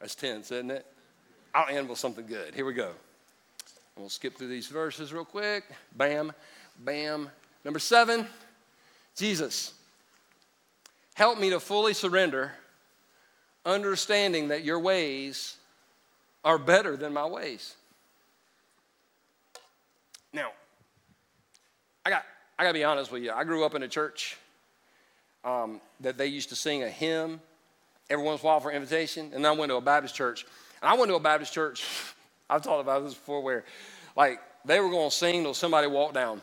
That's 0.00 0.14
tense, 0.14 0.50
isn't 0.50 0.70
it? 0.70 0.86
I'll 1.54 1.74
end 1.74 1.88
with 1.88 1.98
something 1.98 2.26
good. 2.26 2.54
Here 2.54 2.64
we 2.64 2.74
go. 2.74 2.92
We'll 3.96 4.08
skip 4.08 4.36
through 4.36 4.48
these 4.48 4.66
verses 4.66 5.12
real 5.12 5.24
quick. 5.24 5.64
Bam. 5.96 6.32
Bam. 6.78 7.30
Number 7.64 7.78
seven, 7.78 8.26
Jesus. 9.16 9.72
Help 11.14 11.38
me 11.38 11.50
to 11.50 11.60
fully 11.60 11.94
surrender, 11.94 12.52
understanding 13.64 14.48
that 14.48 14.64
your 14.64 14.80
ways 14.80 15.56
are 16.44 16.58
better 16.58 16.96
than 16.96 17.12
my 17.12 17.24
ways. 17.24 17.76
Now, 20.32 20.50
I 22.04 22.10
got, 22.10 22.24
I 22.58 22.64
got 22.64 22.70
to 22.70 22.74
be 22.74 22.84
honest 22.84 23.12
with 23.12 23.22
you. 23.22 23.30
I 23.30 23.44
grew 23.44 23.64
up 23.64 23.76
in 23.76 23.84
a 23.84 23.88
church 23.88 24.36
um, 25.44 25.80
that 26.00 26.16
they 26.18 26.26
used 26.26 26.48
to 26.48 26.56
sing 26.56 26.82
a 26.82 26.88
hymn 26.88 27.40
every 28.10 28.24
once 28.24 28.40
in 28.40 28.46
a 28.46 28.48
while 28.48 28.60
for 28.60 28.72
invitation, 28.72 29.30
and 29.34 29.46
I 29.46 29.52
went 29.52 29.70
to 29.70 29.76
a 29.76 29.80
Baptist 29.80 30.14
church. 30.14 30.46
And 30.82 30.90
I 30.90 30.94
went 30.94 31.10
to 31.10 31.14
a 31.14 31.20
Baptist 31.20 31.52
church, 31.52 31.84
I've 32.50 32.62
talked 32.62 32.80
about 32.80 33.04
this 33.04 33.14
before, 33.14 33.42
where 33.42 33.64
like 34.16 34.40
they 34.64 34.80
were 34.80 34.90
going 34.90 35.10
to 35.10 35.14
sing 35.14 35.42
till 35.42 35.54
somebody 35.54 35.86
walked 35.86 36.14
down. 36.14 36.40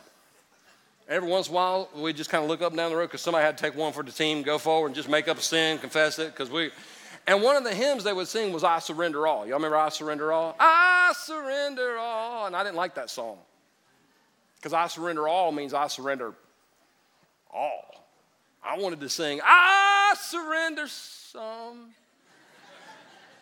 Every 1.08 1.28
once 1.28 1.48
in 1.48 1.52
a 1.52 1.56
while, 1.56 1.88
we 1.96 2.12
just 2.12 2.30
kind 2.30 2.44
of 2.44 2.48
look 2.48 2.62
up 2.62 2.70
and 2.70 2.78
down 2.78 2.90
the 2.90 2.96
road 2.96 3.06
because 3.06 3.20
somebody 3.20 3.44
had 3.44 3.58
to 3.58 3.62
take 3.62 3.76
one 3.76 3.92
for 3.92 4.02
the 4.02 4.12
team, 4.12 4.42
go 4.42 4.56
forward 4.56 4.86
and 4.86 4.94
just 4.94 5.08
make 5.08 5.28
up 5.28 5.36
a 5.36 5.42
sin, 5.42 5.78
confess 5.78 6.18
it, 6.18 6.32
because 6.32 6.50
we. 6.50 6.70
And 7.26 7.42
one 7.42 7.56
of 7.56 7.64
the 7.64 7.74
hymns 7.74 8.02
they 8.04 8.12
would 8.12 8.28
sing 8.28 8.52
was 8.52 8.64
"I 8.64 8.78
Surrender 8.78 9.26
All." 9.26 9.46
Y'all 9.46 9.56
remember 9.56 9.76
"I 9.76 9.88
Surrender 9.88 10.32
All"? 10.32 10.56
I 10.58 11.12
surrender 11.16 11.98
all, 11.98 12.46
and 12.46 12.56
I 12.56 12.64
didn't 12.64 12.76
like 12.76 12.94
that 12.94 13.10
song 13.10 13.38
because 14.56 14.72
"I 14.72 14.86
surrender 14.86 15.28
all" 15.28 15.52
means 15.52 15.74
I 15.74 15.88
surrender 15.88 16.34
all. 17.52 18.01
I 18.62 18.78
wanted 18.78 19.00
to 19.00 19.08
sing 19.08 19.40
"I 19.42 20.14
surrender 20.18 20.86
some." 20.86 21.90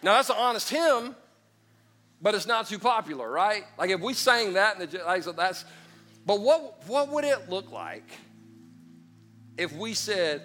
Now 0.03 0.15
that's 0.15 0.31
an 0.31 0.37
honest 0.39 0.71
hymn, 0.71 1.15
but 2.23 2.35
it's 2.35 2.47
not 2.47 2.69
too 2.69 2.79
popular, 2.79 3.31
right? 3.31 3.65
Like 3.79 3.91
if 3.91 4.01
we 4.01 4.15
sang 4.15 4.55
that, 4.55 4.81
and 4.81 4.93
like, 5.05 5.23
so 5.23 5.33
that's 5.33 5.65
but 6.27 6.41
what, 6.41 6.87
what 6.87 7.09
would 7.09 7.25
it 7.25 7.49
look 7.49 7.73
like 7.73 8.09
if 9.57 9.73
we 9.73 9.95
said, 9.95 10.43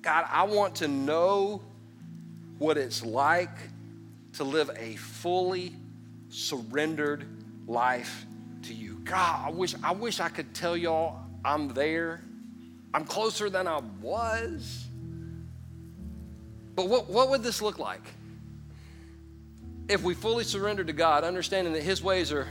God, 0.00 0.26
I 0.28 0.44
want 0.44 0.76
to 0.76 0.88
know 0.88 1.62
what 2.58 2.76
it's 2.76 3.04
like 3.04 3.56
to 4.34 4.44
live 4.44 4.70
a 4.76 4.96
fully 4.96 5.74
surrendered 6.28 7.26
life 7.66 8.24
to 8.64 8.74
you? 8.74 9.00
God, 9.04 9.48
I 9.48 9.50
wish, 9.50 9.74
I 9.82 9.92
wish 9.92 10.20
I 10.20 10.28
could 10.28 10.54
tell 10.54 10.76
y'all 10.76 11.20
I'm 11.44 11.68
there. 11.68 12.22
I'm 12.94 13.04
closer 13.04 13.48
than 13.48 13.66
I 13.66 13.80
was. 14.00 14.86
But 16.74 16.88
what, 16.88 17.08
what 17.08 17.30
would 17.30 17.42
this 17.42 17.62
look 17.62 17.78
like? 17.78 18.02
If 19.88 20.02
we 20.02 20.14
fully 20.14 20.44
surrender 20.44 20.84
to 20.84 20.92
God, 20.92 21.24
understanding 21.24 21.72
that 21.74 21.82
His 21.82 22.02
ways 22.02 22.32
are 22.32 22.48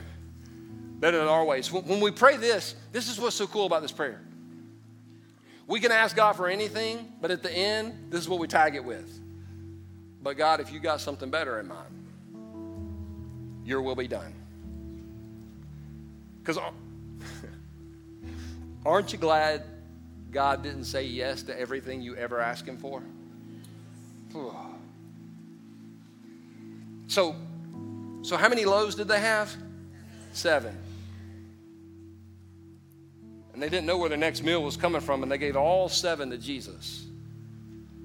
better 0.99 1.17
than 1.17 1.27
our 1.27 1.43
ways. 1.43 1.71
When 1.71 1.99
we 1.99 2.11
pray 2.11 2.37
this, 2.37 2.75
this 2.91 3.09
is 3.09 3.19
what's 3.19 3.35
so 3.35 3.47
cool 3.47 3.65
about 3.65 3.81
this 3.81 3.91
prayer. 3.91 4.21
We 5.67 5.79
can 5.79 5.91
ask 5.91 6.15
God 6.15 6.33
for 6.33 6.47
anything, 6.47 7.11
but 7.21 7.31
at 7.31 7.41
the 7.41 7.51
end, 7.51 8.11
this 8.11 8.21
is 8.21 8.29
what 8.29 8.39
we 8.39 8.47
tag 8.47 8.75
it 8.75 8.83
with. 8.83 9.19
But 10.21 10.37
God, 10.37 10.59
if 10.59 10.71
you 10.71 10.79
got 10.79 11.01
something 11.01 11.31
better 11.31 11.59
in 11.59 11.67
mind, 11.67 11.95
your 13.65 13.81
will 13.81 13.95
be 13.95 14.07
done. 14.07 14.33
Because 16.39 16.59
aren't 18.85 19.13
you 19.13 19.17
glad 19.17 19.63
God 20.31 20.63
didn't 20.63 20.85
say 20.85 21.05
yes 21.05 21.43
to 21.43 21.59
everything 21.59 22.01
you 22.01 22.15
ever 22.15 22.39
asked 22.39 22.67
Him 22.67 22.77
for? 22.77 23.03
So, 27.07 27.35
so 28.21 28.37
how 28.37 28.47
many 28.47 28.65
loaves 28.65 28.95
did 28.95 29.07
they 29.07 29.19
have? 29.19 29.53
Seven 30.33 30.77
and 33.53 33.61
they 33.61 33.69
didn't 33.69 33.85
know 33.85 33.97
where 33.97 34.09
their 34.09 34.17
next 34.17 34.43
meal 34.43 34.63
was 34.63 34.77
coming 34.77 35.01
from, 35.01 35.23
and 35.23 35.31
they 35.31 35.37
gave 35.37 35.55
all 35.55 35.89
seven 35.89 36.29
to 36.29 36.37
Jesus. 36.37 37.05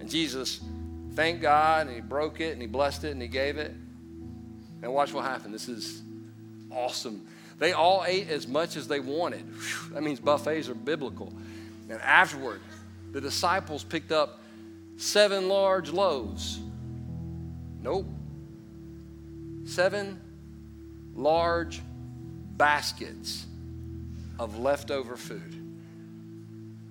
And 0.01 0.11
Jesus 0.11 0.61
thanked 1.15 1.41
God, 1.41 1.87
and 1.87 1.95
he 1.95 2.03
broke 2.03 2.41
it, 2.41 2.53
and 2.53 2.61
he 2.61 2.67
blessed 2.67 3.05
it, 3.05 3.13
and 3.13 3.23
he 3.23 3.29
gave 3.29 3.57
it. 3.57 3.73
And 4.83 4.93
watch 4.93 5.13
what 5.13 5.25
happened. 5.25 5.55
This 5.55 5.69
is 5.69 6.03
awesome. 6.71 7.27
They 7.59 7.73
all 7.73 8.05
ate 8.07 8.29
as 8.29 8.47
much 8.47 8.77
as 8.77 8.87
they 8.87 9.01
wanted. 9.01 9.47
Whew, 9.47 9.95
that 9.95 10.03
means 10.03 10.21
buffets 10.21 10.69
are 10.69 10.75
biblical. 10.75 11.33
And 11.89 12.01
afterward, 12.01 12.61
the 13.13 13.21
disciples 13.21 13.85
picked 13.85 14.13
up 14.13 14.41
seven 14.97 15.49
large 15.49 15.91
loaves. 15.91 16.61
Nope. 17.81 18.07
Seven 19.65 20.21
large 21.15 21.81
baskets 22.57 23.47
of 24.39 24.59
leftover 24.59 25.17
food. 25.17 25.63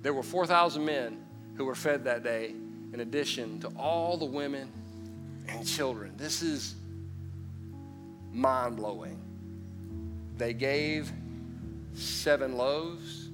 There 0.01 0.13
were 0.13 0.23
4,000 0.23 0.83
men 0.85 1.17
who 1.55 1.65
were 1.65 1.75
fed 1.75 2.03
that 2.05 2.23
day, 2.23 2.53
in 2.93 2.99
addition 2.99 3.59
to 3.61 3.67
all 3.77 4.17
the 4.17 4.25
women 4.25 4.71
and 5.47 5.65
children. 5.65 6.13
This 6.17 6.41
is 6.41 6.75
mind 8.31 8.77
blowing. 8.77 9.19
They 10.37 10.53
gave 10.53 11.11
seven 11.93 12.57
loaves, 12.57 13.24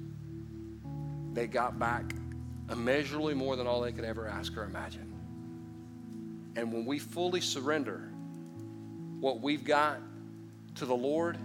they 1.32 1.46
got 1.46 1.78
back 1.78 2.14
immeasurably 2.70 3.34
more 3.34 3.56
than 3.56 3.66
all 3.66 3.80
they 3.80 3.92
could 3.92 4.04
ever 4.04 4.26
ask 4.28 4.56
or 4.56 4.64
imagine. 4.64 5.12
And 6.56 6.72
when 6.72 6.84
we 6.84 6.98
fully 6.98 7.40
surrender 7.40 8.10
what 9.20 9.40
we've 9.40 9.64
got 9.64 10.00
to 10.76 10.86
the 10.86 10.94
Lord, 10.94 11.38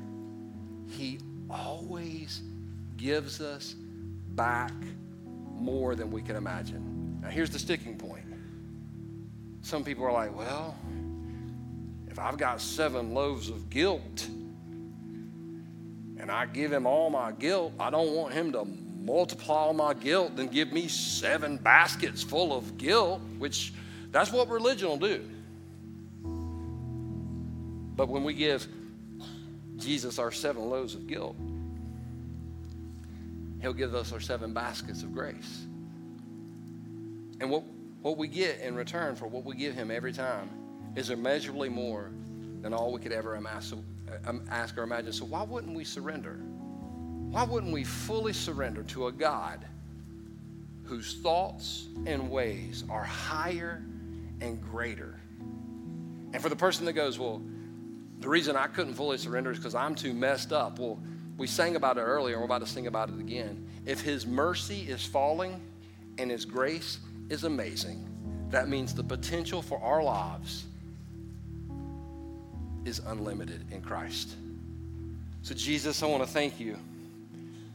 He 0.89 1.19
always 1.49 2.41
gives 2.97 3.39
us 3.41 3.75
back 4.29 4.73
more 5.53 5.95
than 5.95 6.11
we 6.11 6.21
can 6.21 6.35
imagine. 6.35 7.19
Now, 7.21 7.29
here's 7.29 7.49
the 7.49 7.59
sticking 7.59 7.97
point. 7.97 8.25
Some 9.61 9.83
people 9.83 10.05
are 10.05 10.11
like, 10.11 10.35
well, 10.35 10.75
if 12.07 12.19
I've 12.19 12.37
got 12.37 12.61
seven 12.61 13.13
loaves 13.13 13.49
of 13.49 13.69
guilt 13.69 14.27
and 16.17 16.31
I 16.31 16.45
give 16.45 16.71
him 16.71 16.85
all 16.85 17.09
my 17.09 17.31
guilt, 17.31 17.73
I 17.79 17.89
don't 17.89 18.13
want 18.13 18.33
him 18.33 18.51
to 18.53 18.65
multiply 19.07 19.55
all 19.55 19.73
my 19.73 19.93
guilt 19.93 20.33
and 20.37 20.51
give 20.51 20.73
me 20.73 20.89
seven 20.89 21.55
baskets 21.55 22.21
full 22.21 22.55
of 22.55 22.77
guilt, 22.77 23.21
which 23.39 23.73
that's 24.11 24.33
what 24.33 24.49
religion 24.49 24.89
will 24.89 24.97
do. 24.97 25.23
But 27.95 28.09
when 28.09 28.25
we 28.25 28.33
give 28.33 28.67
Jesus 29.77 30.19
our 30.19 30.31
seven 30.31 30.69
loaves 30.69 30.93
of 30.93 31.07
guilt, 31.07 31.37
He'll 33.61 33.73
give 33.73 33.95
us 33.95 34.11
our 34.11 34.19
seven 34.19 34.53
baskets 34.53 35.01
of 35.01 35.13
grace. 35.13 35.65
And 37.39 37.49
what, 37.49 37.63
what 38.01 38.17
we 38.17 38.27
get 38.27 38.59
in 38.59 38.75
return 38.75 39.15
for 39.15 39.27
what 39.27 39.45
we 39.45 39.55
give 39.55 39.73
Him 39.73 39.89
every 39.89 40.11
time 40.11 40.49
is 40.95 41.09
immeasurably 41.09 41.69
more 41.69 42.11
than 42.61 42.73
all 42.73 42.91
we 42.91 42.99
could 42.99 43.13
ever 43.13 43.35
amass, 43.35 43.73
um, 44.25 44.43
ask 44.51 44.77
or 44.77 44.83
imagine. 44.83 45.13
So, 45.13 45.25
why 45.25 45.43
wouldn't 45.43 45.75
we 45.75 45.85
surrender? 45.85 46.39
Why 47.29 47.43
wouldn't 47.43 47.73
we 47.73 47.83
fully 47.83 48.33
surrender 48.33 48.83
to 48.83 49.07
a 49.07 49.11
God 49.11 49.65
whose 50.85 51.15
thoughts 51.15 51.87
and 52.05 52.31
ways 52.31 52.85
are 52.89 53.03
higher 53.03 53.83
and 54.39 54.61
greater? 54.61 55.19
And 56.33 56.41
for 56.41 56.49
the 56.49 56.55
person 56.55 56.85
that 56.85 56.93
goes, 56.93 57.19
Well, 57.19 57.41
the 58.19 58.29
reason 58.29 58.55
I 58.55 58.67
couldn't 58.67 58.93
fully 58.93 59.17
surrender 59.17 59.51
is 59.51 59.57
because 59.57 59.75
I'm 59.75 59.93
too 59.93 60.13
messed 60.13 60.53
up. 60.53 60.79
Well, 60.79 60.99
we 61.37 61.47
sang 61.47 61.75
about 61.75 61.97
it 61.97 62.01
earlier, 62.01 62.35
and 62.35 62.41
we're 62.41 62.45
about 62.45 62.65
to 62.65 62.71
sing 62.71 62.87
about 62.87 63.09
it 63.09 63.19
again. 63.19 63.67
If 63.85 64.01
His 64.01 64.25
mercy 64.25 64.81
is 64.89 65.05
falling 65.05 65.61
and 66.17 66.31
His 66.31 66.45
grace 66.45 66.99
is 67.29 67.43
amazing, 67.43 68.07
that 68.49 68.69
means 68.69 68.93
the 68.93 69.03
potential 69.03 69.61
for 69.61 69.79
our 69.83 70.01
lives 70.01 70.65
is 72.85 72.99
unlimited 73.05 73.65
in 73.71 73.81
Christ. 73.81 74.35
So, 75.43 75.53
Jesus, 75.53 76.01
I 76.01 76.07
want 76.07 76.23
to 76.23 76.29
thank 76.29 76.59
you 76.59 76.77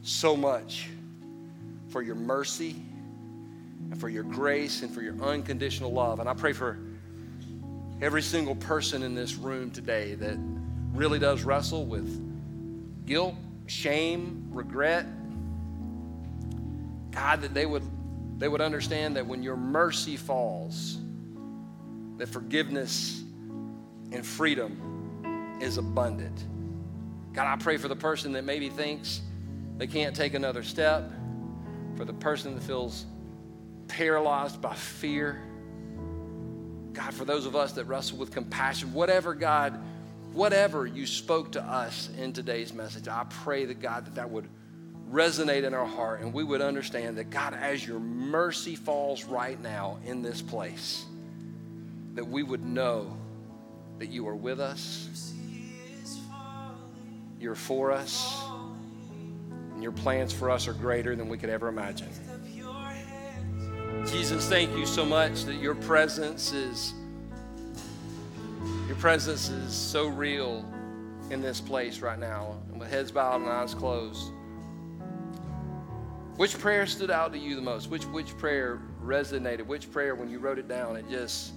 so 0.03 0.35
much 0.35 0.89
for 1.87 2.01
your 2.01 2.15
mercy 2.15 2.75
and 3.89 3.99
for 3.99 4.09
your 4.09 4.23
grace 4.23 4.81
and 4.81 4.93
for 4.93 5.01
your 5.01 5.19
unconditional 5.21 5.91
love. 5.91 6.19
And 6.19 6.29
I 6.29 6.33
pray 6.33 6.53
for 6.53 6.77
every 8.01 8.21
single 8.21 8.55
person 8.55 9.01
in 9.01 9.15
this 9.15 9.35
room 9.35 9.71
today 9.71 10.15
that 10.15 10.37
really 10.93 11.19
does 11.19 11.43
wrestle 11.43 11.85
with 11.85 13.05
guilt 13.05 13.35
shame, 13.65 14.47
regret, 14.51 15.05
God, 17.11 17.41
that 17.41 17.53
they 17.53 17.65
would, 17.65 17.83
they 18.39 18.47
would 18.47 18.61
understand 18.61 19.15
that 19.15 19.25
when 19.25 19.41
your 19.41 19.55
mercy 19.55 20.17
falls, 20.17 20.97
that 22.17 22.27
forgiveness 22.27 23.23
and 24.11 24.25
freedom 24.25 25.57
is 25.61 25.77
abundant. 25.77 26.43
God, 27.33 27.47
I 27.47 27.55
pray 27.55 27.77
for 27.77 27.87
the 27.87 27.95
person 27.95 28.33
that 28.33 28.43
maybe 28.43 28.69
thinks 28.69 29.21
they 29.77 29.87
can't 29.87 30.15
take 30.15 30.33
another 30.33 30.63
step, 30.63 31.11
for 31.95 32.05
the 32.05 32.13
person 32.13 32.55
that 32.55 32.63
feels 32.63 33.05
paralyzed 33.87 34.61
by 34.61 34.73
fear. 34.73 35.41
God, 36.93 37.13
for 37.13 37.25
those 37.25 37.45
of 37.45 37.55
us 37.55 37.73
that 37.73 37.85
wrestle 37.85 38.17
with 38.17 38.31
compassion, 38.31 38.93
whatever, 38.93 39.33
God, 39.33 39.79
whatever 40.33 40.85
you 40.85 41.05
spoke 41.05 41.51
to 41.53 41.61
us 41.61 42.09
in 42.17 42.33
today's 42.33 42.73
message, 42.73 43.07
I 43.07 43.25
pray 43.29 43.65
that, 43.65 43.79
God, 43.79 44.05
that 44.05 44.15
that 44.15 44.29
would 44.29 44.47
resonate 45.11 45.63
in 45.63 45.73
our 45.73 45.85
heart 45.85 46.21
and 46.21 46.33
we 46.33 46.43
would 46.43 46.61
understand 46.61 47.17
that, 47.17 47.29
God, 47.29 47.53
as 47.53 47.85
your 47.85 47.99
mercy 47.99 48.75
falls 48.75 49.23
right 49.25 49.61
now 49.61 49.99
in 50.05 50.21
this 50.21 50.41
place, 50.41 51.05
that 52.15 52.27
we 52.27 52.43
would 52.43 52.63
know 52.63 53.17
that 53.99 54.09
you 54.09 54.27
are 54.27 54.35
with 54.35 54.59
us, 54.59 55.33
you're 57.39 57.55
for 57.55 57.91
us, 57.91 58.43
your 59.83 59.91
plans 59.91 60.33
for 60.33 60.49
us 60.49 60.67
are 60.67 60.73
greater 60.73 61.15
than 61.15 61.29
we 61.29 61.37
could 61.37 61.49
ever 61.49 61.67
imagine. 61.67 62.09
Jesus, 64.07 64.47
thank 64.49 64.75
you 64.75 64.85
so 64.85 65.05
much 65.05 65.43
that 65.43 65.55
your 65.55 65.75
presence 65.75 66.51
is 66.51 66.93
your 68.87 68.97
presence 68.97 69.49
is 69.49 69.73
so 69.73 70.07
real 70.07 70.65
in 71.29 71.41
this 71.41 71.61
place 71.61 71.99
right 71.99 72.19
now. 72.19 72.57
And 72.69 72.79
with 72.79 72.89
heads 72.89 73.11
bowed 73.11 73.41
and 73.41 73.49
eyes 73.49 73.73
closed. 73.73 74.31
Which 76.35 76.57
prayer 76.57 76.85
stood 76.85 77.11
out 77.11 77.31
to 77.33 77.39
you 77.39 77.55
the 77.55 77.61
most? 77.61 77.89
Which 77.89 78.05
which 78.05 78.37
prayer 78.37 78.81
resonated? 79.03 79.65
Which 79.65 79.91
prayer 79.91 80.15
when 80.15 80.29
you 80.29 80.39
wrote 80.39 80.59
it 80.59 80.67
down, 80.67 80.95
it 80.95 81.09
just 81.09 81.53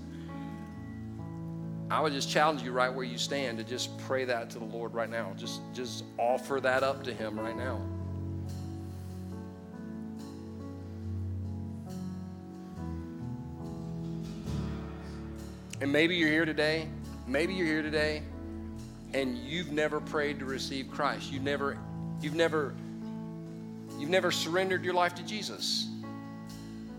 I 1.90 2.00
would 2.00 2.12
just 2.12 2.30
challenge 2.30 2.62
you 2.62 2.72
right 2.72 2.92
where 2.92 3.04
you 3.04 3.18
stand 3.18 3.58
to 3.58 3.64
just 3.64 3.96
pray 3.98 4.24
that 4.24 4.50
to 4.50 4.58
the 4.58 4.64
Lord 4.64 4.94
right 4.94 5.10
now. 5.10 5.32
Just 5.36 5.60
just 5.72 6.04
offer 6.18 6.60
that 6.60 6.82
up 6.82 7.04
to 7.04 7.14
him 7.14 7.38
right 7.38 7.56
now. 7.56 7.80
And 15.80 15.92
maybe 15.92 16.16
you're 16.16 16.30
here 16.30 16.46
today, 16.46 16.88
maybe 17.26 17.54
you're 17.54 17.66
here 17.66 17.82
today 17.82 18.22
and 19.12 19.38
you've 19.38 19.72
never 19.72 20.00
prayed 20.00 20.38
to 20.38 20.44
receive 20.44 20.90
Christ. 20.90 21.32
You've 21.32 21.42
never 21.42 21.78
you've 22.20 22.34
never 22.34 22.74
you've 23.98 24.10
never 24.10 24.30
surrendered 24.30 24.84
your 24.84 24.94
life 24.94 25.14
to 25.16 25.22
Jesus. 25.22 25.88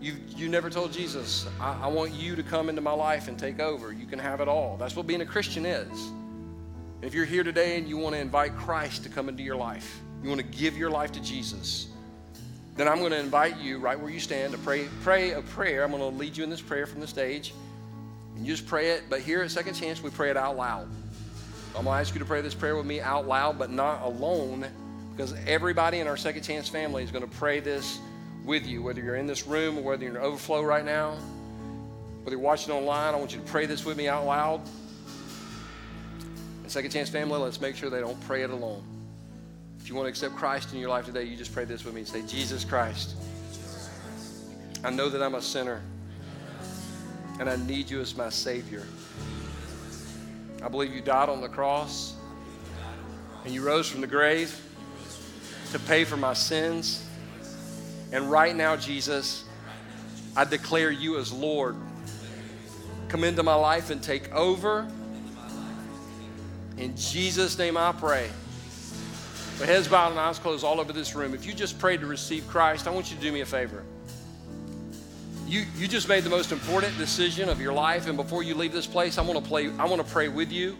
You 0.00 0.14
you 0.36 0.48
never 0.48 0.70
told 0.70 0.92
Jesus, 0.92 1.46
I, 1.60 1.82
I 1.82 1.86
want 1.88 2.12
you 2.12 2.36
to 2.36 2.42
come 2.42 2.68
into 2.68 2.80
my 2.80 2.92
life 2.92 3.28
and 3.28 3.38
take 3.38 3.60
over. 3.60 3.92
You 3.92 4.06
can 4.06 4.18
have 4.18 4.40
it 4.40 4.48
all. 4.48 4.76
That's 4.76 4.96
what 4.96 5.06
being 5.06 5.20
a 5.20 5.26
Christian 5.26 5.66
is. 5.66 6.10
If 7.02 7.14
you're 7.14 7.24
here 7.24 7.44
today 7.44 7.78
and 7.78 7.88
you 7.88 7.96
want 7.96 8.14
to 8.14 8.20
invite 8.20 8.56
Christ 8.56 9.04
to 9.04 9.08
come 9.08 9.28
into 9.28 9.42
your 9.42 9.56
life, 9.56 10.00
you 10.22 10.28
want 10.28 10.40
to 10.40 10.46
give 10.46 10.76
your 10.76 10.90
life 10.90 11.12
to 11.12 11.20
Jesus, 11.20 11.88
then 12.76 12.88
I'm 12.88 12.98
going 12.98 13.12
to 13.12 13.18
invite 13.18 13.58
you 13.58 13.78
right 13.78 13.98
where 13.98 14.10
you 14.10 14.18
stand 14.18 14.52
to 14.52 14.58
pray, 14.58 14.88
pray 15.02 15.32
a 15.32 15.42
prayer. 15.42 15.84
I'm 15.84 15.92
going 15.92 16.02
to 16.02 16.18
lead 16.18 16.36
you 16.36 16.42
in 16.42 16.50
this 16.50 16.60
prayer 16.60 16.86
from 16.86 17.00
the 17.00 17.06
stage. 17.06 17.52
And 18.38 18.46
you 18.46 18.52
just 18.54 18.68
pray 18.68 18.90
it, 18.90 19.02
but 19.10 19.20
here 19.20 19.42
at 19.42 19.50
Second 19.50 19.74
Chance, 19.74 20.00
we 20.00 20.10
pray 20.10 20.30
it 20.30 20.36
out 20.36 20.56
loud. 20.56 20.88
I'm 21.76 21.84
going 21.84 21.96
to 21.96 22.00
ask 22.00 22.14
you 22.14 22.20
to 22.20 22.24
pray 22.24 22.40
this 22.40 22.54
prayer 22.54 22.76
with 22.76 22.86
me 22.86 23.00
out 23.00 23.26
loud, 23.26 23.58
but 23.58 23.70
not 23.70 24.02
alone, 24.02 24.64
because 25.10 25.34
everybody 25.44 25.98
in 25.98 26.06
our 26.06 26.16
Second 26.16 26.44
Chance 26.44 26.68
family 26.68 27.02
is 27.02 27.10
going 27.10 27.28
to 27.28 27.36
pray 27.36 27.58
this 27.58 27.98
with 28.44 28.64
you, 28.64 28.80
whether 28.80 29.00
you're 29.00 29.16
in 29.16 29.26
this 29.26 29.48
room 29.48 29.76
or 29.76 29.82
whether 29.82 30.04
you're 30.04 30.14
in 30.14 30.22
overflow 30.22 30.62
right 30.62 30.84
now, 30.84 31.16
whether 32.22 32.36
you're 32.36 32.44
watching 32.44 32.72
online. 32.72 33.12
I 33.12 33.16
want 33.16 33.34
you 33.34 33.40
to 33.40 33.46
pray 33.46 33.66
this 33.66 33.84
with 33.84 33.96
me 33.96 34.06
out 34.06 34.24
loud. 34.24 34.60
And 36.62 36.70
Second 36.70 36.92
Chance 36.92 37.08
family, 37.08 37.40
let's 37.40 37.60
make 37.60 37.74
sure 37.74 37.90
they 37.90 38.00
don't 38.00 38.20
pray 38.20 38.42
it 38.42 38.50
alone. 38.50 38.84
If 39.80 39.88
you 39.88 39.96
want 39.96 40.06
to 40.06 40.10
accept 40.10 40.36
Christ 40.36 40.72
in 40.72 40.78
your 40.78 40.90
life 40.90 41.06
today, 41.06 41.24
you 41.24 41.36
just 41.36 41.52
pray 41.52 41.64
this 41.64 41.84
with 41.84 41.92
me. 41.92 42.02
and 42.02 42.08
Say, 42.08 42.22
Jesus 42.22 42.64
Christ, 42.64 43.16
I 44.84 44.90
know 44.90 45.08
that 45.08 45.24
I'm 45.24 45.34
a 45.34 45.42
sinner 45.42 45.82
and 47.38 47.48
I 47.48 47.56
need 47.56 47.88
you 47.88 48.00
as 48.00 48.16
my 48.16 48.28
Savior. 48.28 48.84
I 50.62 50.68
believe 50.68 50.92
you 50.92 51.00
died 51.00 51.28
on 51.28 51.40
the 51.40 51.48
cross 51.48 52.16
and 53.44 53.54
you 53.54 53.64
rose 53.64 53.88
from 53.88 54.00
the 54.00 54.06
grave 54.06 54.60
to 55.72 55.78
pay 55.78 56.04
for 56.04 56.16
my 56.16 56.34
sins. 56.34 57.06
And 58.12 58.30
right 58.30 58.56
now, 58.56 58.74
Jesus, 58.76 59.44
I 60.36 60.44
declare 60.44 60.90
you 60.90 61.18
as 61.18 61.32
Lord. 61.32 61.76
Come 63.08 63.24
into 63.24 63.42
my 63.42 63.54
life 63.54 63.90
and 63.90 64.02
take 64.02 64.32
over. 64.32 64.90
In 66.76 66.96
Jesus' 66.96 67.56
name 67.58 67.76
I 67.76 67.92
pray. 67.92 68.28
With 69.58 69.68
heads 69.68 69.88
bowed 69.88 70.10
and 70.10 70.20
eyes 70.20 70.38
closed 70.38 70.64
all 70.64 70.80
over 70.80 70.92
this 70.92 71.14
room, 71.14 71.34
if 71.34 71.44
you 71.44 71.52
just 71.52 71.78
prayed 71.78 72.00
to 72.00 72.06
receive 72.06 72.46
Christ, 72.48 72.86
I 72.86 72.90
want 72.90 73.10
you 73.10 73.16
to 73.16 73.22
do 73.22 73.32
me 73.32 73.40
a 73.40 73.46
favor 73.46 73.84
you, 75.48 75.64
you 75.76 75.88
just 75.88 76.08
made 76.08 76.24
the 76.24 76.30
most 76.30 76.52
important 76.52 76.96
decision 76.98 77.48
of 77.48 77.60
your 77.60 77.72
life. 77.72 78.06
And 78.06 78.16
before 78.16 78.42
you 78.42 78.54
leave 78.54 78.72
this 78.72 78.86
place, 78.86 79.16
I 79.16 79.22
want 79.22 79.42
to 79.42 79.44
play, 79.44 79.70
I 79.78 79.86
want 79.86 80.04
to 80.04 80.12
pray 80.12 80.28
with 80.28 80.52
you 80.52 80.76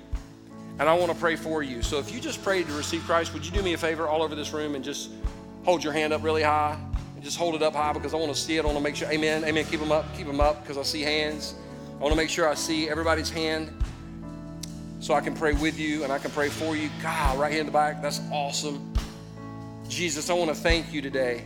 and 0.78 0.88
I 0.88 0.94
want 0.94 1.10
to 1.10 1.18
pray 1.18 1.36
for 1.36 1.62
you. 1.62 1.82
So 1.82 1.98
if 1.98 2.12
you 2.12 2.20
just 2.20 2.42
prayed 2.44 2.66
to 2.66 2.72
receive 2.74 3.02
Christ, 3.04 3.32
would 3.32 3.44
you 3.44 3.50
do 3.50 3.62
me 3.62 3.72
a 3.72 3.78
favor 3.78 4.06
all 4.06 4.22
over 4.22 4.34
this 4.34 4.52
room 4.52 4.74
and 4.74 4.84
just 4.84 5.10
hold 5.64 5.82
your 5.82 5.94
hand 5.94 6.12
up 6.12 6.22
really 6.22 6.42
high? 6.42 6.78
And 7.14 7.24
just 7.24 7.38
hold 7.38 7.54
it 7.54 7.62
up 7.62 7.74
high 7.74 7.92
because 7.94 8.14
I 8.14 8.16
want 8.18 8.32
to 8.32 8.38
see 8.38 8.58
it. 8.58 8.60
I 8.60 8.66
want 8.66 8.76
to 8.76 8.84
make 8.84 8.94
sure, 8.94 9.10
amen, 9.10 9.42
amen. 9.44 9.64
Keep 9.64 9.80
them 9.80 9.90
up, 9.90 10.04
keep 10.16 10.26
them 10.26 10.40
up 10.40 10.62
because 10.62 10.78
I 10.78 10.82
see 10.82 11.02
hands. 11.02 11.54
I 11.98 12.02
want 12.02 12.12
to 12.12 12.16
make 12.16 12.30
sure 12.30 12.48
I 12.48 12.54
see 12.54 12.88
everybody's 12.88 13.30
hand 13.30 13.72
so 15.00 15.14
I 15.14 15.20
can 15.20 15.34
pray 15.34 15.52
with 15.54 15.78
you 15.78 16.04
and 16.04 16.12
I 16.12 16.18
can 16.18 16.30
pray 16.30 16.48
for 16.48 16.76
you. 16.76 16.90
God, 17.02 17.38
right 17.38 17.50
here 17.50 17.60
in 17.60 17.66
the 17.66 17.72
back, 17.72 18.02
that's 18.02 18.20
awesome. 18.30 18.92
Jesus, 19.88 20.28
I 20.28 20.34
want 20.34 20.50
to 20.50 20.54
thank 20.54 20.92
you 20.92 21.00
today. 21.00 21.44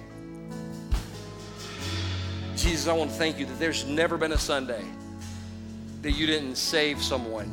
Jesus, 2.63 2.87
I 2.87 2.93
want 2.93 3.11
to 3.11 3.17
thank 3.17 3.41
you 3.41 3.47
that 3.47 3.59
there's 3.59 3.85
never 3.87 4.17
been 4.17 4.31
a 4.31 4.39
Sunday 4.39 4.85
that 6.03 6.13
you 6.13 6.29
didn't 6.29 6.55
save 6.55 7.03
someone. 7.03 7.53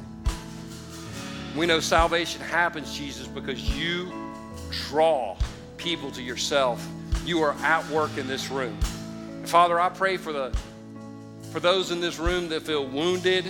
We 1.57 1.66
know 1.66 1.80
salvation 1.80 2.41
happens, 2.41 2.95
Jesus, 2.95 3.26
because 3.26 3.76
you 3.76 4.12
draw 4.88 5.36
people 5.78 6.12
to 6.12 6.22
yourself. 6.22 6.88
You 7.26 7.41
are 7.41 7.53
at 7.53 7.89
work 7.89 8.20
in 8.20 8.28
this 8.28 8.51
room. 8.51 8.78
Father, 9.45 9.80
I 9.80 9.89
pray 9.89 10.16
for 10.16 10.32
the 10.32 10.55
for 11.51 11.60
those 11.60 11.89
in 11.89 12.01
this 12.01 12.20
room 12.20 12.47
that 12.49 12.62
feel 12.62 12.86
wounded, 12.86 13.45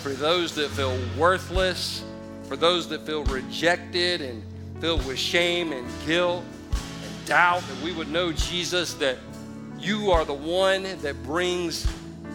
for 0.00 0.14
those 0.14 0.54
that 0.54 0.70
feel 0.70 0.98
worthless, 1.18 2.02
for 2.48 2.56
those 2.56 2.88
that 2.88 3.02
feel 3.02 3.22
rejected 3.24 4.22
and 4.22 4.42
filled 4.80 5.04
with 5.04 5.18
shame 5.18 5.72
and 5.72 5.86
guilt 6.06 6.42
and 6.72 7.26
doubt, 7.26 7.60
that 7.60 7.84
we 7.84 7.92
would 7.92 8.08
know, 8.08 8.32
Jesus, 8.32 8.94
that 8.94 9.18
you 9.78 10.10
are 10.10 10.24
the 10.24 10.34
one 10.34 10.84
that 11.02 11.22
brings 11.22 11.86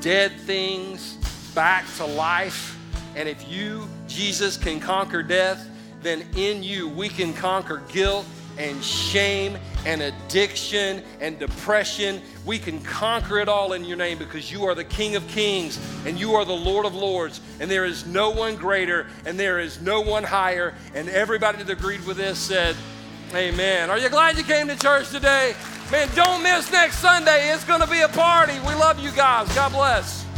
dead 0.01 0.31
things 0.41 1.15
back 1.53 1.85
to 1.97 2.05
life. 2.05 2.77
And 3.15 3.27
if 3.27 3.49
you, 3.49 3.87
Jesus, 4.07 4.57
can 4.57 4.79
conquer 4.79 5.21
death, 5.21 5.67
then 6.01 6.23
in 6.35 6.63
you 6.63 6.87
we 6.89 7.09
can 7.09 7.33
conquer 7.33 7.81
guilt 7.91 8.25
and 8.57 8.83
shame 8.83 9.57
and 9.85 10.01
addiction 10.01 11.03
and 11.19 11.39
depression. 11.39 12.21
We 12.45 12.59
can 12.59 12.79
conquer 12.81 13.39
it 13.39 13.49
all 13.49 13.73
in 13.73 13.85
your 13.85 13.97
name 13.97 14.17
because 14.17 14.51
you 14.51 14.65
are 14.65 14.75
the 14.75 14.83
King 14.83 15.15
of 15.15 15.27
Kings 15.27 15.79
and 16.05 16.19
you 16.19 16.35
are 16.35 16.45
the 16.45 16.53
Lord 16.53 16.85
of 16.85 16.95
Lords. 16.95 17.41
And 17.59 17.69
there 17.69 17.85
is 17.85 18.05
no 18.05 18.29
one 18.29 18.55
greater 18.55 19.07
and 19.25 19.39
there 19.39 19.59
is 19.59 19.81
no 19.81 20.01
one 20.01 20.23
higher. 20.23 20.75
And 20.93 21.09
everybody 21.09 21.57
that 21.57 21.69
agreed 21.69 22.05
with 22.05 22.17
this 22.17 22.39
said, 22.39 22.75
Amen. 23.33 23.89
Are 23.89 23.97
you 23.97 24.09
glad 24.09 24.37
you 24.37 24.43
came 24.43 24.67
to 24.67 24.75
church 24.75 25.09
today? 25.09 25.55
Man, 25.91 26.07
don't 26.15 26.41
miss 26.41 26.71
next 26.71 26.99
Sunday. 26.99 27.51
It's 27.51 27.65
going 27.65 27.81
to 27.81 27.87
be 27.87 27.99
a 27.99 28.07
party. 28.07 28.53
We 28.59 28.73
love 28.75 28.97
you 28.99 29.11
guys. 29.11 29.53
God 29.53 29.73
bless. 29.73 30.30